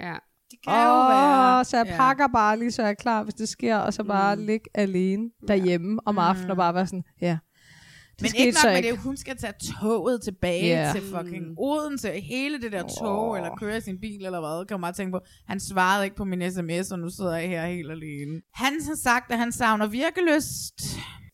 [0.00, 0.14] Ja.
[0.52, 1.64] Det kan jo være.
[1.64, 1.96] så jeg Ja.
[1.96, 4.42] pakker bare lige, så jeg er klar, hvis det sker, og så bare Mm.
[4.46, 7.38] ligge alene derhjemme om aftenen og bare være sådan, ja.
[8.12, 8.90] Det Men ikke nok med ikke.
[8.90, 10.92] det, hun skal tage toget tilbage yeah.
[10.94, 12.10] til fucking Odense.
[12.20, 13.36] Hele det der tog, Åh.
[13.38, 15.20] eller køre sin bil, eller hvad, kan man bare tænke på.
[15.48, 18.40] Han svarede ikke på min sms, og nu sidder jeg her helt alene.
[18.54, 20.74] Han har sagt, at han savner virkelyst.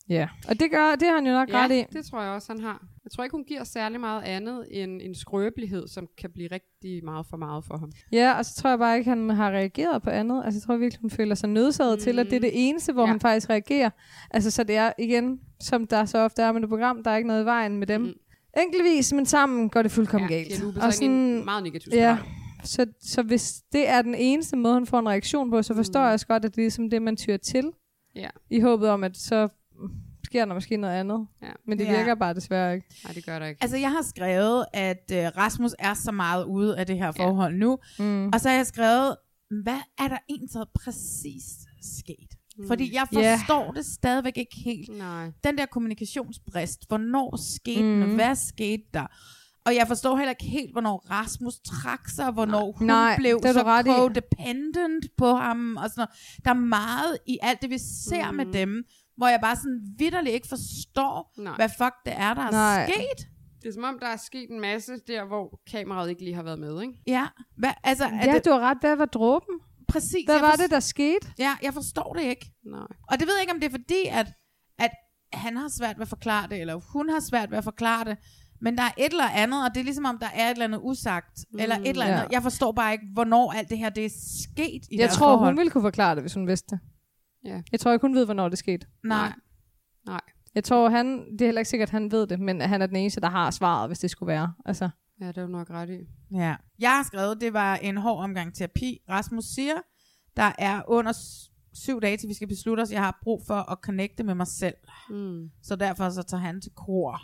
[0.09, 1.75] Ja, og det gør det har han jo nok ret i.
[1.75, 2.87] Ja, det tror jeg også, han har.
[3.05, 7.05] Jeg tror ikke, hun giver særlig meget andet end en skrøbelighed, som kan blive rigtig
[7.05, 7.93] meget for meget for ham.
[8.13, 10.43] Ja, og så tror jeg bare ikke, han har reageret på andet.
[10.45, 12.03] Altså, jeg tror virkelig, hun føler sig nødsaget mm.
[12.03, 13.09] til, at det er det eneste, hvor ja.
[13.09, 13.91] han faktisk reagerer.
[14.31, 17.17] Altså, så det er igen, som der så ofte er med det program, der er
[17.17, 18.01] ikke noget i vejen med dem.
[18.01, 18.13] Mm.
[18.59, 20.63] Enkeltvis, men sammen går det fuldkommen Ja, galt.
[20.81, 22.19] er sig ind i en meget negativ Ja,
[22.65, 26.01] så, så hvis det er den eneste måde, han får en reaktion på, så forstår
[26.01, 26.05] mm.
[26.05, 27.71] jeg også godt, at det er ligesom det, man tyrer til.
[28.15, 28.29] Ja.
[28.51, 29.49] I håbet om, at så
[30.29, 31.27] sker der måske noget andet.
[31.43, 31.51] Ja.
[31.67, 31.97] Men det Ja.
[31.97, 32.87] virker bare desværre ikke.
[33.05, 33.63] Nej, det gør der ikke.
[33.63, 37.55] Altså, jeg har skrevet, at øh, Rasmus er så meget ude af det her forhold
[37.57, 37.79] nu.
[37.99, 38.27] Mm.
[38.27, 39.17] Og så har jeg skrevet,
[39.63, 41.45] hvad er der egentlig præcis
[41.99, 42.31] sket?
[42.59, 42.67] Mm.
[42.69, 43.35] Fordi jeg Ja.
[43.35, 44.99] forstår det stadigvæk ikke helt.
[44.99, 45.31] Nej.
[45.45, 48.01] Den der kommunikationsbrist, hvornår skete Mm.
[48.01, 48.15] den?
[48.15, 49.07] Hvad skete der?
[49.67, 53.55] Og jeg forstår heller ikke helt, hvornår Rasmus trak sig, hvornår hun Nej, blev det
[53.55, 53.91] så ret i.
[53.91, 55.77] codependent på ham.
[55.77, 56.11] Og sådan noget.
[56.45, 58.37] Der er meget i alt det, vi ser mm.
[58.37, 58.85] med dem,
[59.19, 61.57] hvor jeg bare sådan vidderligt ikke forstår, Nej.
[61.57, 62.91] hvad fuck det er, der er Nej.
[62.95, 63.27] sket.
[63.63, 66.43] Det er som om, der er sket en masse der, hvor kameraet ikke lige har
[66.43, 66.95] været med, ikke?
[67.07, 67.27] Ja,
[67.57, 68.79] hvad, altså, er Ja, det, du har ret.
[68.81, 69.55] Hvad var dråben?
[69.89, 70.25] præcis.
[70.27, 71.27] Hvad var forst- det, der skete?
[71.39, 72.47] Ja, jeg forstår det ikke.
[72.67, 72.81] Nej.
[73.11, 74.27] Og det ved jeg ikke, om det er fordi, at,
[74.79, 74.91] at
[75.33, 78.17] han har svært ved at forklare det, eller hun har svært ved at forklare det.
[78.61, 80.65] Men der er et eller andet, og det er ligesom om, der er et eller
[80.65, 82.19] andet usagt, mm, eller et eller andet.
[82.19, 82.27] ja.
[82.33, 84.11] Jeg forstår bare ikke, hvornår alt det her det er
[84.53, 85.49] sket i Jeg tror, forhold.
[85.51, 86.81] hun ville kunne forklare det, hvis hun vidste det.
[87.45, 87.63] Ja.
[87.73, 88.87] Jeg tror ikke, hun ved, hvornår det skete.
[89.05, 89.33] Nej.
[90.07, 90.21] Nej.
[90.55, 92.87] Jeg tror, han, det er heller ikke sikkert, at han ved det, men han er
[92.87, 94.55] den eneste, der har svaret, hvis det skulle være.
[94.65, 94.89] Altså,
[95.21, 95.99] Ja, det er du nok ret i.
[96.31, 96.57] Ja.
[96.79, 98.99] Jeg har skrevet, det var en hård omgang terapi.
[99.09, 99.75] Rasmus siger,
[100.37, 101.13] der er under
[101.75, 102.93] syv dage, til vi skal beslutte os.
[102.93, 104.75] Jeg har brug for at connecte med mig selv.
[105.11, 105.51] Mm.
[105.63, 107.21] Så derfor så tager han til kor.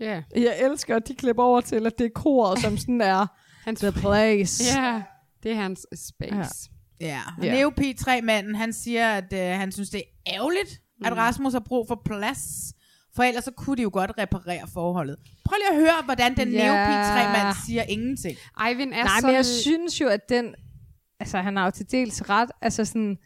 [0.00, 0.22] Ja.
[0.36, 3.26] jeg elsker, at de klipper over til, at det er koret, som sådan er
[3.64, 4.80] Hans the place.
[4.80, 5.02] Ja,
[5.42, 6.36] det er hans space.
[6.36, 6.71] Ja.
[7.02, 7.20] Ja.
[7.42, 7.46] Ja.
[7.46, 7.52] ja.
[7.54, 11.06] Neo P3-manden, han siger, at øh, han synes, det er ærgerligt, mm.
[11.06, 12.74] at Rasmus har brug for plads.
[13.14, 15.16] For ellers så kunne de jo godt reparere forholdet.
[15.44, 16.64] Prøv lige at høre, hvordan den Ja.
[16.64, 18.38] Neo P3-mand siger ingenting.
[18.68, 19.26] Eivind er Nej, så...
[19.26, 20.54] men jeg synes jo, at den...
[21.20, 22.50] Altså, han har jo til dels ret.
[22.60, 23.18] Altså, sådan,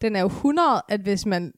[0.00, 1.52] den er jo 100, at hvis man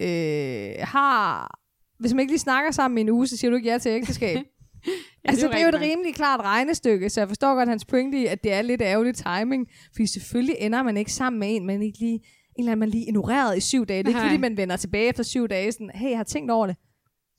[0.00, 1.58] øh, har...
[1.98, 3.90] Hvis man ikke lige snakker sammen i en uge, så siger du ikke ja til
[3.90, 4.38] ægteskab.
[4.86, 5.90] Ja, altså, det er jo et rigtigt nok.
[5.90, 9.14] rimelig klart regnestykke, så jeg forstår godt hans pointe i, at det er lidt ærgerlig
[9.14, 9.68] timing.
[9.92, 12.20] Fordi selvfølgelig ender man ikke sammen med en, man ikke lige, en
[12.58, 13.98] eller anden, man lige ignoreret i syv dage.
[13.98, 14.28] Det er ikke Nej.
[14.28, 16.76] fordi, man vender tilbage efter syv dage, sådan, hey, jeg har tænkt over det.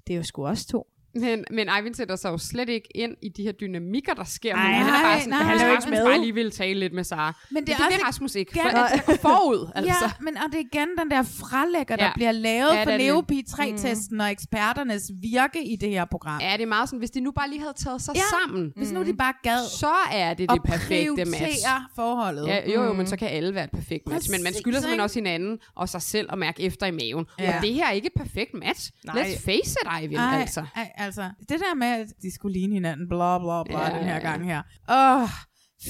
[0.07, 0.87] Det er jo sgu også to.
[1.15, 4.55] Men, men Eivind sætter sig jo slet ikke ind i de her dynamikker, der sker.
[4.55, 5.43] Ej, men han er nej, bare sådan, nej.
[5.43, 6.05] han er jo ikke med.
[6.05, 7.33] bare lige vil tale lidt med Sara.
[7.51, 8.51] Men det, er det også vil Rasmus ikke.
[8.53, 8.89] For nej.
[8.95, 9.93] det går forud, altså.
[10.05, 12.11] Ja, men og det er igen den der fralægger, der Ja.
[12.15, 13.43] bliver lavet Ja, for det er Neo det.
[13.49, 16.41] P3-testen og eksperternes virke i det her program.
[16.41, 18.73] Ja, det er meget sådan, hvis de nu bare lige havde taget sig Ja, sammen,
[18.75, 21.65] Hvis nu de bare gad så er det det perfekte match.
[21.95, 22.47] forholdet.
[22.47, 24.31] Ja, jo, jo, men så kan alle være et perfekt match.
[24.31, 27.25] Men man Præcis, skylder simpelthen også hinanden og sig selv at mærke efter i maven.
[27.39, 27.55] Ja.
[27.57, 28.91] Og det her er ikke et perfekt match.
[29.05, 29.15] Nej.
[29.23, 29.87] Let's face it,
[30.17, 30.65] Ej, altså.
[30.75, 34.03] ej, altså, det der med, at de skulle ligne hinanden, bla bla bla, Ja, den
[34.03, 34.61] her ja, gang her.
[34.89, 35.29] Åh,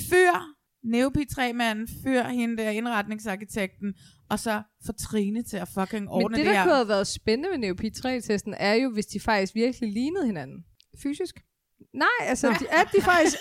[0.09, 0.33] fyr
[0.83, 3.93] Neo P3-manden, fyr hende der indretningsarkitekten,
[4.29, 6.63] og så få Trine til at fucking Men ordne det, det, der her.
[6.63, 10.57] kunne have været spændende ved Neo P3-testen, er jo, hvis de faktisk virkelig lignede hinanden.
[11.03, 11.35] Fysisk?
[11.93, 13.37] Nej, altså, de, at de faktisk...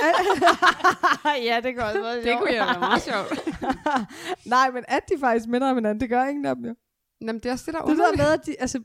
[1.48, 3.48] ja, det kunne også være Det kunne jo være meget sjovt.
[4.54, 6.74] Nej, men at de faktisk minder om hinanden, det gør ingen af dem jo.
[7.20, 8.80] Jamen, det er også det, der er Det der med, at de, altså,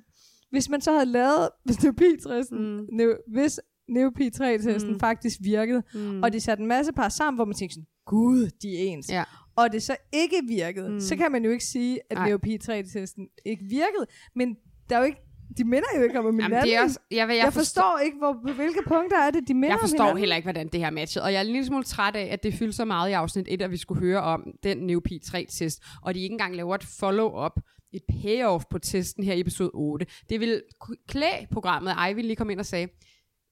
[0.53, 2.85] hvis man så havde lavet, hvis Neo P3-testen, Mm.
[2.91, 3.59] Neo, hvis
[3.89, 4.99] Neo P3-testen Mm.
[4.99, 6.23] faktisk virkede, Mm.
[6.23, 9.09] og de satte en masse par sammen, hvor man tænkte sådan, gud, de er ens.
[9.09, 9.23] Ja.
[9.55, 10.99] Og det så ikke virkede, Mm.
[10.99, 12.27] så kan man jo ikke sige, at Nej.
[12.29, 14.05] Neo P3-testen ikke virkede.
[14.35, 14.55] Men
[14.89, 15.19] der er jo ikke,
[15.57, 16.51] de minder jo ikke om hinanden.
[16.51, 19.47] Jamen, det er også, jeg, jeg, jeg forstår ikke, hvor, på hvilke punkter er det,
[19.47, 20.19] de minder Jeg om forstår hinanden.
[20.19, 21.23] heller ikke, hvordan det her matchede.
[21.25, 23.45] Og jeg er en lille smule træt af, at det fyldte så meget i afsnit
[23.49, 25.83] 1, at vi skulle høre om den Neo P3-test.
[26.01, 27.59] Og de ikke engang laver et follow-up,
[27.93, 30.05] et payoff på testen her i episode 8.
[30.29, 30.61] Det vil
[31.07, 32.87] klæde programmet, at Ivy lige kom ind og sagde,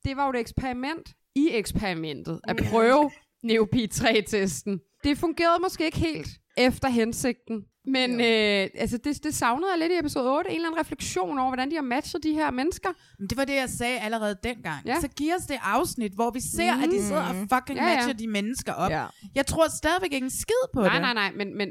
[0.05, 2.39] det var jo et eksperiment i eksperimentet.
[2.43, 3.11] At prøve
[3.43, 4.79] Neopi 3-testen.
[5.03, 7.63] Det fungerede måske ikke helt efter hensigten.
[7.85, 10.49] Men øh, altså det, det savnede jeg lidt i episode 8.
[10.49, 12.89] En eller anden refleksion over, hvordan de har matchet de her mennesker.
[13.19, 14.85] Men det var det, jeg sagde allerede dengang.
[14.85, 14.99] Ja.
[15.01, 16.83] Så giv os det afsnit, hvor vi ser, mm.
[16.83, 17.95] at de sidder og fucking Ja, ja.
[17.95, 18.91] matcher de mennesker op.
[18.91, 19.05] Ja.
[19.35, 21.01] Jeg tror stadigvæk ikke en skid på nej, det.
[21.01, 21.69] nej, nej, men, men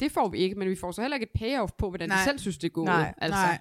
[0.00, 2.18] det får vi ikke, men vi får så heller ikke et payoff på, hvordan Nej.
[2.18, 2.86] de selv synes, det er gået.
[2.86, 3.40] Nej, altså.
[3.40, 3.58] nej.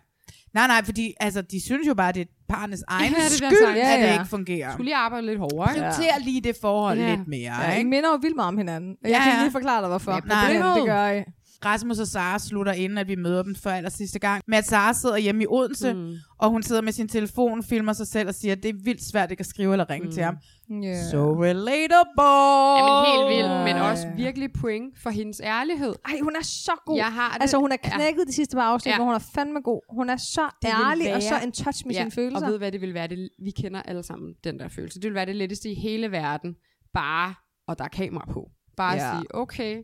[0.53, 3.29] Nej, nej, fordi altså, de synes jo bare, det er parnes egen Ja, det er
[3.29, 4.13] skyld, egen- at Ja, det ja.
[4.13, 4.71] ikke fungerer.
[4.71, 5.81] Skulle lige arbejde lidt hårdere, ikke?
[5.95, 7.15] Prioriter lige det forhold Ja.
[7.15, 7.61] lidt mere.
[7.61, 7.89] Ja, I ikke?
[7.89, 8.95] minder jo vildt meget om hinanden.
[9.03, 9.43] Jeg Ja, kan ikke ja.
[9.43, 10.11] lige forklare dig, hvorfor.
[10.27, 11.23] Nej, Men det, det gør I.
[11.65, 14.43] Rasmus og Sara slutter inden, at vi møder dem for aller sidste gang.
[14.47, 16.13] Med at Sara sidder hjemme i Odense, mm.
[16.37, 19.03] og hun sidder med sin telefon, filmer sig selv og siger, at det er vildt
[19.03, 20.11] svært ikke at skrive eller ringe mm.
[20.13, 20.37] til ham.
[20.71, 20.95] Yeah.
[21.11, 22.77] So relatable!
[22.79, 25.93] Jamen helt vildt, men også virkelig point for hendes ærlighed.
[26.05, 26.97] Ej, hun er så god.
[26.97, 27.41] Jeg har det.
[27.41, 28.97] Altså, hun er knækket de sidste par afsnit, Ja.
[28.97, 29.81] hvor hun er fandme god.
[29.95, 32.45] Hun er så Det ærlig og så være- en touch med ja, sine følelser.
[32.45, 34.99] Og ved hvad, det vil være det, vi kender alle sammen den der følelse.
[34.99, 36.55] Det vil være det letteste i hele verden,
[36.93, 37.33] bare,
[37.67, 38.49] og der er kamera på.
[38.77, 39.11] Bare Ja.
[39.11, 39.83] at sige, okay,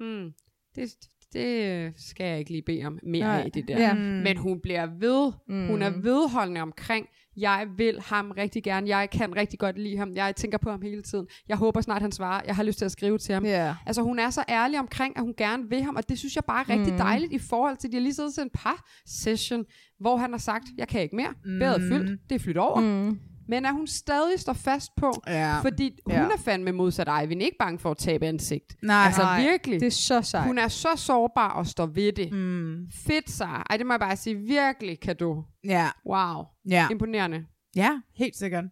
[0.00, 0.30] hmm,
[0.76, 0.94] det,
[1.34, 3.42] det skal jeg ikke lige bede om mere Nej.
[3.44, 3.78] af det der.
[3.78, 3.94] Ja.
[3.94, 5.32] Men hun bliver ved.
[5.48, 5.66] Mm.
[5.66, 7.06] Hun er vedholdende omkring,
[7.36, 10.82] jeg vil ham rigtig gerne, jeg kan rigtig godt lide ham, jeg tænker på ham
[10.82, 13.44] hele tiden, jeg håber snart han svarer, jeg har lyst til at skrive til ham.
[13.44, 13.74] Ja.
[13.86, 16.44] Altså hun er så ærlig omkring, at hun gerne vil ham, og det synes jeg
[16.44, 16.98] bare er rigtig Mm.
[16.98, 19.64] dejligt i forhold til, at de har lige siddet til en par session,
[20.00, 21.58] hvor han har sagt, jeg kan ikke mere, Mm.
[21.58, 22.80] bæret er fyldt, det er flyttet over.
[22.80, 23.18] Mm.
[23.48, 25.60] Men at hun stadig står fast på, Ja.
[25.60, 26.20] fordi hun Ja.
[26.24, 28.76] er fandme modsat Eivind, ikke bange for at tabe ansigt.
[28.82, 28.96] Nej.
[29.06, 29.42] altså Nej.
[29.42, 29.80] virkelig.
[29.80, 30.46] Det er så sejt.
[30.46, 32.32] Hun er så sårbar og står ved det.
[32.32, 32.76] Mm.
[33.06, 33.62] Fedt sig.
[33.70, 34.36] Ej, det må jeg bare sige.
[34.36, 35.42] Virkelig kado.
[35.64, 35.88] Ja.
[36.06, 36.44] Wow.
[36.70, 36.88] Ja.
[36.90, 37.44] Imponerende.
[37.76, 38.64] Ja, helt sikkert.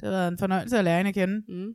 [0.00, 1.34] Det har været en fornøjelse at lære hende at kende.
[1.48, 1.72] Mm.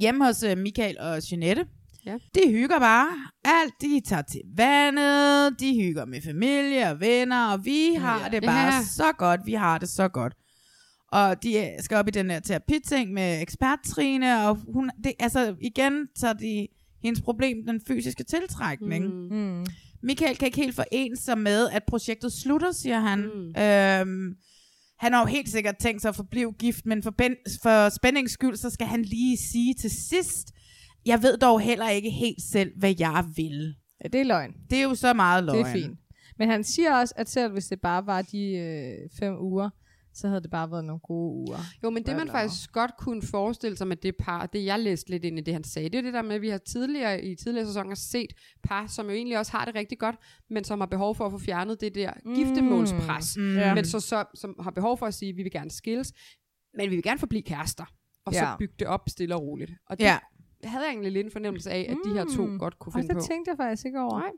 [0.00, 1.66] Hjemme hos uh, Michael og Jeanette.
[2.06, 2.14] Ja.
[2.34, 3.08] De hygger bare.
[3.44, 8.42] Alt, de tager til vandet, de hygger med familie og venner, og vi har det
[8.42, 8.82] bare Ja.
[8.82, 9.40] så godt.
[9.44, 10.34] Vi har det så godt.
[11.12, 15.54] Og de øh, skal op i den der terapiting med eksperttrine, og hun, det, altså
[15.60, 16.68] igen tager de
[17.02, 19.04] hendes problem, den fysiske tiltrækning.
[19.04, 19.36] Mm.
[19.36, 19.66] Mm.
[20.02, 23.18] Michael kan ikke helt forene sig med, at projektet slutter, siger han.
[23.18, 23.62] Mm.
[23.62, 24.34] Øhm,
[24.98, 28.32] han har jo helt sikkert tænkt sig at forblive gift, men for, ben, for spændings
[28.32, 30.52] skyld, så skal han lige sige til sidst,
[31.06, 33.74] jeg ved dog heller ikke helt selv, hvad jeg vil.
[34.04, 34.52] Ja, det er løgn.
[34.70, 35.58] Det er jo så meget løgn.
[35.58, 35.98] Det er fint.
[36.38, 39.70] Men han siger også, at selv hvis det bare var de øh, fem uger,
[40.14, 41.58] så havde det bare været nogle gode uger.
[41.82, 44.64] Jo, men det man Eller- faktisk godt kunne forestille sig med det par, og det
[44.64, 46.48] jeg læste lidt ind i det, han sagde, det er det der med, at vi
[46.48, 48.32] har tidligere i tidligere sæsoner set
[48.62, 50.16] par, som jo egentlig også har det rigtig godt,
[50.50, 52.34] men som har behov for at få fjernet det der Mm.
[52.34, 53.36] giftemålspres.
[53.36, 53.54] Mm.
[53.56, 53.74] Ja.
[53.74, 56.12] Men så, så, som har behov for at sige, at vi vil gerne skilles,
[56.78, 57.84] men vi vil gerne forblive kærester.
[58.26, 58.56] Og så Ja.
[58.58, 59.70] bygge det op stille og roligt.
[59.90, 60.18] Og det Ja.
[60.64, 62.58] havde jeg egentlig lidt en fornemmelse af, at de her to Mm.
[62.58, 63.22] godt kunne Og finde det på.
[63.28, 64.18] tænkte jeg faktisk ikke over.
[64.18, 64.30] Nej.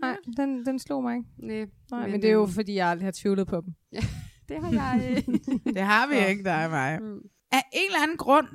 [0.00, 1.28] Nej, den, den slog mig ikke.
[1.38, 3.74] Nej, Nej, men, men, det er jo, øhm, fordi jeg aldrig har tvivlet på dem.
[3.92, 3.98] Ja,
[4.48, 5.24] det har jeg.
[5.74, 6.98] Det har vi ikke, dig og mig.
[7.02, 7.18] Mm.
[7.52, 8.46] Af en eller anden grund,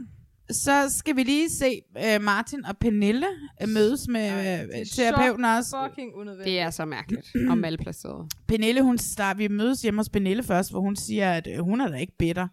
[0.51, 3.27] så skal vi lige se uh, Martin og Pernille
[3.63, 5.77] uh, mødes med uh, terapeuten også.
[5.87, 6.45] fucking unødvendigt.
[6.45, 8.31] det er så mærkeligt og malplaceret.
[8.47, 11.81] Pernille, hun start, vi mødes hjemme hos Pernille først, hvor hun siger, at øh, hun
[11.81, 12.47] er da ikke bitter.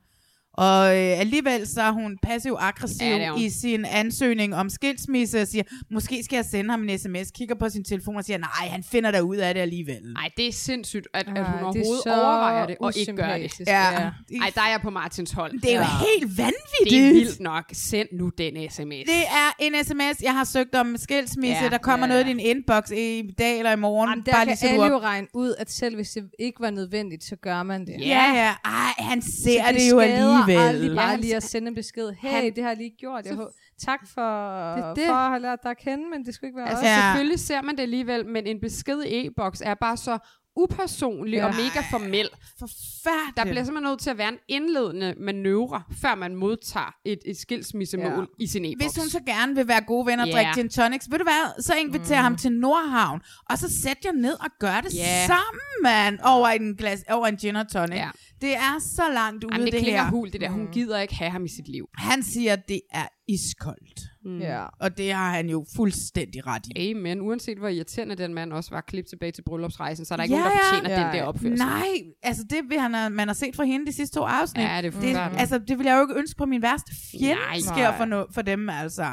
[0.56, 5.40] Og øh, alligevel så er hun passiv-aggressiv Ja, ja, det i sin ansøgning om skilsmisse
[5.42, 8.38] og siger, måske skal jeg sende ham en sms, kigger på sin telefon og siger,
[8.38, 10.00] nej, han finder der ud af det alligevel.
[10.14, 13.12] Nej, det er sindssygt, at, at hun det er overhovedet så overvejer det, og ikke
[13.12, 13.60] gør det.
[13.66, 13.90] Ja.
[13.92, 13.98] ja.
[14.42, 15.52] Ej, der er jeg på Martins hold.
[15.60, 15.86] Det er jo Ja.
[16.20, 16.90] helt vanvittigt.
[16.90, 17.64] Det er vildt nok.
[17.72, 18.80] Send nu den sms.
[19.06, 22.26] Det er en sms, jeg har søgt om skilsmisse, Ja, der kommer ja, noget i
[22.26, 22.32] ja.
[22.32, 24.10] din inbox i dag eller i morgen.
[24.10, 26.70] Jamen, der bare kan lige alle jo regne ud, at selv hvis det ikke var
[26.70, 27.94] nødvendigt, så gør man det.
[28.00, 28.54] Ja, ja.
[28.64, 30.88] Ej, han ser det, det jo skader alligevel.
[30.88, 32.12] aldrig bare lige at sende en besked.
[32.12, 33.24] Hey, han- det har jeg lige gjort.
[33.26, 33.36] Jeg
[33.78, 35.06] tak for, Det det.
[35.06, 36.88] for at have lært dig at kende, men det skulle ikke være Altså, os.
[36.88, 37.00] Ja.
[37.10, 40.18] selvfølgelig ser man det alligevel, men en besked i e-boks er bare så
[40.56, 41.46] upersonlig Ja.
[41.46, 42.28] og mega formel.
[42.58, 43.36] Forfærdeligt.
[43.36, 47.36] Der bliver simpelthen nødt til at være en indledende manøvre, før man modtager et, et
[47.38, 48.84] skilsmissemål i sin e-boks.
[48.84, 50.34] Hvis hun så gerne vil være gode venner og Ja.
[50.36, 52.24] drikke gin tonics, ved du hvad, så inviterer mm.
[52.24, 53.20] ham til Nordhavn,
[53.50, 55.26] og så sæt jer ned og gør det Ja.
[55.26, 57.96] sammen, mand, over en, glas, over en gin og tonic.
[57.96, 58.08] Ja.
[58.40, 60.10] Det er så langt ude, Jamen, det, det klinger her.
[60.10, 60.48] hul, det der.
[60.50, 61.86] Hun gider ikke have ham i sit liv.
[61.98, 64.00] Han siger, at det er iskoldt.
[64.26, 64.38] Mm.
[64.38, 64.64] Ja.
[64.80, 66.90] Og det har han jo fuldstændig ret i.
[66.90, 67.20] Amen.
[67.20, 70.36] Uanset hvor irriterende den mand også var, klip tilbage til bryllupsrejsen, så er der ikke
[70.36, 71.28] nogen, der fortjener Ja, den der ja.
[71.28, 71.58] opførsel.
[71.58, 71.86] Nej,
[72.22, 74.62] altså det vil han, man har set fra hende de sidste to afsnit.
[74.64, 77.34] Ja, det er det, altså, det vil jeg jo ikke ønske på min værste fjende
[77.34, 77.60] Nej.
[77.60, 79.06] sker for, no, for dem, altså.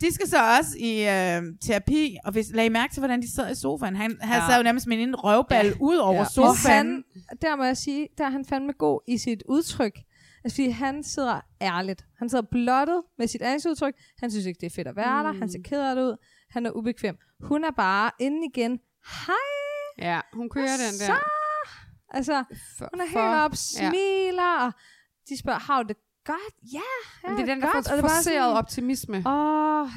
[0.00, 3.34] De skal så også i øh, terapi, og hvis, lag I mærke til, hvordan de
[3.34, 3.96] sidder i sofaen.
[3.96, 4.46] Han, han Ja.
[4.48, 5.72] sad jo nærmest med en røvball ja.
[5.80, 6.18] ud over Ja.
[6.18, 6.24] ja.
[6.24, 6.86] Og sofaen.
[6.86, 7.04] han,
[7.42, 9.92] der må jeg sige, der er han fandme god i sit udtryk.
[10.44, 12.04] Altså, fordi han sidder ærligt.
[12.18, 13.94] Han sidder blottet med sit ansigtsudtryk.
[14.18, 15.28] Han synes ikke, det er fedt at være mm.
[15.32, 15.38] der.
[15.38, 16.16] Han ser ked af det ud.
[16.50, 17.16] Han er ubekvem.
[17.40, 18.78] Hun er bare inde igen.
[19.26, 19.34] Hej!
[20.08, 21.06] Ja, hun kører den der.
[21.06, 21.14] Så!
[22.10, 22.44] Altså,
[22.78, 23.88] For, hun er for- helt op, Ja.
[23.90, 24.72] smiler, og
[25.28, 25.94] de spørger, how the
[26.24, 26.78] godt, ja.
[27.24, 27.88] ja Men det er den der godt.
[27.88, 29.16] for- det er forcerede sådan, optimisme.
[29.26, 29.88] Åh,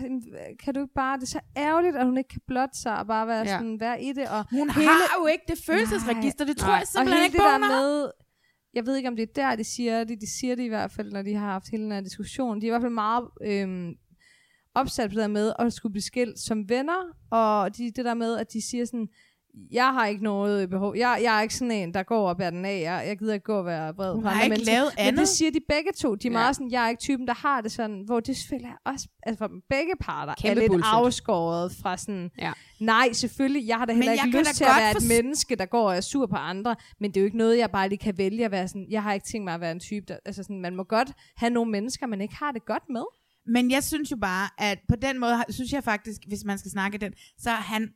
[0.64, 1.18] kan du ikke bare...
[1.18, 3.45] Det er så ærgerligt, at hun ikke kan blotte sig og bare være, Ja.
[3.57, 4.30] sådan, være i det.
[4.30, 7.44] Og Hun har jo ikke det følelsesregister, det tror jeg og simpelthen hele ikke det
[7.45, 7.82] på, hun har.
[7.82, 8.11] med...
[8.78, 10.22] Jeg ved ikke, om det er der, de siger det.
[10.22, 12.62] De siger det i hvert fald, når de har haft hele den her diskussion.
[12.62, 13.95] De er i hvert fald meget øh,
[14.76, 17.02] opsat på det der med at skulle blive skilt som venner.
[17.32, 19.10] Og de, det der med, at de siger sådan,
[19.72, 20.96] jeg har ikke noget behov.
[20.98, 22.82] Jeg, jeg er ikke sådan en, der går og bærer den af.
[22.82, 24.74] Jeg, jeg gider ikke gå og være vred Hun har ikke mennesker.
[24.74, 25.20] lavet Men andet.
[25.20, 26.16] det siger de begge to.
[26.16, 26.38] De er Ja.
[26.38, 29.08] meget sådan, jeg er ikke typen, der har det sådan, hvor det selvfølgelig er også,
[29.24, 30.94] altså for begge parter, Kæmpe er lidt bullshit.
[30.94, 32.52] afskåret fra sådan, Ja.
[32.80, 35.08] nej, selvfølgelig, jeg har da Men heller jeg ikke lyst til at være et forst-
[35.08, 37.72] menneske, der går og er sur på andre, men det er jo ikke noget, jeg
[37.72, 39.80] bare lige kan vælge at være sådan, jeg har ikke tænkt mig at være en
[39.80, 42.84] type, der, altså sådan, man må godt have nogle mennesker, man ikke har det godt
[42.90, 43.04] med.
[43.50, 46.72] Men jeg synes jo bare, at på den måde, synes jeg faktisk, hvis man skal
[46.72, 47.90] snakke den, så er han,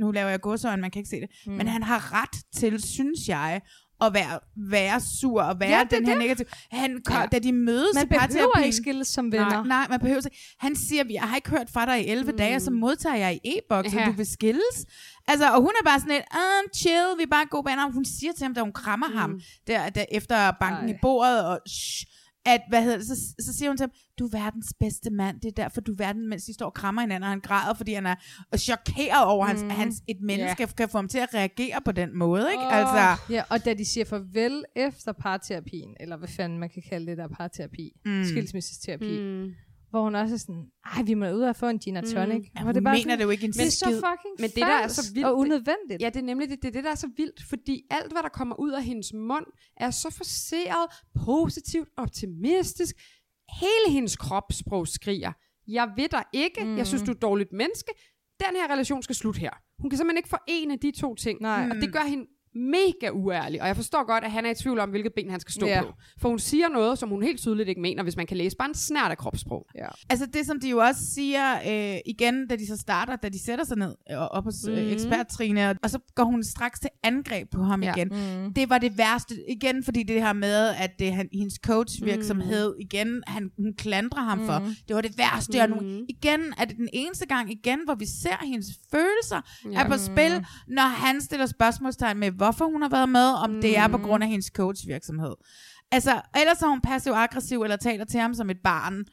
[0.00, 1.52] nu laver jeg godsøjne, man kan ikke se det, mm.
[1.52, 3.60] men han har ret til, synes jeg,
[4.00, 6.18] at være, være sur og være Ja, det den her det.
[6.22, 6.46] negativ.
[6.70, 7.26] Han, Ja.
[7.32, 9.48] Da de mødes Man i behøver parterapien- ikke skilles som venner.
[9.50, 10.38] Nej, nej, man behøver ikke.
[10.58, 12.38] Han siger, jeg har ikke hørt fra dig i 11 mm.
[12.38, 14.00] dage, og så modtager jeg i e-boks, Ja.
[14.00, 14.06] ja.
[14.06, 14.86] du vil skilles.
[15.28, 17.90] Altså, og hun er bare sådan lidt, ah, chill, vi er bare gode venner.
[17.92, 19.16] Hun siger til ham, da hun krammer mm.
[19.16, 20.94] ham, der, der efter banken Ej.
[20.94, 22.06] i bordet, og shh,
[22.54, 25.40] at, hvad hedder det, så, så siger hun til ham, du er verdens bedste mand,
[25.40, 27.74] det er derfor, du er verden, mens de står og krammer hinanden, og han græder,
[27.74, 28.16] fordi han er
[28.56, 29.58] chokeret over, mm.
[29.58, 30.74] hans, hans, et menneske yeah.
[30.76, 32.64] kan få ham til at reagere på den måde, ikke?
[32.64, 36.82] Åh, Altså, Ja, og da de siger farvel efter parterapien, eller hvad fanden man kan
[36.88, 38.24] kalde det der parterapi, mm.
[38.24, 39.54] skilsmissesterapi, mm.
[39.90, 42.38] Hvor hun også er sådan, ej, vi må ud og få en gin og tonic.
[42.38, 42.44] Mm.
[42.56, 44.56] Ja, hun bare mener sådan, det jo ikke en Det er så fucking Men det,
[44.56, 46.02] der er så vildt, og det- unødvendigt.
[46.02, 48.22] Ja, det er nemlig det, det, er det, der er så vildt, fordi alt, hvad
[48.22, 49.46] der kommer ud af hendes mund,
[49.76, 50.86] er så forseret,
[51.24, 52.96] positivt, optimistisk.
[53.60, 55.32] Hele hendes kropssprog skriger,
[55.68, 56.76] jeg ved dig ikke, mm.
[56.76, 57.92] jeg synes, du er et dårligt menneske.
[58.46, 59.50] Den her relation skal slutte her.
[59.78, 61.40] Hun kan simpelthen ikke forene de to ting.
[61.40, 61.68] Nej.
[61.70, 63.62] Og det gør hende mega uærlig.
[63.62, 65.66] Og jeg forstår godt, at han er i tvivl om, hvilket ben han skal stå
[65.66, 65.82] Ja.
[65.82, 65.92] på.
[66.20, 68.68] For hun siger noget, som hun helt tydeligt ikke mener, hvis man kan læse bare
[68.68, 69.66] en snært af kropssprog.
[69.74, 69.86] Ja.
[70.10, 71.54] Altså det, som de jo også siger
[71.94, 74.76] øh, igen, da de så starter, da de sætter sig ned øh, op hos Mhm.
[74.76, 77.94] eksperttrine, og, og så går hun straks til angreb på ham Ja.
[77.94, 78.08] igen.
[78.44, 78.54] Mm.
[78.54, 82.80] Det var det værste, igen fordi det her med, at det han, hendes coachvirksomhed, mm.
[82.80, 84.46] igen, han, hun klandrer ham mm.
[84.46, 85.72] for, det var det værste, mm.
[85.72, 89.40] og nu igen er det den eneste gang igen, hvor vi ser hendes følelser
[89.72, 89.80] ja.
[89.84, 93.60] er på spil, når han stiller spørgsmålstegn med, hvorfor hun har været med, om mm.
[93.60, 95.34] det er på grund af hendes coachvirksomhed.
[95.92, 99.04] Altså, ellers er hun passiv-aggressiv, eller taler til ham som et barn.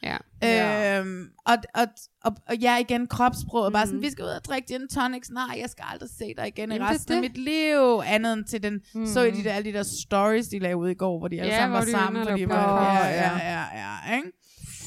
[0.43, 0.99] Ja.
[0.99, 1.87] Øhm, og, og,
[2.23, 3.73] og, og ja, igen, kropssproget, mm.
[3.73, 6.47] bare sådan, vi skal ud og drikke gin tonics, nej, jeg skal aldrig se dig
[6.47, 7.31] igen i Jamen, det er resten af det.
[7.31, 9.05] mit liv, andet end til den, mm.
[9.07, 11.41] så I de der, alle de der stories, de lavede ud i går, hvor de
[11.41, 13.37] alle Ja, sammen var sammen, fordi var, ja, ja.
[13.53, 13.63] ja,
[14.09, 14.31] ja, ikke?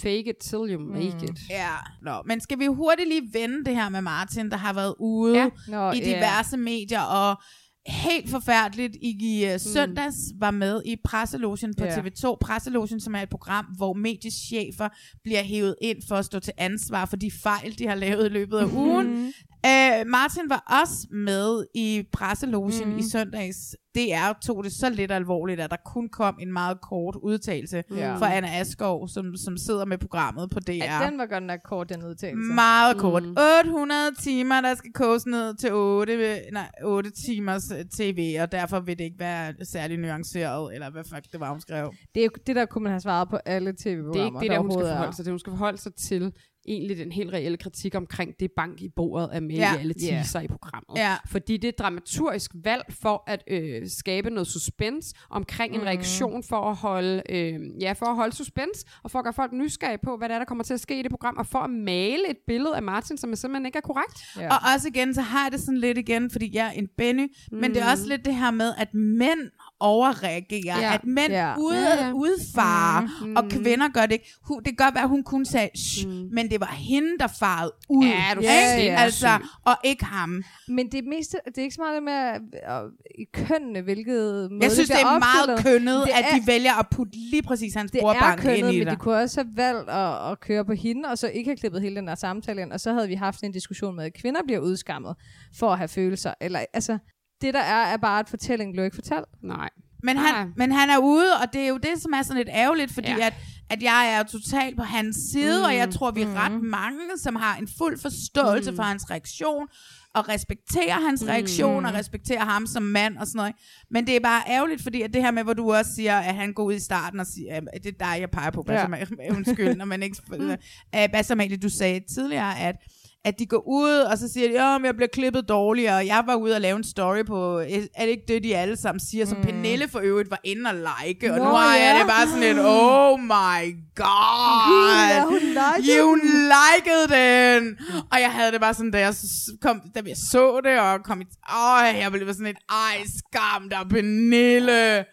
[0.03, 1.25] Fake it till you make Mm.
[1.25, 1.39] it.
[1.51, 1.70] Ja,
[2.03, 5.37] Nå, men skal vi hurtigt lige vende det her med Martin, der har været ude
[5.39, 5.49] Ja.
[5.69, 7.43] Nå, i diverse medier, og
[7.89, 11.97] helt forfærdeligt i uh, søndags var med i Presselogen på Ja.
[11.97, 12.36] TV2.
[12.40, 14.89] Presselogen, som er et program, hvor mediechefer
[15.24, 18.28] bliver hævet ind for at stå til ansvar for de fejl, de har lavet i
[18.28, 19.32] løbet af ugen.
[19.66, 22.98] Uh, Martin var også med i Presselogen mm.
[22.98, 23.76] i søndags.
[23.94, 28.16] DR tog det så lidt alvorligt, at der kun kom en meget kort udtalelse Ja.
[28.16, 30.72] fra Anna Askov, som, som sidder med programmet på DR.
[30.72, 32.52] Ja, den var godt nok kort, den udtalelse.
[32.55, 33.22] Meget kort.
[33.64, 38.80] 800 timer, der skal koges ned til 8, nej, 8 timers øh, tv, og derfor
[38.80, 41.93] vil det ikke være særlig nuanceret, eller hvad fuck det var, hun skrev.
[42.14, 44.12] Det, er det der kunne man have svaret på alle tv-programmer.
[44.12, 45.30] Det er ikke det, der hun skal forholde sig til.
[45.32, 46.32] Hun skal forholde sig til
[46.69, 49.74] egentlig den helt reelle kritik omkring det bank i bordet er med Ja.
[49.74, 50.97] i alle teaser i programmet.
[50.97, 51.15] Ja.
[51.27, 55.81] Fordi det er et dramaturgisk valg for at øh, skabe noget suspense omkring Mhm.
[55.81, 59.32] en reaktion for at holde øh, ja, for at holde suspense og for at gøre
[59.35, 61.47] folk nysgerrige på, hvad der, er, der kommer til at ske i det program, og
[61.47, 64.23] for at male et billede af Martin, som simpelthen ikke er korrekt.
[64.36, 64.49] Ja.
[64.55, 67.27] Og også igen, så har jeg det sådan lidt igen, fordi jeg er en Benny,
[67.53, 67.59] mm.
[67.59, 69.40] men det er også lidt det her med, at mænd
[69.80, 70.94] overreagerer, Ja.
[70.94, 71.48] at mænd Ja.
[71.48, 71.56] ja.
[71.59, 72.12] Ud, Ja, ja.
[72.12, 73.36] udfarer, mm.
[73.36, 74.34] og kvinder gør det ikke.
[74.48, 75.68] Det kan godt være, at hun kun sagde,
[76.06, 76.28] mm.
[76.32, 78.05] men det var hende, der farede ud.
[78.05, 78.52] Ja, er du ikke?
[78.52, 78.90] sindssyg.
[79.05, 79.28] Altså,
[79.64, 80.42] og ikke ham.
[80.68, 82.40] Men det meste, det er ikke så meget det med at,
[82.76, 82.82] at,
[83.18, 85.78] i kønnene, hvilket måde Jeg synes, det bliver er meget opstillet.
[85.80, 88.59] kønnet, Det at er- de vælger at putte lige præcis hans Det er brorbank ind
[88.59, 88.86] i men det.
[88.90, 91.80] de kunne også have valgt at, at køre på hende, og så ikke have klippet
[91.82, 94.40] hele den her samtale ind, og så havde vi haft en diskussion med, at kvinder
[94.46, 95.14] bliver udskammet
[95.59, 96.34] for at have følelser.
[96.40, 96.98] Eller, altså,
[97.40, 99.27] det der er, er bare, at fortællingen blev ikke fortalt.
[99.43, 99.69] Nej.
[100.02, 100.24] Men Nej.
[100.32, 102.93] han, men han er ude, og det er jo det, som er sådan lidt ærgerligt,
[102.94, 103.27] fordi Ja.
[103.27, 103.35] at,
[103.70, 105.65] at jeg er jo totalt på hans side, mm.
[105.65, 106.32] og jeg tror, vi er Mm.
[106.35, 108.77] ret mange, som har en fuld forståelse mm.
[108.77, 109.69] for hans reaktion,
[110.15, 111.28] og respekterer hans mm.
[111.28, 113.55] reaktion, og respekterer ham som mand og sådan noget.
[113.90, 116.35] Men det er bare ærgerligt, fordi at det her med, hvor du også siger, at
[116.35, 118.86] han går ud i starten og siger, at det er dig, jeg peger på, Ja.
[118.97, 119.05] ja.
[119.36, 120.16] undskyld, når man ikke...
[120.97, 122.77] uh, Bassamalie, du sagde tidligere, at
[123.24, 126.23] at de går ud, og så siger de, at jeg bliver klippet dårligere, og jeg
[126.27, 129.27] var ude og lave en story på, er det ikke det, de alle sammen siger,
[129.27, 131.99] som Pernille for øvrigt var inde og like, og Nå, nu jeg ja.
[131.99, 136.23] det bare sådan et, oh my god, ja, hun likede you den.
[136.55, 137.78] likede den,
[138.12, 139.15] og jeg havde det bare sådan, da jeg,
[139.62, 141.24] kom, da jeg så det, og kom i,
[141.55, 145.05] åh, jeg blev sådan et, ej, skam dig, Pernille,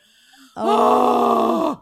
[0.58, 1.76] Åh!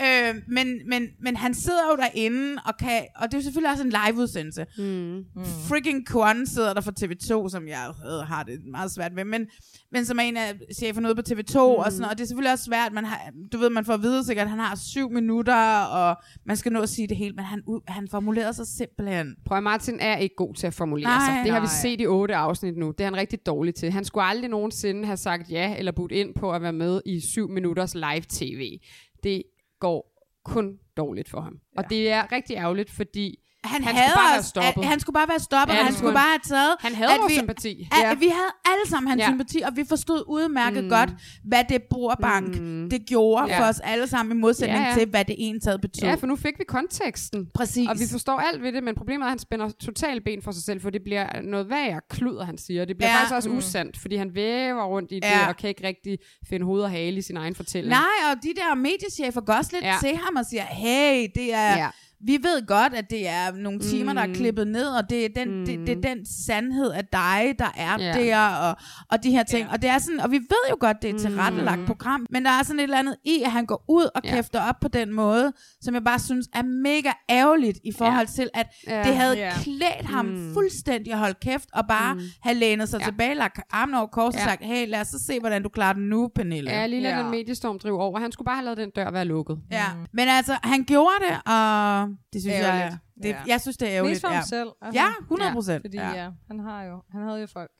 [0.00, 3.70] Øh, men, men, men han sidder jo derinde, og, kan, og det er jo selvfølgelig
[3.70, 4.66] også en liveudsendelse.
[4.78, 4.84] Mm.
[4.84, 5.44] Mm.
[5.68, 9.46] Freaking Kwon sidder der fra TV2, som jeg øh, har det meget svært ved, men,
[9.92, 11.58] men som er en af cheferne ude på TV2, mm.
[11.58, 13.20] og sådan noget, og det er selvfølgelig også svært, man har,
[13.52, 16.16] du ved, man får at vide sikkert, at han har syv minutter, og
[16.46, 19.34] man skal nå at sige det helt, men han, han formulerer sig simpelthen.
[19.46, 21.44] Prøv Martin er ikke god til at formulere Nej, sig.
[21.44, 21.82] Det har vi nej.
[21.82, 22.90] set i otte afsnit nu.
[22.90, 23.92] Det er han rigtig dårlig til.
[23.92, 27.20] Han skulle aldrig nogensinde have sagt ja eller budt ind på at være med i
[27.20, 28.78] syv minutters live-tv.
[29.22, 29.42] Det
[29.78, 30.12] går
[30.44, 31.60] kun dårligt for ham.
[31.76, 31.82] Ja.
[31.82, 34.82] Og det er rigtig ærgerligt, fordi Han, han havde skulle bare være os- stoppet.
[34.82, 36.76] at- Han skulle bare være stoppet, Ja, han skulle bare have taget...
[36.80, 37.88] Han havde at vores vi, sympati.
[37.92, 38.10] At, Ja.
[38.12, 39.26] at vi havde alle sammen hans Ja.
[39.28, 40.90] sympati, og vi forstod udmærket mm.
[40.90, 41.10] godt,
[41.44, 42.90] hvad det bordbank, mm.
[42.90, 43.60] det gjorde Ja.
[43.60, 46.08] for os alle sammen, i modsætning Ja, ja, til, hvad det ene taget betød.
[46.08, 47.46] Ja, for nu fik vi konteksten.
[47.54, 47.88] Præcis.
[47.88, 50.52] Og vi forstår alt ved det, men problemet er, at han spænder totalt ben for
[50.52, 52.84] sig selv, for det bliver noget værre kluder, han siger.
[52.84, 53.16] Det bliver Ja.
[53.16, 53.56] faktisk også Mm.
[53.56, 55.48] usandt, fordi han væver rundt i det, Ja.
[55.48, 56.18] og kan ikke rigtig
[56.48, 57.90] finde hoved og hale i sin egen fortælling.
[57.90, 59.96] Nej, og de der mediechefer går også lidt ja.
[60.00, 61.76] til ham og siger, hey, det er...
[61.76, 61.88] Ja.
[62.26, 64.16] Vi ved godt, at det er nogle timer, mm.
[64.16, 64.34] der er Mm.
[64.34, 65.66] klippet ned, og det er den, mm.
[65.66, 68.12] det, det er den sandhed af dig, der er Ja.
[68.12, 68.76] der, og,
[69.10, 69.66] og de her ting.
[69.66, 69.72] Ja.
[69.72, 71.86] Og, det er sådan, og vi ved jo godt, det er et tilrettelagt Mm.
[71.86, 74.30] program, men der er sådan et eller andet i, at han går ud og Ja.
[74.30, 78.50] kæfter op på den måde, som jeg bare synes er mega ærgerligt i forhold til,
[78.54, 79.02] at Ja.
[79.02, 79.52] det havde Ja.
[79.62, 80.52] klædt ham Mm.
[80.54, 82.20] fuldstændig at holde kæft, og bare Mm.
[82.42, 83.04] have lænet sig Ja.
[83.06, 84.44] tilbage, lagt armen over kors og Ja.
[84.46, 86.70] sagt, hey, lad os så se, hvordan du klarer den nu, Pernille.
[86.70, 87.18] Ja, lige lad Ja.
[87.22, 88.18] den mediestorm drive over.
[88.20, 89.58] Han skulle bare have lavet den dør være lukket.
[89.70, 93.00] Ja, men altså, han gjorde det, og det synes jeg, Ærgerligt.
[93.22, 93.42] det, Ja.
[93.46, 94.12] jeg synes, det er ærgerligt.
[94.14, 94.34] Mest for ja.
[94.34, 94.68] ham selv.
[94.82, 95.00] altså.
[95.00, 95.82] Ja, 100 procent.
[95.84, 96.10] Fordi Ja.
[96.10, 96.28] ja.
[96.46, 97.70] han har jo, han havde jo folk.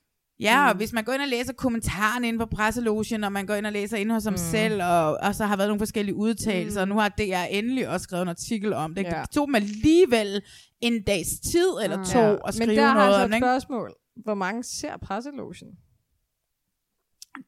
[0.41, 3.55] Ja, og hvis man går ind og læser kommentaren inde på presselogen, og man går
[3.55, 4.37] ind og læser inde hos ham mm.
[4.39, 6.91] selv, og, og så har været nogle forskellige udtalelser, mm.
[6.91, 9.05] og nu har DR endelig også skrevet en artikel om det.
[9.05, 9.21] Ja.
[9.23, 10.43] Det tog dem alligevel
[10.81, 12.37] en dags tid eller to Ja.
[12.49, 13.43] at skrive Men der har noget jeg så om et det.
[13.43, 13.95] spørgsmål.
[14.25, 15.69] Hvor mange ser presselogen?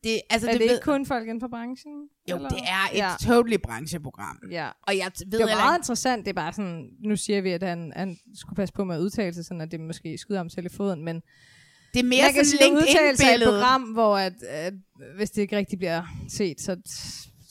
[0.05, 1.93] Det, altså, er det, det, ved, ikke kun folk inden for branchen?
[2.31, 2.49] Jo, eller?
[2.49, 3.11] det er et Ja.
[3.27, 4.39] totally brancheprogram.
[4.51, 4.69] Ja.
[4.83, 6.25] Og jeg ved Det er meget ikke- interessant.
[6.25, 9.01] Det er bare sådan, nu siger vi, at han, han skulle passe på med at
[9.01, 11.17] udtale sig, sådan at det måske skyder ham selv i foden, men
[11.95, 14.75] Det er mere man kan sådan i et program, hvor at, at,
[15.17, 16.77] hvis det ikke rigtig bliver set, så,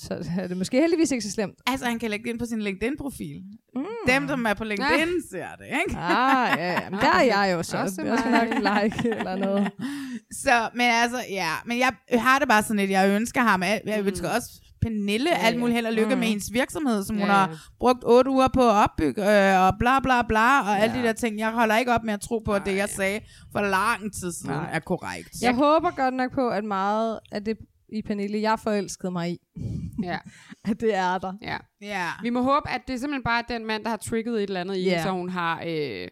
[0.02, 1.56] så er det måske heldigvis ikke så slemt.
[1.68, 3.42] Altså, han kan lægge det ind på sin LinkedIn-profil.
[3.76, 3.84] Mm.
[4.08, 6.00] Dem, der er på LinkedIn, ser det, ikke?
[6.00, 6.90] Ah, ja, ja.
[6.90, 7.78] Men der er jeg jo så.
[7.78, 8.48] Også Jeg skal nok
[8.84, 9.72] like eller noget.
[10.44, 11.52] Så, men altså, ja.
[11.66, 14.50] Men jeg har det bare sådan lidt, jeg ønsker ham, alt- jeg ønsker også
[14.82, 15.60] Pernille Ja, alt ja.
[15.60, 16.20] muligt held og lykke Mm.
[16.20, 17.40] med hendes virksomhed, som hun Ja, ja.
[17.40, 19.22] har brugt otte uger på at opbygge,
[19.54, 21.02] øh, og bla bla bla, og alle Ja.
[21.02, 21.40] de der ting.
[21.40, 23.20] Jeg holder ikke op med at tro på, at det, jeg sagde
[23.52, 24.70] for lang tid siden, Nej.
[24.74, 25.30] er korrekt.
[25.42, 27.58] Jeg håber godt nok på, at meget af det
[27.94, 29.38] i Pernille, jeg forelskede mig i,
[30.04, 30.18] Ja.
[30.66, 31.34] at det er der.
[31.42, 31.58] ja.
[31.82, 32.10] Ja.
[32.24, 34.62] Vi må håbe, at det er simpelthen bare den mand, der har trigget et eller
[34.62, 35.64] andet i hende, så hun har...
[35.68, 36.08] Øh,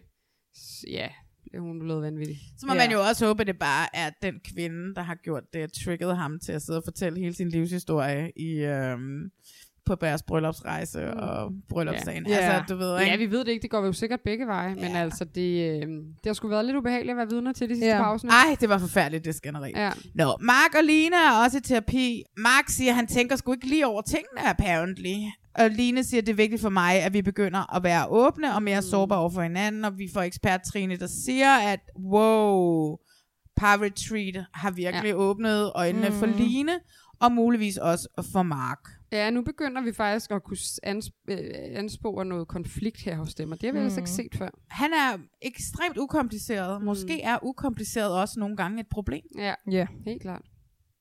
[0.87, 1.07] ja,
[1.59, 2.37] hun er blevet vanvittig.
[2.57, 2.79] Så må Ja.
[2.79, 6.17] man jo også håbe, at det bare er den kvinde, der har gjort det, trigget
[6.17, 9.29] ham til at sidde og fortælle hele sin livshistorie i, øhm,
[9.88, 12.27] på deres bryllupsrejse og bryllupsdagen.
[12.27, 12.35] Ja.
[12.35, 13.11] Altså, du ved, ikke?
[13.11, 13.61] Ja, vi ved det ikke.
[13.61, 14.76] Det går jo sikkert begge veje.
[14.76, 14.97] Men Ja.
[14.97, 17.88] altså, det, øh, det har sgu været lidt ubehageligt at være vidne til de sidste
[17.88, 17.97] Ja.
[17.97, 18.31] par afsnit.
[18.31, 19.72] Ej, det var forfærdeligt, det skænderi.
[19.76, 19.91] Ja.
[20.15, 22.23] Nå, Mark og Line er også i terapi.
[22.38, 25.15] Mark siger, at han tænker sgu ikke lige over tingene, apparently.
[25.55, 28.55] Og Line siger, at det er vigtigt for mig, at vi begynder at være åbne
[28.55, 29.85] og mere sårbare over for hinanden.
[29.85, 32.97] Og vi får ekspert Trine, der siger, at wow,
[33.55, 35.14] Par Retreat har virkelig ja.
[35.15, 36.15] åbnet øjnene mm.
[36.15, 36.72] for Line,
[37.19, 38.80] og muligvis også for Mark.
[39.11, 40.57] Ja, nu begynder vi faktisk at kunne
[41.29, 43.85] øh, anspore noget konflikt her hos dem, og det har vi mm.
[43.85, 44.49] ellers ikke set før.
[44.69, 46.81] Han er ekstremt ukompliceret.
[46.84, 49.23] Måske er ukompliceret også nogle gange et problem.
[49.38, 49.88] Ja, Ja.
[50.05, 50.41] helt klart.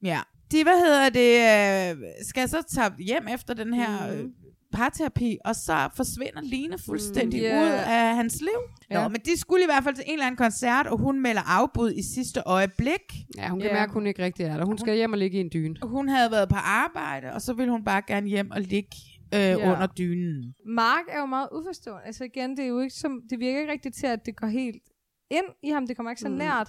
[0.03, 0.21] Ja.
[0.53, 4.33] De, hvad hedder det, øh, skal så tage hjem efter den her Mhm.
[4.73, 7.63] Parterapi, og så forsvinder Line fuldstændig Mm, ja.
[7.63, 8.61] ud af hans liv.
[8.91, 9.03] Ja.
[9.03, 11.43] Nå, men de skulle i hvert fald til en eller anden koncert, og hun melder
[11.47, 13.01] afbud i sidste øjeblik.
[13.37, 13.75] Ja, hun kan Ja.
[13.75, 14.65] mærke, at hun ikke rigtig er der.
[14.65, 15.77] Hun skal hjem og ligge i en dyne.
[15.83, 18.97] Hun havde været på arbejde, og så ville hun bare gerne hjem og ligge
[19.35, 19.73] øh, Ja.
[19.73, 20.55] under dynen.
[20.67, 22.03] Mark er jo meget uforstående.
[22.07, 24.47] Altså igen, det er jo ikke som, det virker ikke rigtigt til, at det går
[24.47, 24.83] helt
[25.31, 25.87] ind i ham.
[25.87, 26.35] Det kommer ikke så Mm.
[26.35, 26.69] nært.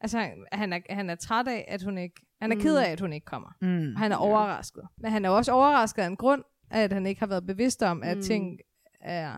[0.00, 2.14] Altså, han, han, er, han er træt af, at hun ikke...
[2.42, 2.62] Han er Mm.
[2.62, 3.48] ked af, at hun ikke kommer.
[3.62, 3.92] Mm.
[3.94, 4.82] Og han er overrasket.
[4.98, 8.02] Men han er også overrasket af en grund, at han ikke har været bevidst om,
[8.02, 8.22] at Mm.
[8.22, 8.58] ting
[9.00, 9.32] er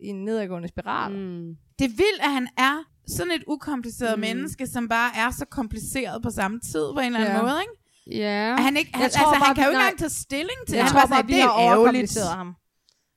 [0.00, 1.12] i en nedadgående spiral.
[1.12, 1.54] Mm.
[1.78, 4.20] Det er vildt, at han er sådan et ukompliceret Mm.
[4.20, 7.42] menneske, som bare er så kompliceret på samme tid på en eller anden Ja.
[7.42, 8.20] måde, ikke?
[8.22, 8.56] Ja.
[8.56, 10.76] Han, ikke, Jeg han, tror altså, bare, han kan jo ikke engang tage stilling til
[10.76, 10.90] Jeg det.
[10.92, 12.54] tror Han var bare, vi har er overkompliceret ham.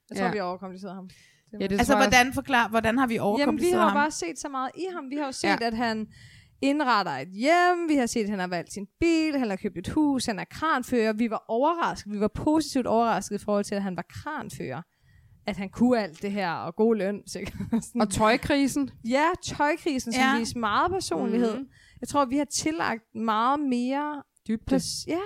[0.10, 0.32] Jeg tror, Ja.
[0.32, 1.10] vi har overkompliceret ham.
[1.54, 3.98] Ja, det altså, tror jeg hvordan, forklar, hvordan har vi Jamen, vi overkompliceret har ham?
[3.98, 5.10] bare set så meget i ham.
[5.10, 5.58] Vi har jo set, ja.
[5.62, 6.08] at han
[6.62, 7.90] indretter et hjem.
[7.90, 9.40] Vi har set, at han har valgt sin bil.
[9.40, 10.26] Han har købt et hus.
[10.26, 11.14] Han er kranfører.
[11.14, 12.14] Vi var overrasket.
[12.14, 14.82] Vi var positivt overrasket i forhold til, at han var kranfører.
[15.48, 17.20] At han kunne alt det her, og god løn.
[18.02, 18.90] Og tøjkrisen.
[19.10, 20.40] Ja, tøjkrisen, som Ja.
[20.40, 21.52] viste meget personlighed.
[21.54, 21.70] Mm-hmm.
[22.02, 24.24] Jeg tror, vi har tillagt meget mere...
[24.48, 24.76] Dybde.
[24.76, 25.20] Pers- ja.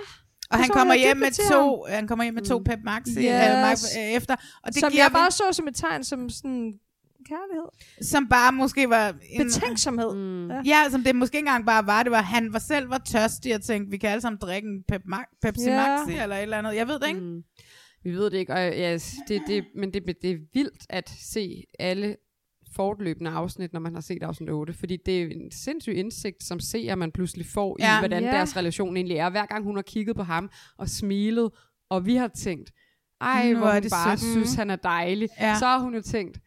[0.50, 3.14] Og han kommer hjem med to, han kommer hjem med to Pep Max yes.
[3.16, 3.24] Yes.
[3.24, 4.36] øh, Max, øh, efter.
[4.62, 6.72] Og det som giver jeg vi- bare så som et tegn som sådan
[7.28, 7.66] kærlighed.
[8.02, 9.14] som bare måske var...
[9.30, 10.14] En, Betænksomhed.
[10.14, 10.50] Mm.
[10.50, 10.62] Ja.
[10.66, 12.02] Ja, som det måske ikke engang bare var.
[12.02, 14.82] Det var, han var selv var tørstig og tænkte, vi kan alle sammen drikke en
[14.88, 15.76] Pep Ma- Pepsi Ja.
[15.98, 16.74] Maxi eller et eller andet.
[16.76, 17.20] Jeg ved det ikke.
[17.20, 17.42] Mm.
[18.04, 21.64] Vi ved det ikke, og ja, det, det, men det, det er vildt at se
[21.78, 22.16] alle
[22.76, 26.60] fortløbende afsnit, når man har set afsnit 8, fordi det er en sindssyg indsigt, som
[26.60, 27.98] ser man pludselig får i, Ja.
[27.98, 28.30] hvordan Ja.
[28.30, 29.30] deres relation egentlig er.
[29.30, 31.50] Hver gang hun har kigget på ham og smilet,
[31.90, 32.72] og vi har tænkt,
[33.20, 34.30] ej, Nå, hvor er hun det bare sødt.
[34.32, 35.28] synes, han er dejlig.
[35.40, 35.56] Ja.
[35.58, 36.38] Så har hun jo tænkt,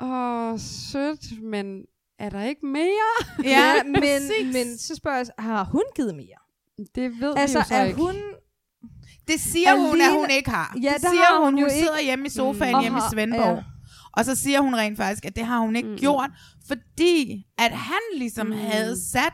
[0.00, 1.80] åh, sødt, men
[2.18, 3.26] er der ikke mere?
[3.54, 6.86] Ja, men, men så spørger jeg, har hun givet mere?
[6.94, 8.00] Det ved Altså, vi jo så er ikke.
[8.00, 8.14] hun...
[9.28, 10.76] Det siger hun, at Alene- hun ikke har.
[10.82, 11.52] Ja, det det siger har hun.
[11.54, 12.08] hun jo sidder ikke.
[12.08, 12.80] hjemme i sofaen Mm.
[12.80, 13.56] hjemme i har- Svendborg.
[13.56, 13.62] ja.
[14.12, 15.92] Og så siger hun rent faktisk, at det har hun ikke Mm.
[15.92, 15.98] mm.
[15.98, 16.30] gjort,
[16.68, 18.52] fordi at han ligesom mm.
[18.52, 19.32] havde sat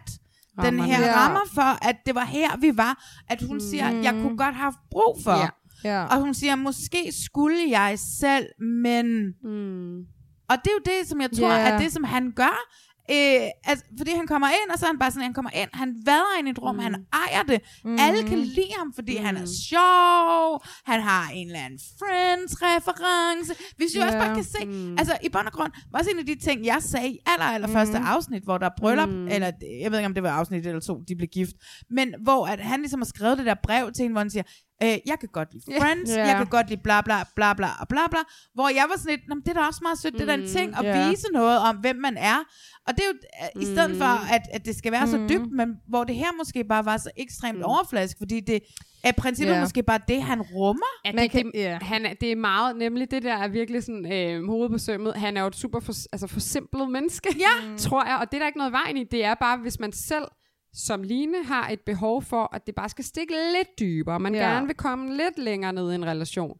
[0.56, 0.84] den Rammerne.
[0.84, 1.14] her Ja.
[1.16, 3.04] rammer for, at det var her, vi var.
[3.28, 3.60] At hun mm.
[3.60, 5.32] siger, jeg kunne godt have brug for.
[5.32, 5.48] Ja.
[5.84, 6.04] Ja.
[6.06, 9.26] Og hun siger, måske skulle jeg selv, men...
[9.44, 9.98] Mm.
[10.50, 11.74] Og det er jo det, som jeg tror, yeah.
[11.74, 12.56] at det, som han gør,
[13.10, 15.68] øh, altså, fordi han kommer ind, og så er han bare sådan, han kommer ind,
[15.72, 16.80] han vader ind i et rum, mm.
[16.80, 17.60] han ejer det.
[17.84, 17.96] Mm.
[18.00, 19.24] Alle kan lide ham, fordi mm.
[19.24, 23.52] han er sjov, han har en eller anden Friends-reference.
[23.76, 24.06] Hvis vi Ja.
[24.06, 24.98] også bare kan se, mm.
[24.98, 27.44] altså i bund og grund, var også en af de ting, jeg sagde i aller,
[27.46, 27.72] aller Mm.
[27.72, 29.28] første afsnit, hvor der er bryllup, mm.
[29.28, 29.50] eller
[29.82, 31.52] jeg ved ikke, om det var afsnit eller to, de blev gift,
[31.90, 34.42] men hvor at han ligesom har skrevet det der brev til hende, hvor han siger,
[34.84, 36.28] øh, jeg kan godt lide Friends, yeah.
[36.28, 38.18] jeg kan godt lide bla bla bla bla og bla bla,
[38.54, 40.26] hvor jeg var sådan lidt, "Nå, men det er da også meget sødt, det er
[40.26, 41.08] da en ting at Ja.
[41.10, 42.38] vise noget om, hvem man er.
[42.86, 43.14] Og det er jo,
[43.56, 46.26] øh, i stedet for, at, at det skal være så dybt, men hvor det her
[46.38, 47.64] måske bare var så ekstremt mm.
[47.64, 48.60] overfladisk, fordi det
[49.04, 49.60] er i princippet Ja.
[49.60, 50.86] måske bare det, han rummer.
[51.04, 51.78] Ja, Man det, kan- det, ja.
[51.82, 55.14] han er, det er meget, nemlig det der er virkelig sådan øh, hovedet på sømmet.
[55.14, 57.76] Han er jo et super for, altså forsimplet menneske, ja.
[57.78, 59.04] tror jeg, og det er der ikke noget vejen i.
[59.04, 60.24] Det er bare, hvis man selv
[60.74, 64.40] som Line har et behov for, at det bare skal stikke lidt dybere, man Ja.
[64.40, 66.58] gerne vil komme lidt længere ned i en relation,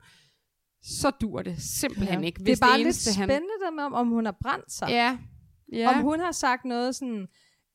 [0.82, 2.26] så dur det simpelthen Ja.
[2.26, 2.38] ikke.
[2.38, 3.28] Det Hvis er bare det lidt eneste, han...
[3.28, 4.88] spændende der med, om- om hun har brændt sig.
[4.90, 5.18] Ja,
[5.72, 5.88] ja.
[5.88, 7.26] Om hun har sagt noget sådan,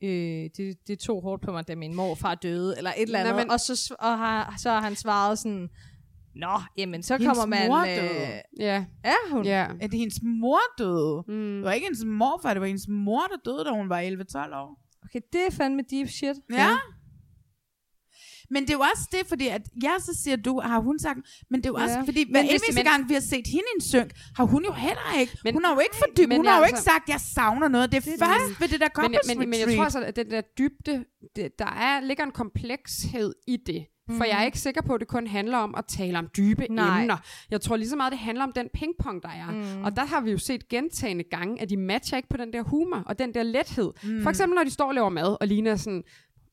[0.04, 3.36] øh, det, det tog hårdt på mig, da min morfar døde, eller et eller andet,
[3.36, 5.70] men- og, så, og har, så har han svaret sådan,
[6.36, 7.68] Nå, jamen så Hendes kommer man...
[7.68, 8.42] mor Øh, døde.
[8.60, 8.86] ja.
[9.04, 9.46] er hun?
[9.46, 9.68] Ja.
[9.82, 11.24] At hendes mor døde.
[11.28, 11.56] Mm.
[11.56, 14.56] Det var ikke hendes morfar, det var hendes mor, der døde, da hun var 11-12
[14.56, 14.80] år.
[15.10, 16.36] Okay, det er fandme deep shit.
[16.52, 16.70] Ja.
[18.50, 21.20] Men det er jo også det, fordi at, ja, så siger du, har hun sagt,
[21.50, 22.02] men det er jo også, Ja.
[22.02, 24.44] fordi Men hver hvis- eneste men- gang, vi har set hende i en synk, har
[24.44, 26.76] hun jo heller ikke, Men- hun har jo ikke fordybt, men hun har jo altså-
[26.76, 27.92] ikke sagt, jeg savner noget.
[27.92, 30.42] Det er først ved det der men, men, men jeg tror altså, at den der
[30.58, 31.06] dybde,
[31.36, 33.86] det, der er, ligger en komplekshed i det.
[34.18, 36.68] For jeg er ikke sikker på, at det kun handler om at tale om dybe
[36.70, 37.02] Nej.
[37.02, 37.18] emner.
[37.52, 39.52] Jeg tror lige så meget, det handler om den pingpong, der er.
[39.52, 39.84] Mm.
[39.84, 42.62] Og der har vi jo set gentagende gange, at de matcher ikke på den der
[42.62, 43.92] humor og den der lethed.
[44.04, 44.22] Mm.
[44.24, 46.04] For eksempel, når de står og laver mad, og Lina er sådan,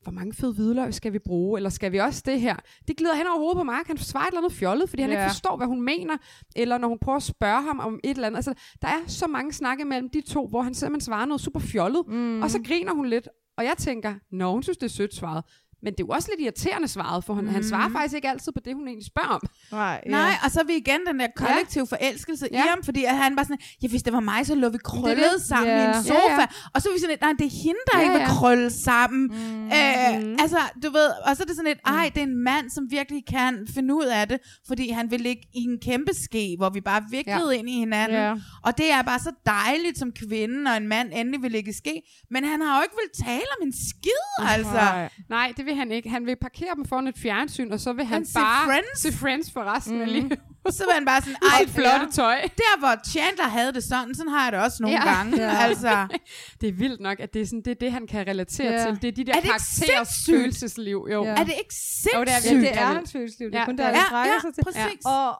[0.03, 2.55] hvor mange fede hvidløg skal vi bruge, eller skal vi også det her?
[2.87, 3.87] Det glider hen over hovedet på Mark.
[3.87, 5.17] Han svarer et eller andet fjollet, fordi han Ja.
[5.23, 6.17] ikke forstår, hvad hun mener,
[6.55, 8.37] eller når hun prøver at spørge ham om et eller andet.
[8.37, 11.59] Altså, der er så mange snakke mellem de to, hvor han simpelthen svarer noget super
[11.59, 12.41] fjollet, mm.
[12.41, 13.27] og så griner hun lidt,
[13.57, 15.43] og jeg tænker, nå, hun synes, det er sødt svaret.
[15.85, 17.49] Men det er jo også lidt irriterende svaret, for han, mm.
[17.55, 19.41] han svarer faktisk ikke altid på det, hun egentlig spørger om.
[19.71, 20.11] Nej, ja.
[20.11, 22.57] Nej, og så er vi igen den der kollektive forelskelse ja.
[22.57, 22.69] i Ja.
[22.69, 25.17] ham, fordi at han bare sådan, ja, hvis det var mig, så lå vi krøllet
[25.33, 25.41] det.
[25.47, 25.81] sammen Ja.
[25.81, 26.41] i en Ja, sofa.
[26.41, 26.47] ja.
[26.73, 28.27] Og så er vi sådan lidt, nej, det er hende, der Ja, ikke vil ja.
[28.27, 29.23] krølle sammen.
[29.27, 29.65] Mm.
[29.65, 32.69] Øh, altså, du ved, og så er det sådan lidt, ej, det er en mand,
[32.69, 34.37] som virkelig kan finde ud af det,
[34.67, 37.57] fordi han vil ligge i en kæmpe ske, hvor vi bare er viklet ja.
[37.59, 38.17] ind i hinanden.
[38.17, 38.33] Ja.
[38.63, 41.73] Og det er bare så dejligt som kvinde, når en mand endelig vil ligge i
[41.73, 42.01] ske.
[42.31, 44.71] Men han har jo ikke vil tale om en skid, altså.
[44.73, 45.09] Nej.
[45.29, 46.09] Nej, det vil han ikke.
[46.09, 48.99] Han vil parkere dem foran et fjernsyn, og så vil han, Han bare Friends.
[49.01, 50.01] se Friends for resten mm.
[50.01, 50.39] af livet.
[50.77, 52.41] Så var han bare sådan, Ej, flotte tøj.
[52.41, 55.15] Der, hvor Chandler havde det sådan, sådan har jeg det også nogle Ja.
[55.15, 55.37] gange.
[55.41, 55.57] Ja.
[55.57, 56.07] Altså,
[56.61, 58.85] Det er vildt nok, at det er, sådan, det, er det, han kan relatere Ja.
[58.85, 59.01] til.
[59.01, 60.35] Det er de der Er karakterers sindssygt?
[60.35, 61.07] følelsesliv.
[61.11, 61.23] Jo.
[61.23, 61.29] Ja.
[61.29, 62.15] er det ikke sindssygt?
[62.15, 63.47] Jo, det er Ja, det er hans følelsesliv.
[63.47, 64.63] Det er Ja, kun der, er Ja, strækker ja, sig til.
[64.63, 65.05] præcis.
[65.05, 65.39] Og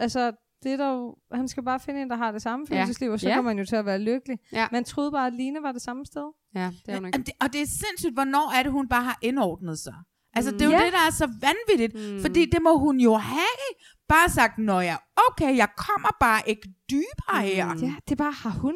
[0.00, 0.32] altså,
[0.64, 2.74] det er der jo, han skal bare finde en, der har det samme Ja.
[2.76, 3.34] følelsesliv, og så Ja.
[3.34, 4.38] kommer man jo til at være lykkelig.
[4.52, 4.66] Ja.
[4.72, 6.32] Man troede bare, at Line var det samme sted.
[6.54, 7.18] Ja, det er hun ikke.
[7.18, 9.94] Og det, og det er sindssygt, hvornår er det, hun bare har indordnet sig.
[10.36, 10.84] Altså, det er jo Ja.
[10.84, 12.12] det, der er så vanvittigt.
[12.14, 12.20] Mm.
[12.20, 13.66] Fordi det må hun jo have.
[14.08, 14.98] Bare sagt, når jeg,
[15.30, 17.66] okay, jeg kommer bare ikke dybere her.
[17.66, 18.74] Ja, det er bare, har hun...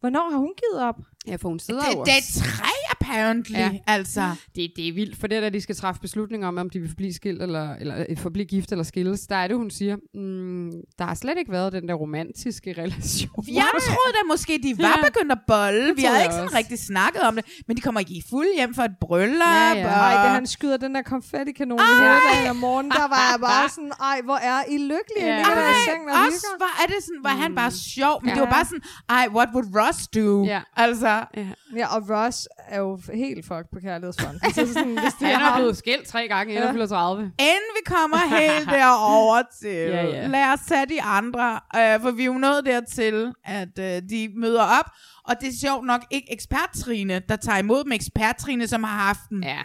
[0.00, 0.96] Hvornår har hun givet op?
[1.26, 3.70] Ja, for hun sidder Det, jo det er tre apparently, Ja.
[3.86, 4.20] altså.
[4.56, 6.88] Det, det er vildt, for det der, de skal træffe beslutninger om, om de vil
[6.88, 10.70] forblive skilt eller, eller øh, forblive gift eller skilles, der er det, hun siger, mm,
[10.98, 13.44] der har slet ikke været den der romantiske relation.
[13.48, 15.08] Jeg troede da måske, de var Ja.
[15.08, 15.96] begyndt at bolle.
[15.96, 17.44] Vi jeg ikke sådan rigtig snakket om det.
[17.68, 19.40] Men de kommer ikke i fuld hjem for et bryllup.
[19.40, 19.86] Ja, ja.
[19.86, 19.92] Og...
[19.92, 23.68] Ej, da han skyder den der konfettikanon i hende om morgenen, der var jeg bare
[23.76, 25.36] sådan, ej, hvor er I lykkelige, Ja.
[25.36, 28.22] ligger der i Ej, sengen og også var, er det sådan, var han bare sjov,
[28.22, 28.34] men Ja.
[28.34, 30.44] det var bare sådan, ej, what would Ross do?
[30.44, 30.60] Ja.
[30.76, 31.46] Altså, Ja.
[31.76, 34.50] Ja, og Ross er jo helt fucked på kærlighedsfronten.
[34.54, 36.66] Så sådan, hvis det Han er blevet skilt tre gange, inden Ja.
[36.66, 37.22] han fylder 30.
[37.22, 40.26] inden vi kommer helt derover til, Ja, ja.
[40.26, 44.28] lad os tage de andre, øh, for vi er jo nået dertil, at øh, de
[44.36, 44.90] møder op,
[45.24, 47.92] og det er sjovt nok ikke ekspert-Trine, der tager imod dem.
[47.92, 49.58] Ekspert-Trine, som har haft dem Ja.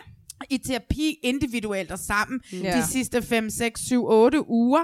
[0.50, 2.78] i terapi individuelt og sammen Ja.
[2.78, 4.80] de sidste 5, 6, 7, 8 uger.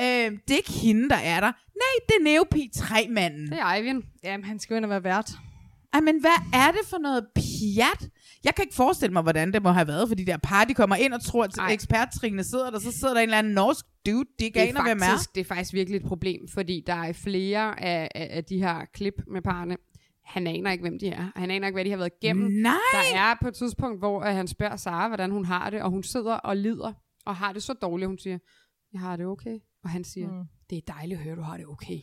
[0.00, 1.52] Øh, det er ikke hende, der er der.
[1.80, 3.50] Nej, det er Neopi 3-manden.
[3.50, 4.02] Det er Eivind.
[4.24, 5.30] Jamen, han skal jo ind og være vært.
[5.92, 8.10] Ej, men hvad er det for noget pjat?
[8.44, 10.96] Jeg kan ikke forestille mig, hvordan det må have været, fordi der par, de kommer
[10.96, 11.72] ind og tror, at Ej.
[11.72, 14.68] eksperttrine sidder der, så sidder der en eller anden norsk dude, de ikke Det er,
[14.68, 15.06] aner, hvem er.
[15.06, 18.58] faktisk, det er faktisk virkelig et problem, fordi der er flere af, af, af de
[18.58, 19.76] her klip med parerne,
[20.24, 21.32] han aner ikke, hvem de er.
[21.36, 22.50] Han aner ikke, hvad de har været igennem.
[22.50, 22.72] Nej!
[23.12, 25.90] Der er på et tidspunkt, hvor øh, han spørger Sara, hvordan hun har det, og
[25.90, 26.92] hun sidder og lider,
[27.26, 28.38] og har det så dårligt, hun siger,
[28.92, 29.58] jeg har det okay.
[29.84, 30.44] Og han siger, mm.
[30.70, 31.98] det er dejligt at høre, du har det okay.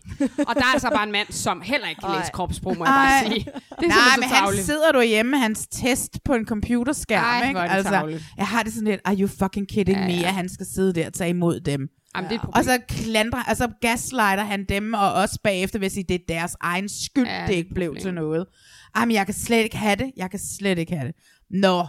[0.47, 2.31] og der er altså bare en mand, som heller ikke kan læse Ej.
[2.31, 3.23] kropssprog, må jeg Ej.
[3.23, 3.45] bare sige.
[3.45, 7.47] Det er Nej, men han sidder du hjemme med hans test på en computerskærm, Ej,
[7.47, 7.59] ikke?
[7.77, 8.23] det tarveligt.
[8.37, 10.27] jeg har det sådan lidt, are you fucking kidding Ja, me, ja.
[10.27, 11.89] at han skal sidde der og tage imod dem.
[12.15, 15.85] Jamen, det er et Og så klandrer, altså gaslighter han dem og os bagefter ved
[15.85, 18.45] at sige, det er deres egen skyld, Ja, det det ikke blev til noget.
[18.97, 20.11] Jamen, jeg kan slet ikke have det.
[20.17, 21.15] Jeg kan slet ikke have det.
[21.49, 21.85] Nå.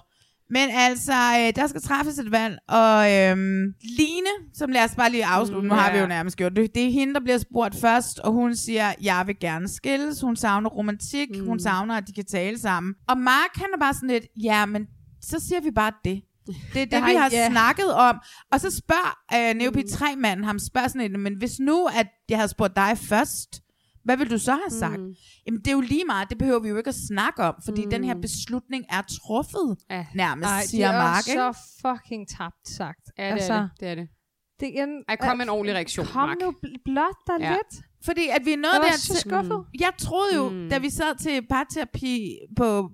[0.51, 3.65] Men altså, øh, der skal træffes et valg, og øhm,
[3.99, 6.75] Line, som lad os bare lige afslutte, Mm, nu har vi jo nærmest gjort det,
[6.75, 10.37] det er hende, der bliver spurgt først, og hun siger, jeg vil gerne skilles, hun
[10.37, 11.47] savner romantik, mm.
[11.47, 12.95] hun savner, at de kan tale sammen.
[13.09, 14.87] Og Mark, han er bare sådan lidt, ja, men
[15.23, 16.23] så siger vi bare det.
[16.75, 17.51] Det er det, vi har- ja.
[17.51, 18.17] snakket om.
[18.53, 19.19] Og så spørger
[19.51, 22.99] øh, Neopi 3-manden ham, spørger sådan lidt, men hvis nu, at jeg havde spurgt dig
[22.99, 23.61] først,
[24.09, 25.01] hvad vil du så have sagt?
[25.01, 25.15] Mm.
[25.47, 27.85] Jamen, det er jo lige meget, det behøver vi jo ikke at snakke om, fordi
[27.85, 27.91] mm.
[27.91, 30.07] den her beslutning er truffet, Ja.
[30.15, 31.23] nærmest, Ej, siger det er Mark.
[31.23, 33.01] så fucking tabt sagt.
[33.19, 33.71] Ja, det altså, er det.
[33.81, 34.09] det, er det.
[34.61, 36.37] det igen, Ej, kom med en ordentlig reaktion, Kom Mark.
[36.43, 37.51] nu bl- blot der Ja.
[37.53, 37.85] lidt.
[38.05, 39.65] Fordi at vi er var der så skuffet.
[39.81, 40.55] Jeg troede jo, Mm.
[40.57, 40.71] mm.
[40.71, 42.91] da vi sad til parterapi på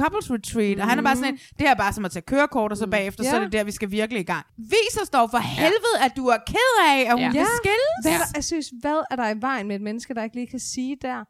[0.00, 0.80] couples retreat, mm.
[0.82, 2.86] og han er bare sådan en, det er bare som at tage kørekort, og så
[2.86, 3.30] bagefter, Ja.
[3.30, 4.46] så er det der, vi skal virkelig i gang.
[4.58, 7.26] Vis os dog for helvede, at du er ked af, at hun Ja.
[7.28, 7.94] vil skilles.
[8.02, 10.36] Hvad, er der, jeg synes, hvad er der i vejen med et menneske, der ikke
[10.36, 11.24] lige kan sige der?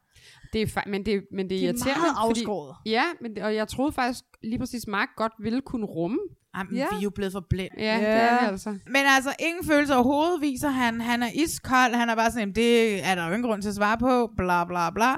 [0.53, 2.75] Det er, fa- men det, men det er De er meget fordi- afskåret.
[2.85, 6.17] Ja, men, det- og jeg troede faktisk lige præcis, Mark godt ville kunne rumme.
[6.57, 6.85] Jamen, Ja.
[6.91, 7.71] vi er jo blevet for blind.
[7.77, 7.99] Ja, Ja.
[7.99, 8.69] det er vi altså.
[8.69, 11.01] Men altså, ingen følelse overhovedet viser han.
[11.01, 11.93] Han er iskold.
[11.95, 14.29] Han er bare sådan, "Jamen, det er der jo ingen grund til at svare på.
[14.37, 15.13] Bla, bla, bla.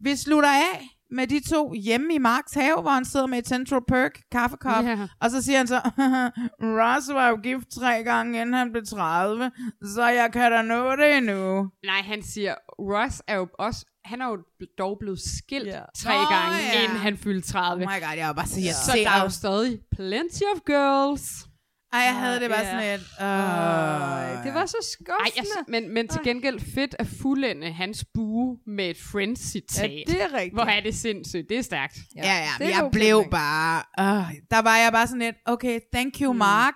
[0.00, 3.48] Vi slutter af med de to hjemme i Marks have, hvor han sidder med et
[3.48, 4.84] Central Perk kaffekop.
[4.84, 5.08] Ja.
[5.20, 5.80] Og så siger han så,
[6.80, 9.50] Ross var jo gift tre gange, inden han blev 30,
[9.94, 11.68] så jeg kan da nå det endnu.
[11.84, 14.38] Nej, han siger, Ross er jo også, han er jo
[14.78, 15.80] dog blevet skilt Ja.
[15.96, 16.82] tre Nå, gange, ja.
[16.84, 17.84] inden han fyldte 30.
[17.84, 19.06] Oh my god, jeg var bare så så irriteret.
[19.06, 21.46] der er jo stadig plenty of girls.
[21.92, 22.70] Ej, jeg havde det bare Ja.
[22.70, 23.08] sådan lidt...
[23.18, 24.44] Ej, Øh.
[24.44, 25.14] det var så skuffende.
[25.20, 29.90] Ej, jeg, men, men til gengæld fedt at fuldende hans bue med et Friends-citat.
[29.90, 30.54] ja, det er rigtigt.
[30.54, 31.48] Hvor er det sindssygt.
[31.48, 31.98] Det er stærkt.
[32.16, 33.82] Ja, ja, det men jeg god blev bare...
[34.00, 36.74] Øh, der var jeg bare sådan lidt, okay, thank you, Mark.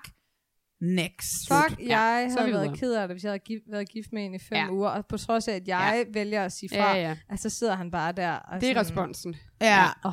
[0.81, 1.32] Next.
[1.53, 4.09] Fuck, Ja, jeg er havde været ked af det, hvis jeg havde gift, været gift
[4.12, 4.70] med en i fem Ja.
[4.70, 7.16] uger, og på trods af, at jeg vælger at sige fra, Ja, ja.
[7.31, 8.32] at så sidder han bare der.
[8.32, 9.36] Og Det er sådan, responsen.
[9.61, 10.12] Ja, Oh,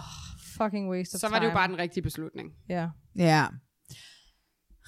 [0.58, 1.58] fucking waste of Så var det jo time.
[1.60, 2.50] bare den rigtige beslutning.
[2.70, 2.88] Ja.
[3.18, 3.46] ja.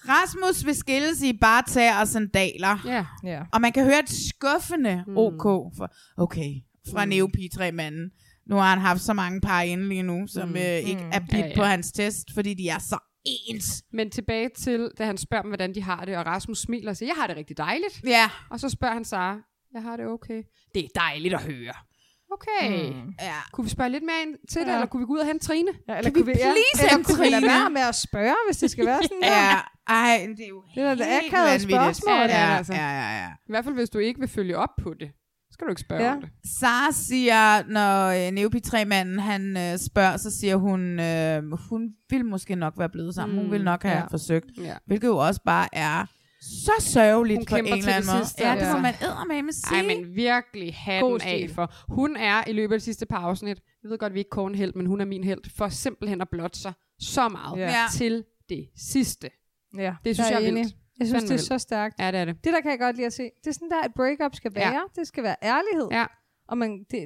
[0.09, 2.77] Rasmus vil skilles i bare tager og sandaler.
[2.85, 3.05] Ja.
[3.23, 3.41] ja.
[3.53, 5.17] Og man kan høre et skuffende Mm.
[5.17, 5.43] OK
[5.77, 6.53] for, okay,
[6.91, 7.09] fra mm.
[7.11, 8.11] Neopi-3-manden.
[8.49, 10.55] Nu har han haft så mange par inde lige nu, som Mm.
[10.55, 11.09] øh, ikke Mm.
[11.13, 11.49] er bidt Ja, ja, ja.
[11.49, 11.55] ja.
[11.55, 13.84] på hans test, fordi de er så ens.
[13.93, 16.97] Men tilbage til, da han spørger dem, hvordan de har det, og Rasmus smiler og
[16.97, 18.01] siger, jeg har det rigtig dejligt.
[18.05, 18.30] Ja.
[18.49, 19.38] Og så spørger han Sara,
[19.73, 20.43] jeg har det okay.
[20.75, 21.73] Det er dejligt at høre.
[22.34, 22.89] Okay.
[22.93, 23.14] Mm.
[23.22, 23.34] ja.
[23.51, 24.73] Kunne vi spørge lidt mere ind til det, Ja.
[24.73, 25.72] eller kunne vi gå ud og hente Trine?
[25.88, 27.53] ja eller Kan vi kunne ja, please eller hente kunne vi lade Trine?
[27.53, 29.27] være med at spørge, hvis det skal være sådan der?
[29.27, 32.73] Ja, ej, det er jo Det er da helt akavet spørgsmål, Ja, det ja, altså.
[32.73, 33.27] ja, ja, ja.
[33.47, 35.10] I hvert fald, hvis du ikke vil følge op på det,
[35.49, 36.11] så skal du ikke spørge Ja.
[36.15, 36.30] om det.
[36.60, 42.26] Sara siger, når øh, Neopi 3-manden han øh, spørger, så siger hun, øh, hun ville
[42.26, 43.35] måske nok være blevet sammen.
[43.38, 43.99] Mm, hun ville nok have ja.
[44.01, 44.07] ja.
[44.07, 44.45] forsøgt.
[44.57, 44.73] Ja.
[44.85, 46.05] Hvilket jo også bare er
[46.43, 48.25] så sørgeligt Hun på en kæmper eller til anden det måde.
[48.25, 49.77] sidste, Ja, det må man eddermame sige.
[49.79, 51.73] Ej, men virkelig hatten God af for.
[51.89, 54.47] Hun er i løbet af det sidste par afsnit, jeg ved godt, vi ikke kårer
[54.49, 57.67] en held, men hun er min held, for simpelthen at blotte sig så meget Ja.
[57.67, 57.85] Ja.
[57.93, 59.29] til det sidste.
[59.77, 60.53] Ja, Det synes jeg er enig.
[60.63, 60.75] vildt.
[60.99, 61.99] Jeg synes, Fandme det er så stærkt.
[61.99, 62.35] Ja, det er det.
[62.43, 63.23] Det der kan jeg godt lide at se.
[63.43, 64.69] Det er sådan der, et breakup skal Ja.
[64.69, 64.81] være.
[64.95, 65.87] Det skal være ærlighed.
[65.91, 66.05] Ja.
[66.47, 67.05] Og man, det,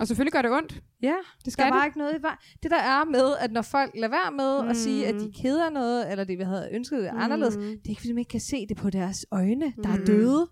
[0.00, 0.82] Og selvfølgelig gør det ondt.
[1.08, 1.14] Ja,
[1.44, 1.78] Det skal der er det.
[1.78, 2.36] bare ikke noget i vej.
[2.62, 4.68] Det der er med, at når folk lader være med mm.
[4.68, 7.88] at sige, at de keder noget, eller det vi havde ønsket det anderledes, det er
[7.88, 10.06] ikke fordi, de ikke kan se det på deres øjne, der er Mm.
[10.06, 10.46] døde.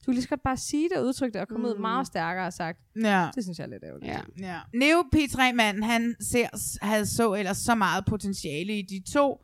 [0.00, 1.74] Du kan lige så godt bare sige det og udtrykke det, og komme mm.
[1.74, 2.78] ud meget stærkere og sagt.
[3.02, 3.28] Ja.
[3.34, 4.12] Det synes jeg er lidt ærgerligt.
[4.12, 4.20] Ja.
[4.48, 4.58] Ja.
[4.74, 6.48] Neo P3-manden, han ser,
[6.84, 9.36] havde så ellers så meget potentiale i de to.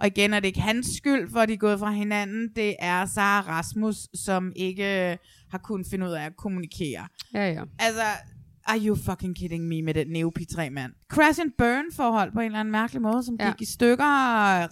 [0.00, 2.48] Og igen er det ikke hans skyld, for de er gået fra hinanden.
[2.56, 5.18] Det er Sara Rasmus, som ikke
[5.50, 7.08] har kunnet finde ud af at kommunikere.
[7.34, 7.62] Ja, ja.
[7.78, 8.02] Altså,
[8.70, 10.92] are you fucking kidding me med den Neo P3-mand?
[11.12, 13.50] Crash and burn forhold på en eller anden mærkelig måde, som Ja.
[13.50, 14.04] gik i stykker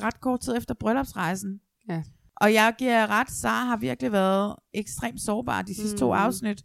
[0.04, 1.60] ret kort tid efter bryllupsrejsen.
[1.88, 2.02] Ja.
[2.40, 5.98] Og jeg giver ret, Sara har virkelig været ekstremt sårbar de sidste mm.
[5.98, 6.12] to Mm.
[6.18, 6.62] afsnit.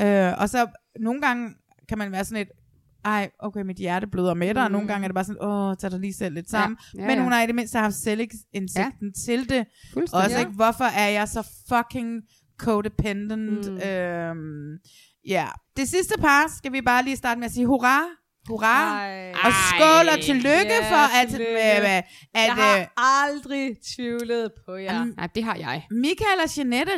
[0.00, 0.66] Øh, og så
[1.00, 1.54] nogle gange
[1.88, 2.48] kan man være sådan et,
[3.04, 4.64] ej, okay, mit hjerte bløder med dig, mm.
[4.64, 6.76] og nogle gange er det bare sådan, åh, tag dig lige selv lidt sammen.
[6.94, 7.22] Ja, ja, Men ja.
[7.22, 9.22] hun har i det mindste haft selvindsigten ja.
[9.24, 9.66] til det.
[9.92, 10.24] Fuldstændig.
[10.24, 10.40] Også Ja.
[10.40, 12.22] ikke, hvorfor er jeg så fucking
[12.58, 13.70] codependent?
[13.72, 13.76] Mm.
[13.88, 14.78] Øhm,
[15.28, 15.46] ja.
[15.76, 18.00] Det sidste par skal vi bare lige starte med at sige hurra.
[18.48, 19.00] Hurra.
[19.04, 19.30] Ej.
[19.32, 21.52] Og skål og tillykke Ja, for, at, tillykke.
[21.52, 25.04] øh, at, jeg at har øh, aldrig tvivlet på jer.
[25.04, 25.82] Nej, det har jeg.
[25.90, 26.92] Michael og Jeanette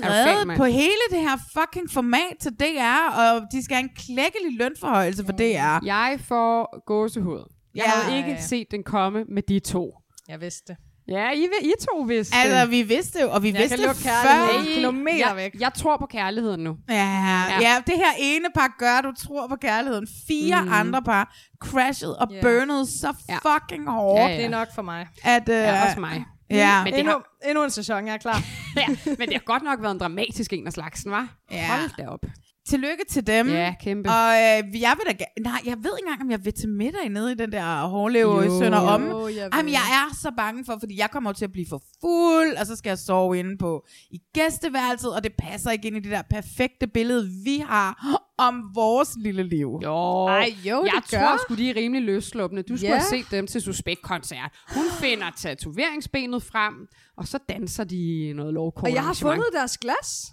[0.46, 0.58] mand?
[0.58, 5.24] på hele det her fucking format til DR, og de skal have en klækkelig lønforhøjelse
[5.24, 5.84] for DR.
[5.84, 7.52] Jeg får gåsehud.
[7.74, 9.92] Jeg Ja, havde ikke set den komme med de to.
[10.28, 10.76] Jeg vidste det.
[11.08, 14.62] Ja, I, I to vidste Altså, vi vidste jo, og vi Jeg vidste kan før.
[14.64, 15.54] kilometer jeg, væk.
[15.60, 16.76] Jeg tror på kærligheden nu.
[16.88, 17.60] Ja, ja.
[17.60, 20.06] ja, det her ene par gør, du tror på kærligheden.
[20.28, 20.72] Fire Mm.
[20.72, 22.42] andre par crashede og yeah.
[22.42, 23.36] burnede så Ja.
[23.36, 24.36] fucking hårdt, Ja, ja, ja.
[24.38, 25.06] Det er nok for mig.
[25.24, 25.48] at...
[25.48, 26.24] Uh, Ja, også mig.
[26.50, 28.42] Ja, Men det endnu, har- endnu en sæson, jeg er klar.
[28.76, 28.86] ja,
[29.18, 31.28] men det har godt nok været en dramatisk en af slagsen, var?
[31.50, 31.66] Ja.
[31.68, 32.20] Hold da op.
[32.68, 33.48] tillykke til dem.
[33.48, 34.08] Ja, kæmpe.
[34.10, 37.08] Og øh, jeg vil da nej, jeg ved ikke engang, om jeg vil til middag
[37.08, 38.48] nede i den der hårleve i.
[38.48, 39.08] Sønder om.
[39.08, 39.80] Jo, jeg Jamen, jeg
[40.10, 42.90] er så bange for, fordi jeg kommer til at blive for fuld, og så skal
[42.90, 46.86] jeg sove inde på i gæsteværelset, og det passer ikke ind i det der perfekte
[46.86, 49.80] billede, vi har om vores lille liv.
[49.84, 52.62] Jo, Ej, jo, jeg det tror sgu, de er rimelig løsslupne.
[52.62, 52.98] Du skulle Ja.
[52.98, 54.50] have set dem til Suspekt-koncert.
[54.74, 56.74] Hun finder tatoveringsbenet frem,
[57.16, 60.32] og så danser de noget lovkort Og jeg har fundet deres glas.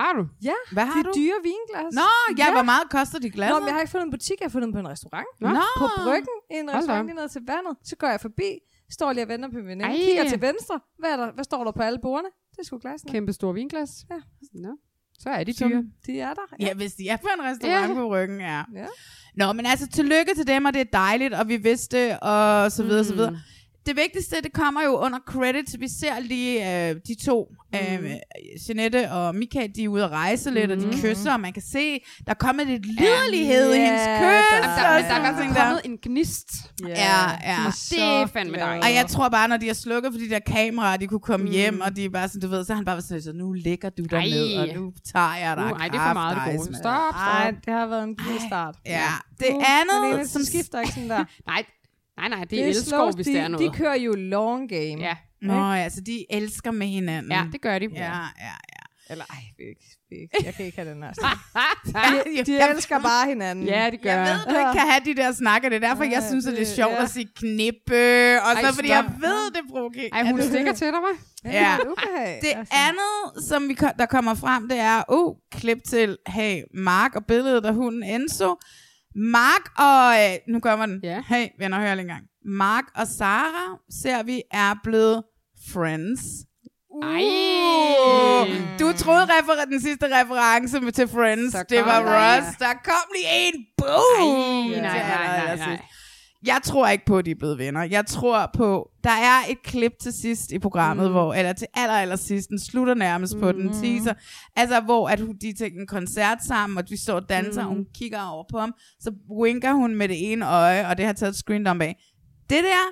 [0.00, 0.22] Har du?
[0.50, 1.12] Ja, Hvad har de du?
[1.18, 1.94] dyre vinglas.
[2.00, 2.08] Nå,
[2.38, 3.54] ja, hvor meget koster de glasser?
[3.54, 5.26] Nå, men jeg har ikke fundet en butik, jeg har fundet dem på en restaurant.
[5.40, 5.48] Nå.
[5.82, 7.74] På bryggen, i en restaurant lige ned til vandet.
[7.84, 8.50] Så går jeg forbi,
[8.90, 9.96] står lige og venter på min veninde, Ej.
[9.96, 10.80] kigger til venstre.
[10.98, 12.28] Hvad, er der, hvad står der på alle bordene?
[12.52, 13.12] Det er sgu glassene.
[13.12, 13.90] Kæmpe stor vinglas.
[14.10, 14.20] Ja.
[14.64, 14.72] Nå.
[15.18, 15.84] Så er de Som- dyre.
[16.06, 16.46] De er der.
[16.60, 17.94] Ja, hvis de er på en restaurant Ja.
[17.94, 18.62] på ryggen, ja.
[18.74, 18.86] Ja.
[19.36, 22.82] Nå, men altså, tillykke til dem, og det er dejligt, og vi vidste og så
[22.82, 23.08] videre, mm.
[23.08, 23.38] så videre.
[23.86, 25.76] Det vigtigste, det kommer jo under credits.
[25.80, 27.78] Vi ser lige øh, de to, mm.
[27.78, 28.10] øh,
[28.68, 30.86] Jeanette og Michael, de er ude at rejse lidt, mm.
[30.86, 31.90] og de kysser, og man kan se,
[32.26, 34.54] der er kommet lidt liderlighed Ja, i hendes der kys.
[34.54, 35.64] er- der, og men der er der.
[35.64, 36.48] kommet en gnist.
[36.88, 36.88] Ja,
[37.44, 37.56] ja.
[37.90, 38.84] Det er fandme dejligt.
[38.86, 41.46] Og jeg tror bare, når de har slukket for de der kameraer, de kunne komme
[41.46, 41.52] mm.
[41.52, 43.90] hjem, og de er bare sådan, du ved, så han bare sådan, så nu ligger
[43.90, 44.24] du der Ej.
[44.28, 45.64] ned, og nu tager jeg dig.
[45.64, 46.76] Uh, ej, det er for meget det gode.
[46.76, 47.64] Stop, Ej, stop.
[47.64, 48.74] det har været en god start.
[48.86, 51.24] Ja, det Nu, andet, Malene, som som skifter ikke sådan der.
[51.46, 51.64] Nej,
[52.28, 53.72] nej, nej, det, Det er er slow, hvis de, det er noget.
[53.72, 55.02] De kører jo long game.
[55.02, 57.32] Ja, Nå, ja, altså de elsker med hinanden.
[57.32, 57.88] ja, det gør de.
[57.94, 58.10] ja, ja.
[58.38, 58.52] ja.
[59.10, 60.36] Eller ej, vi ikke, vi ikke.
[60.44, 61.12] jeg kan ikke have den her.
[62.36, 63.64] De, De elsker bare hinanden.
[63.66, 65.68] ja, det gør Jeg ved, du ikke kan have de der snakker.
[65.68, 67.02] Det er derfor, jeg Ja, synes, at det er sjovt ja.
[67.02, 68.42] at sige knippe.
[68.42, 70.08] Og så Ej, fordi jeg ved, det provokerer.
[70.12, 71.50] Ej, hun stikker til dig, hva'?
[71.52, 71.76] Ja.
[71.90, 72.40] Okay.
[72.40, 77.24] Det andet, som vi, der kommer frem, det er, uh, klip til, hey, Mark og
[77.26, 78.56] billedet af hunden Enzo.
[79.14, 81.00] Mark og, øh, nu kommer den.
[81.02, 81.22] Ja.
[81.28, 82.22] Hey, venner, hør lige en gang.
[82.44, 85.22] Mark og Sara, ser vi, er blevet
[85.72, 86.20] friends.
[87.02, 87.22] Ej.
[88.06, 92.56] Uh, du troede refer- den sidste reference med til Friends, det var Ross.
[92.58, 94.72] Der kom lige en boom!
[94.72, 95.80] Ej, nej, nej, nej, nej.
[96.46, 97.82] Jeg tror ikke på, at de er blevet venner.
[97.82, 101.12] Jeg tror på, der er et klip til sidst i programmet, mm.
[101.12, 103.40] hvor, eller til aller, aller sidst, den slutter nærmest mm.
[103.40, 104.14] på den teaser,
[104.56, 107.62] altså hvor at hun, de er til en koncert sammen, og vi står og danser,
[107.62, 107.68] mm.
[107.68, 111.06] og hun kigger over på ham, så winker hun med det ene øje, og det
[111.06, 111.96] har taget et screen dump af.
[112.50, 112.84] Det der,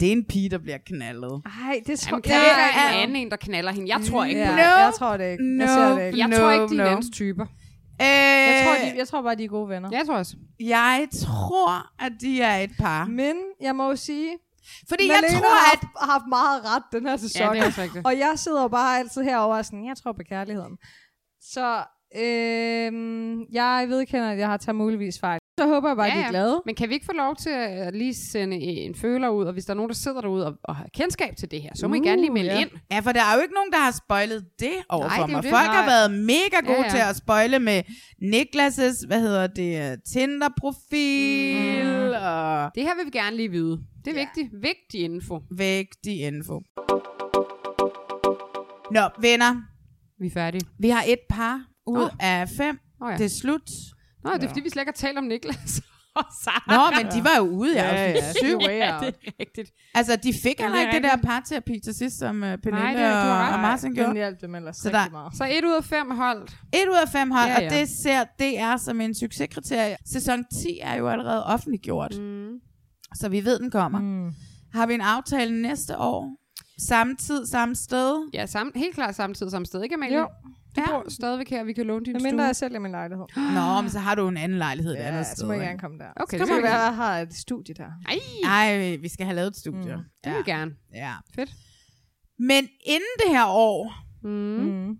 [0.00, 1.42] det er en pige, der bliver knaldet.
[1.46, 3.88] Ej, det tror Jamen, kan Det er- en anden en, der knaller hende?
[3.96, 4.56] Jeg tror ikke Ja, på No.
[4.62, 4.62] det.
[4.68, 5.44] jeg tror det ikke.
[5.58, 6.18] Jeg ser det ikke.
[6.18, 7.00] Jeg No, tror ikke, de er no.
[7.12, 7.46] typer.
[8.00, 9.88] Øh, Jeg tror, de, jeg tror bare, de er gode venner.
[9.92, 10.36] Jeg tror også.
[10.60, 13.04] jeg tror, at de er et par.
[13.06, 14.36] Men jeg må jo sige,
[14.88, 15.78] Fordi Malene jeg tror, har at...
[15.80, 17.42] haft, har haft meget ret den her sæson.
[17.42, 18.06] Ja, det er også rigtigt.
[18.06, 20.76] Og jeg sidder bare altid herovre og sådan, jeg tror på kærligheden.
[21.40, 21.84] Så
[22.16, 25.38] øhm, jeg vedkender, at jeg har taget muligvis fejl.
[25.60, 26.62] Så håber jeg bare, at de er glade.
[26.66, 29.64] Men kan vi ikke få lov til at lige sende en føler ud, og hvis
[29.64, 31.94] der er nogen, der sidder derude og, og har kendskab til det her, så må
[31.94, 32.60] I gerne lige melde ja.
[32.60, 32.68] ind.
[32.90, 35.42] Ja, for der er jo ikke nogen, der har spoilet det over Nej, for mig.
[35.42, 35.50] det.
[35.50, 36.90] Folk har været mega gode Ja, ja.
[36.90, 37.82] til at spoile med
[38.22, 42.24] Niklas' hvad hedder det, Tinder-profil mm.
[42.24, 43.78] og Det her vil vi gerne lige vide.
[44.04, 44.26] Det er Ja.
[44.26, 44.62] vigtigt.
[44.62, 45.40] Vigtig info.
[45.56, 46.60] vigtig info.
[48.90, 49.62] Nå, venner,
[50.20, 50.66] Vi er færdige.
[50.78, 52.10] vi har et par ud oh.
[52.20, 52.78] af fem.
[53.02, 53.16] Åh ja.
[53.16, 53.70] Det er slut.
[54.24, 55.82] Nå, det er fordi, vi slet ikke har talt om Niklas.
[56.68, 58.46] Nå, men de var jo ude i Ja, ja, 7.
[58.58, 59.70] way ja, det er rigtigt.
[59.94, 62.40] Altså, de fik Ja, heller det er ikke det der parterapi til sidst, som uh,
[62.42, 63.14] Pernille Nej, det er-
[63.48, 64.14] og, og Martin gjorde.
[64.14, 65.36] hjalp dem ellers Så der- meget.
[65.36, 66.50] Så et ud af fem holdt.
[66.72, 67.80] Et ud af fem hold, Ja, og ja.
[67.80, 69.96] det ser DR som en succeskriterie.
[70.06, 72.52] Sæson 10 er jo allerede offentliggjort, Mm.
[73.14, 74.00] så vi ved, den kommer.
[74.00, 74.32] Mm.
[74.74, 76.36] Har vi en aftale næste år?
[76.78, 78.28] Samme tid, samme sted?
[78.34, 80.18] Ja, sam, helt klart samtidig samme sted, ikke Amalie?
[80.18, 80.28] Jo.
[80.76, 80.86] Du Ja.
[80.90, 82.30] bor stadigvæk her, vi kan låne din Men stue.
[82.30, 83.24] mindre jeg sælger min lejlighed.
[83.54, 85.46] Nå, men så har du en anden lejlighed et Ja, andet så sted.
[85.46, 86.06] må jeg gerne komme der.
[86.16, 87.90] Okay, så det kan må det vi være, jeg har et studie der.
[88.08, 89.96] Ej, Ej, vi skal have lavet et studie.
[89.96, 90.02] Mm.
[90.02, 90.30] det Ja.
[90.36, 90.74] vil vi gerne.
[90.94, 91.12] ja.
[91.34, 91.50] Fedt.
[92.38, 93.92] Men inden det her år,
[94.22, 94.30] Mm.
[94.30, 94.98] Mm.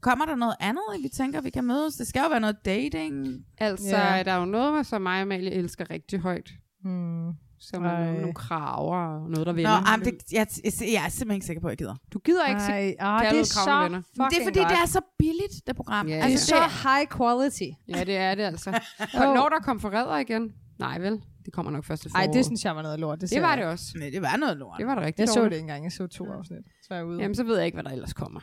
[0.00, 1.94] kommer der noget andet, vi tænker, vi kan mødes?
[1.96, 3.44] Det skal jo være noget dating.
[3.58, 4.22] Altså, Ja.
[4.22, 6.50] der er jo noget, som mig og Amalie elsker rigtig højt.
[6.84, 7.28] Mm.
[7.70, 8.04] Som er Ej.
[8.04, 9.70] nogle, nogle kraver og noget, der Nå, vender.
[9.70, 11.96] ej, men det, jeg, jeg, jeg er simpelthen ikke sikker på, at jeg gider.
[12.12, 14.02] Du gider ikke se Ej, ah, det er så venner.
[14.16, 16.08] Men det er fordi, det er så billigt, det program.
[16.08, 17.68] Ja, det er altså, så high quality.
[17.88, 18.70] Ja, det er det altså.
[19.20, 20.52] Og når der kom forræder igen?
[20.78, 22.34] Nej vel, det kommer nok først til Ej, foråret.
[22.34, 23.20] det synes jeg var noget lort.
[23.20, 23.58] Det, det var jeg.
[23.58, 23.86] det også.
[23.98, 24.78] Men det var noget lort.
[24.78, 25.84] Det var det rigtigt Jeg så det ikke engang.
[25.84, 26.58] Jeg så to afsnit.
[26.86, 27.20] Så jeg ude.
[27.20, 28.40] Jamen, så ved jeg ikke, hvad der ellers kommer.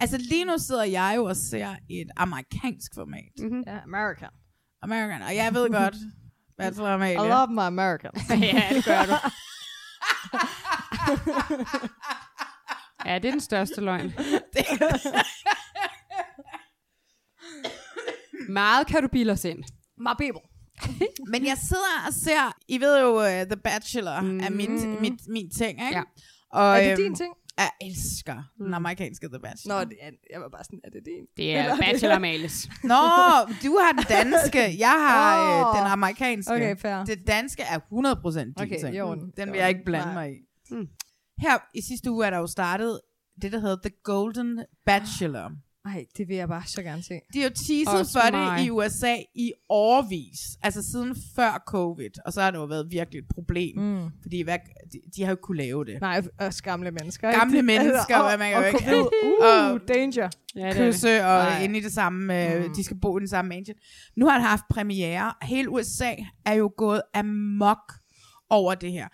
[0.00, 3.32] Altså lige nu sidder jeg jo og ser et amerikansk format.
[3.38, 3.62] Mm-hmm.
[3.66, 4.28] Ja, American.
[4.82, 5.22] American.
[5.22, 5.94] Og jeg ved godt,
[6.58, 7.14] Bachelor Amalie.
[7.14, 8.10] I love my American.
[8.42, 9.14] ja, det gør du.
[13.04, 14.14] ja, det er den største løgn.
[18.48, 19.64] Meget kan du bilde os ind.
[19.98, 20.42] My people.
[21.32, 24.40] Men jeg sidder og ser, I ved jo, uh, The Bachelor mm.
[24.40, 25.96] er mit, mit, min ting, ikke?
[25.96, 26.02] Ja.
[26.52, 27.34] Og, Er det øhm, din ting?
[27.58, 29.74] Jeg elsker den amerikanske The Bachelor.
[29.78, 31.24] Nå, det er, jeg var bare sådan, er det din?
[31.36, 32.68] Det er Eller- Bachelor Males.
[32.92, 32.94] Nå,
[33.64, 35.76] du har den danske, jeg har Åh.
[35.76, 36.52] øh, den amerikanske.
[36.54, 37.04] Okay, fair.
[37.04, 39.02] Det danske er 100% din Okay, ting.
[39.02, 39.32] orden.
[39.36, 40.14] Den I vil jeg ikke blande Nej.
[40.14, 40.38] mig i.
[40.70, 40.88] Mm.
[41.38, 43.00] Her i sidste uge er der jo startet
[43.42, 45.52] det, der hedder The Golden Bachelor.
[45.86, 47.14] Ej, det vil jeg bare så gerne se.
[47.34, 48.58] De har jo teaset Også for mig.
[48.58, 50.38] det i USA i årvis.
[50.62, 52.10] Altså siden før covid.
[52.26, 53.78] Og så har det jo været virkelig et problem.
[53.78, 54.08] Mm.
[54.22, 54.58] Fordi hvad,
[54.92, 56.00] de, de har jo ikke kunne lave det.
[56.00, 57.32] Nej, også gamle mennesker.
[57.38, 57.66] Gamle ikke?
[57.66, 59.06] mennesker, og, hvad man kan og jo ikke- covid.
[59.40, 60.28] Uh, Og- danger.
[60.56, 60.92] Ja, det er det.
[60.94, 61.62] kysse og Nej.
[61.62, 62.74] inde i det samme, øh, Mm.
[62.74, 63.76] de skal bo i den samme mansion.
[64.16, 65.32] Nu har det haft premiere.
[65.42, 66.12] Hele USA
[66.46, 67.92] er jo gået amok
[68.50, 69.08] over det her.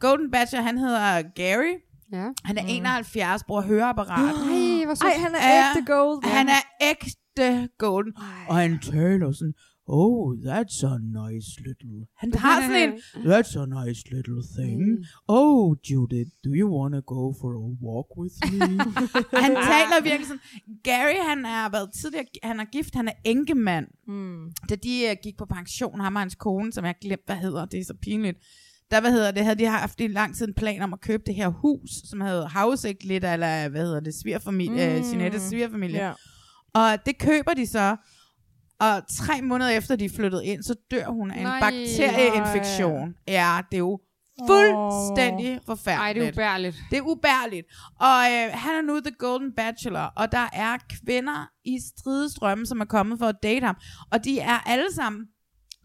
[0.00, 1.74] Golden Bachelor, han hedder Gary.
[2.12, 2.28] Ja.
[2.44, 4.34] Han er 71, bruger høreapparat.
[4.34, 5.04] Ej, hvor.
[5.04, 5.70] Ej, han er Ja.
[5.70, 6.24] ægte gold.
[6.24, 8.12] Han er ægte golden.
[8.48, 9.54] Og han taler sådan,
[9.86, 12.06] oh, that's a nice little...
[12.18, 12.92] Han har sådan en,
[13.32, 14.80] that's a nice little thing.
[15.28, 18.78] Oh, Judith, do you want to go for a walk with me?
[19.44, 20.42] Han taler virkelig sådan.
[20.84, 23.86] Gary, han er været tidligere, han er gift, han er enkemand.
[24.08, 24.50] Mm.
[24.70, 27.64] Da de uh, gik på pension, ham og hans kone, som jeg glemt, hvad hedder,
[27.64, 28.38] det er så pinligt.
[28.92, 31.22] Der, hvad hedder det, havde de haft i lang tid en plan om at købe
[31.26, 35.04] det her hus, som havde Hausik lidt, eller hvad hedder det, svigerfamilie, mm.
[35.10, 36.06] Jeanettes svigerfamilie.
[36.06, 36.12] Ja.
[36.74, 37.96] Og det køber de så,
[38.80, 41.60] og tre måneder efter de er flyttet ind, så dør hun af en Nej.
[41.60, 43.14] bakterieinfektion.
[43.28, 44.00] Ja, det er jo
[44.46, 45.98] fuldstændig forfærdeligt.
[45.98, 46.76] Ej, det er ubærligt.
[46.90, 47.66] Det er ubærligt.
[48.00, 52.80] Og øh, han er nu The Golden Bachelor, og der er kvinder i stridestrømme, som
[52.80, 53.76] er kommet for at date ham.
[54.12, 55.26] Og de er alle sammen,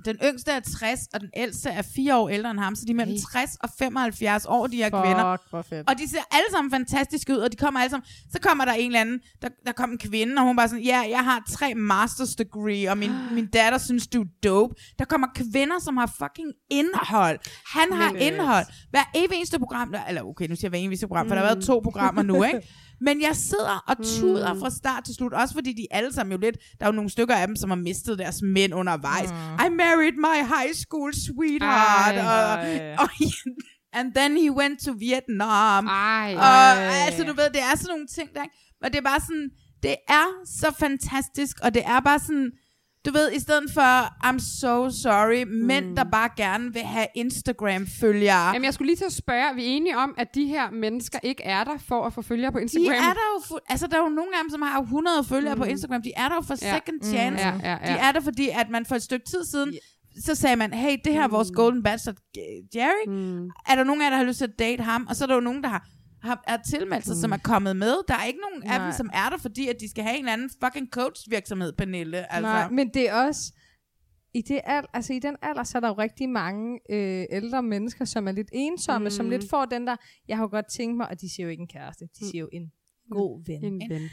[0.06, 2.92] den yngste er 60, og den ældste er 4 år ældre end ham, så de
[2.92, 3.42] er mellem Ej.
[3.46, 5.38] 60 og 75 år, de her kvinder.
[5.38, 5.90] Fuck, hvor fedt.
[5.90, 8.06] Og de ser alle sammen fantastisk ud, og de kommer alle sammen...
[8.32, 10.84] Så kommer der en eller anden, der, der kommer en kvinde, og hun bare sådan,
[10.84, 14.76] ja, jeg har tre masters degree, og min, min datter synes, du er dope.
[15.00, 17.40] Der kommer kvinder, som har fucking indhold.
[17.78, 18.66] Han har øh, indhold.
[18.90, 21.42] Hver evig eneste program, der, eller okay, nu siger jeg hver eneste program, for der
[21.42, 22.62] har været to programmer nu, ikke?
[23.02, 26.38] Men jeg sidder og tuder fra start til slut, også fordi de alle sammen jo
[26.38, 29.30] lidt, der er jo nogle stykker af dem, som har mistet deres mænd undervejs.
[29.66, 32.96] I married my high school sweetheart, Ej, og, ej.
[33.02, 33.10] og
[33.94, 35.88] and then he went to Vietnam.
[35.88, 38.56] Ej, Og altså, du ved, det er sådan nogle ting, der, ikke?
[38.84, 39.50] Og det er bare sådan,
[39.84, 42.52] det er så fantastisk, og det er bare sådan,
[43.08, 48.48] du ved, i stedet for, I'm so sorry, mænd, der bare gerne vil have Instagram-følgere.
[48.54, 51.20] Jamen, jeg skulle lige til at spørge, er vi enige om, at de her mennesker
[51.24, 52.86] ikke er der for at få følgere på Instagram?
[52.92, 55.56] De er der jo, altså der er jo nogle af dem, som har 100 følgere
[55.56, 55.62] mm.
[55.62, 56.74] på Instagram, de er der jo for Ja.
[56.76, 57.46] second Mm, chance.
[57.48, 57.94] ja, ja, ja.
[57.94, 59.74] De er der, fordi at man for et stykke tid siden,
[60.26, 62.16] så sagde man, hey, det her er vores Golden Bachelor,
[62.76, 63.46] Jerry, Mm.
[63.70, 65.08] er der nogen af jer, der har lyst til at date ham?
[65.10, 65.86] Og så er der jo nogen, der har,
[66.28, 67.22] har er tilmeldt sig, mm.
[67.22, 67.94] som er kommet med.
[68.08, 68.98] Der er ikke nogen af dem, Nej.
[68.98, 72.34] som er der, fordi at de skal have en eller anden fucking coach-virksomhed, Pernille.
[72.34, 72.52] Altså.
[72.52, 73.54] Nej, men det er også...
[74.34, 77.64] I, det al, altså i den alder, så er der jo rigtig mange øh, ældre
[77.64, 79.10] mennesker, som er lidt ensomme, mm.
[79.12, 79.30] som Mm.
[79.30, 79.96] lidt får den der,
[80.28, 82.42] jeg har jo godt tænkt mig, og de siger jo ikke en kæreste, de siger
[82.42, 82.72] jo en
[83.12, 83.64] god ven.
[83.82, 84.10] En ven.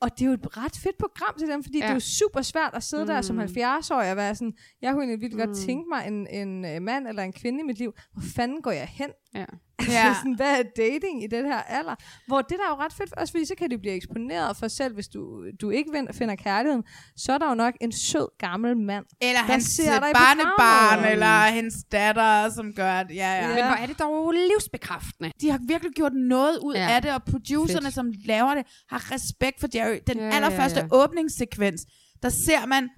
[0.00, 1.84] Og det er jo et ret fedt program til dem, fordi ja.
[1.84, 3.06] det er jo super svært at sidde mm.
[3.08, 3.42] der som Mm.
[3.42, 5.46] 70-årig og være sådan, jeg kunne egentlig virkelig mm.
[5.48, 5.66] godt Mm.
[5.66, 7.92] tænke mig en, en øh, mand eller en kvinde i mit liv.
[8.12, 9.10] Hvor fanden går jeg hen?
[9.34, 9.44] Ja.
[9.80, 10.14] Altså, Ja.
[10.20, 11.94] sådan, hvad er dating i den her alder?
[12.26, 14.68] Hvor det der er jo ret fedt, også fordi så kan de blive eksponeret for
[14.68, 16.84] selv, hvis du, du ikke finder kærligheden,
[17.16, 21.04] så er der jo nok en sød gammel mand, Eller der hans ser dig barnebarn,
[21.12, 23.14] eller hendes datter, som gør det.
[23.16, 23.46] Ja, ja.
[23.46, 25.32] Men hvor er det dog livsbekræftende.
[25.40, 26.80] De har virkelig gjort noget ud Ja.
[26.80, 26.94] ja.
[26.94, 27.94] af det, og producerne, Fedt.
[27.94, 29.98] som laver det, har respekt for Jerry.
[30.06, 30.86] Den Ja, ja, ja, allerførste ja.
[30.92, 31.86] åbningssekvens,
[32.22, 32.88] der ser man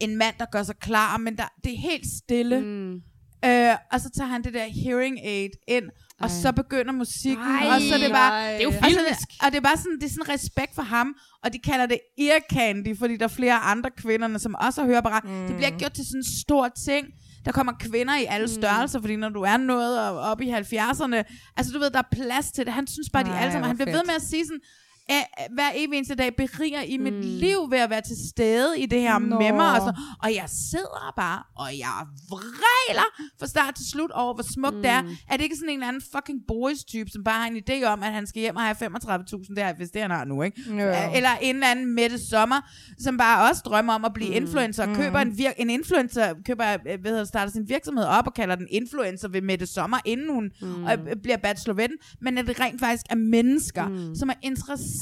[0.00, 2.60] en mand, der gør sig klar, men der, det er helt stille.
[2.60, 3.00] Mm.
[3.46, 5.84] Øh, og så tager han det der hearing aid ind,
[6.20, 6.28] og Ej.
[6.42, 8.32] så begynder musikken, Ej, og så er det bare...
[8.44, 8.52] ej.
[8.52, 9.28] Det er jo og så filmisk.
[9.42, 11.14] Og det er bare sådan, det er sådan respekt for ham,
[11.44, 14.86] og de kalder det ear candy, fordi der er flere andre kvinderne, som også har
[14.88, 15.24] høreapparat.
[15.24, 15.46] Mm.
[15.46, 17.06] Det bliver ikke gjort til sådan en stor ting.
[17.44, 21.16] Der kommer kvinder i alle størrelser, fordi når du er noget og- op i 70'erne,
[21.56, 22.72] altså du ved, der er plads til det.
[22.72, 24.06] Han synes bare, de Ej, alle sammen, han bliver ved fedt.
[24.06, 24.60] med at sige sådan,
[25.10, 25.14] "Æ,
[25.50, 29.00] hver evig eneste dag beriger i mit liv ved at være til stede i det
[29.00, 29.38] her Nå.
[29.38, 29.72] med mig.
[29.72, 34.42] Og, så, og jeg sidder bare, og jeg vræler fra start til slut over, hvor
[34.42, 34.82] smukt mm.
[34.82, 35.02] det er.
[35.28, 38.02] Er det ikke sådan en eller anden fucking boys-type, som bare har en idé om,
[38.02, 40.60] at han skal hjem og have 35.000 der, hvis det han har nu, ikke?
[40.70, 40.92] Jo.
[41.14, 42.60] Eller en eller anden Mette Sommer,
[42.98, 44.36] som bare også drømmer om at blive mm.
[44.36, 48.04] influencer, og køber en, vir- en influencer, køber, øh, hvad hedder, det, starter sin virksomhed
[48.04, 50.84] op og kalder den influencer ved Mette Sommer, inden hun mm.
[50.84, 54.14] øh, bliver bachelor ved den, men at det rent faktisk er mennesker, mm.
[54.14, 54.93] som er interesseret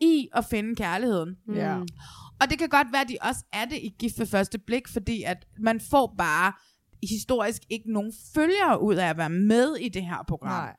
[0.00, 1.36] i at finde kærligheden.
[1.54, 1.78] Ja.
[2.40, 4.88] Og det kan godt være, at de også er det i gift ved første blik,
[4.88, 6.52] fordi at man får bare
[7.02, 10.50] historisk ikke nogen følgere ud af at være med i det her program.
[10.50, 10.76] Nej.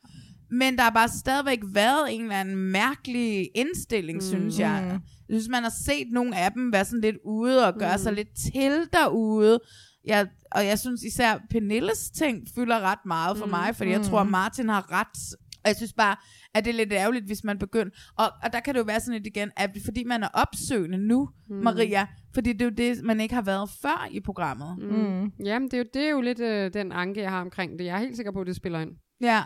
[0.52, 4.22] Men der har bare stadigvæk været en eller anden mærkelig indstilling, mm.
[4.22, 4.99] synes jeg.
[5.30, 8.03] Jeg synes, man har set nogle af dem være sådan lidt ude og gøre mm.
[8.03, 9.60] sig lidt til derude.
[10.06, 13.52] Jeg, og jeg synes især Pernilles ting fylder ret meget for mm.
[13.52, 15.38] mig, fordi jeg tror, Martin har ret.
[15.64, 16.15] Og jeg synes bare,
[16.57, 17.91] at det er lidt ærgerligt, hvis man begynder...
[18.17, 20.97] Og, og der kan det jo være sådan lidt igen, at fordi man er opsøgende
[20.97, 21.55] nu, mm.
[21.55, 24.77] Maria, fordi det er jo det, man ikke har været før i programmet.
[24.79, 25.31] Mm.
[25.45, 27.85] Jamen, det er, jo, det er jo lidt øh, den anke, jeg har omkring det.
[27.85, 28.91] Jeg er helt sikker på, at det spiller ind.
[29.21, 29.43] Ja.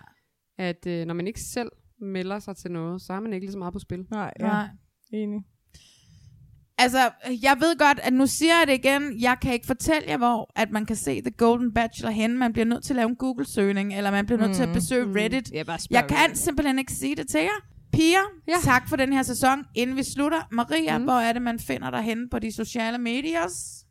[0.57, 1.69] At øh, når man ikke selv
[2.01, 4.05] melder sig til noget, så har man ikke lige så meget på spil.
[4.11, 4.45] Nej, ja.
[4.45, 4.67] Nej.
[5.13, 5.41] Enig.
[6.81, 7.09] Altså,
[7.41, 10.51] jeg ved godt, at nu siger jeg det igen, jeg kan ikke fortælle jer, hvor
[10.55, 12.37] at man kan se The Golden Bachelor hen.
[12.37, 14.55] Man bliver nødt til at lave en Google-søgning, eller man bliver nødt mm.
[14.55, 15.51] til at besøge Reddit.
[15.53, 16.37] Ja, bare spørg jeg kan Reddit.
[16.37, 17.59] simpelthen ikke sige det til jer.
[17.93, 18.53] Piger, ja.
[18.63, 19.65] tak for den her sæson.
[19.75, 21.03] Inden vi slutter, Maria, mm.
[21.03, 23.41] hvor er det, man finder dig henne på de sociale medier?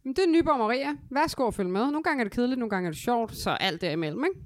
[0.04, 0.88] Det er Nyborg Maria.
[1.10, 1.80] Værsgo at følge med.
[1.80, 4.40] Nogle gange er det kedeligt, nogle gange er det sjovt, så alt derimellem, ikke?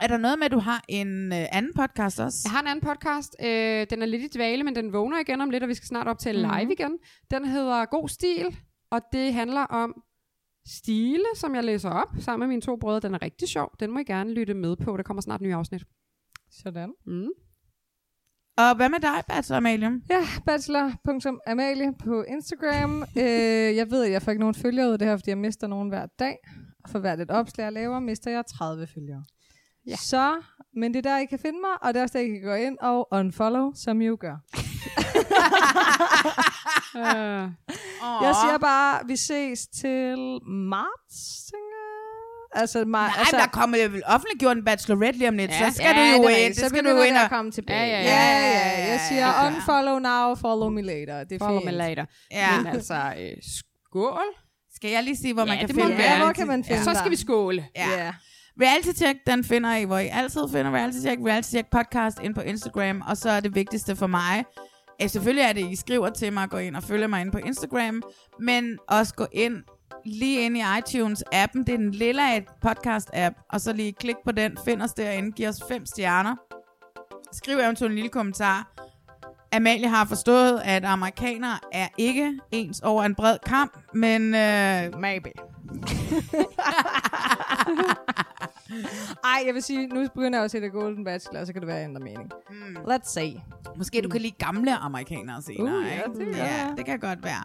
[0.00, 2.38] Er der noget med, at du har en øh, anden podcast også?
[2.44, 3.36] Jeg har en anden podcast.
[3.40, 5.86] Øh, den er lidt i dvale, men den vågner igen om lidt, og vi skal
[5.86, 6.54] snart op til Mhm.
[6.58, 6.98] live igen.
[7.30, 8.56] Den hedder God Stil,
[8.90, 10.02] og det handler om
[10.66, 13.00] stile, som jeg læser op sammen med mine to brødre.
[13.00, 13.70] Den er rigtig sjov.
[13.80, 14.96] Den må I gerne lytte med på.
[14.96, 15.82] Der kommer snart nye afsnit.
[16.50, 16.92] Sådan.
[17.06, 17.28] Mm.
[18.58, 19.90] Og hvad med dig, Bachelor Amalie?
[20.10, 23.02] Ja, bachelor.amalie på Instagram.
[23.22, 25.38] øh, jeg ved, at jeg får ikke nogen følgere ud af det her, fordi jeg
[25.38, 26.36] mister nogen hver dag.
[26.84, 29.24] Og for hvert et opslag, jeg laver, mister jeg 30 følgere.
[29.86, 29.96] Ja.
[29.96, 30.34] Så,
[30.76, 32.42] men det er der, I kan finde mig, og det er også der, I kan
[32.42, 34.36] gå ind og unfollow, som I jo gør.
[36.94, 37.48] Uh,
[38.24, 40.16] Jeg siger bare, vi ses til
[40.70, 41.18] marts,
[41.50, 41.82] tænker.
[42.54, 45.68] Altså, mar- Nej, altså, der kommer jo vel offentliggjort en bachelorette lige om lidt, Ja,
[45.70, 46.54] så skal ja, du jo ind.
[46.54, 47.28] så skal du begynder ind og...
[47.30, 47.86] komme tilbage.
[47.86, 48.68] Ja, ja, ja, ja.
[48.68, 48.90] ja, ja.
[48.92, 49.54] Jeg siger er klart.
[49.54, 51.24] unfollow now, follow me later.
[51.24, 51.64] Det er follow fint.
[51.72, 52.04] me later.
[52.30, 52.56] Ja.
[52.58, 54.28] Men altså, øh, skål.
[54.74, 56.84] Skal jeg lige sige, hvor Ja, man kan finde du Ja, hvor kan man finde
[56.84, 56.98] Så dig?
[56.98, 57.66] skal vi skåle.
[57.76, 57.88] Ja.
[58.04, 58.12] Ja.
[58.60, 61.20] Reality Check, den finder I, hvor I altid finder Reality Check.
[61.26, 63.02] Reality Check podcast ind på Instagram.
[63.08, 64.44] Og så er det vigtigste for mig,
[65.00, 67.38] eh, selvfølgelig er det, I skriver til mig, gå ind og følge mig ind på
[67.38, 68.02] Instagram.
[68.40, 69.62] Men også gå ind
[70.04, 71.58] lige ind i iTunes-appen.
[71.64, 73.46] Det er den lille podcast-app.
[73.52, 76.36] Og så lige klik på den, find os derinde, giv os fem stjerner.
[77.32, 78.72] Skriv eventuelt en lille kommentar.
[79.52, 84.34] Amalie har forstået, at amerikanere er ikke ens over en bred kamp, men...
[84.34, 85.30] Øh, Maybe.
[89.24, 91.52] Ej, jeg vil sige, nu begynder jeg også at se The Golden Bachelor, og så
[91.52, 92.30] kan det være, jeg ændrer mening.
[92.50, 92.76] Mm.
[92.76, 93.42] Let's see.
[93.76, 96.18] Måske du kan lide gamle amerikanere senere, Uh, ja, ikke?
[96.26, 97.42] det kan ja, det kan godt være.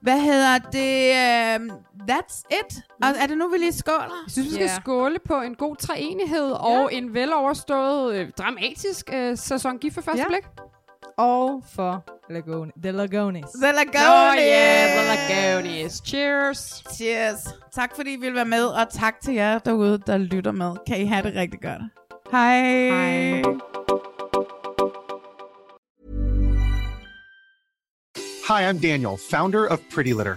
[0.00, 1.60] Hvad hedder det?
[1.60, 1.70] Um,
[2.10, 2.82] that's it.
[3.02, 3.98] Og er det nu, vi lige skåler?
[3.98, 4.74] Jeg synes, vi skal Ja.
[4.80, 10.22] skåle på en god træenighed og en veloverstået, øh, dramatisk øh, sæson gift for første
[10.22, 10.28] Ja.
[10.28, 10.44] blik.
[11.18, 13.50] Og for Lagone, The Lagones.
[13.50, 14.08] The Lagones!
[14.08, 16.02] Oh yeah, the Lagones.
[16.06, 16.82] Cheers.
[16.96, 17.48] Cheers.
[17.72, 20.76] Tak fordi I ville være med, og tak til jer derude, der lytter med.
[20.86, 21.82] Kan I have det rigtig godt.
[22.30, 22.62] Hej.
[22.90, 23.42] Hej.
[28.48, 30.36] Hi, I'm Daniel, founder of Pretty Litter.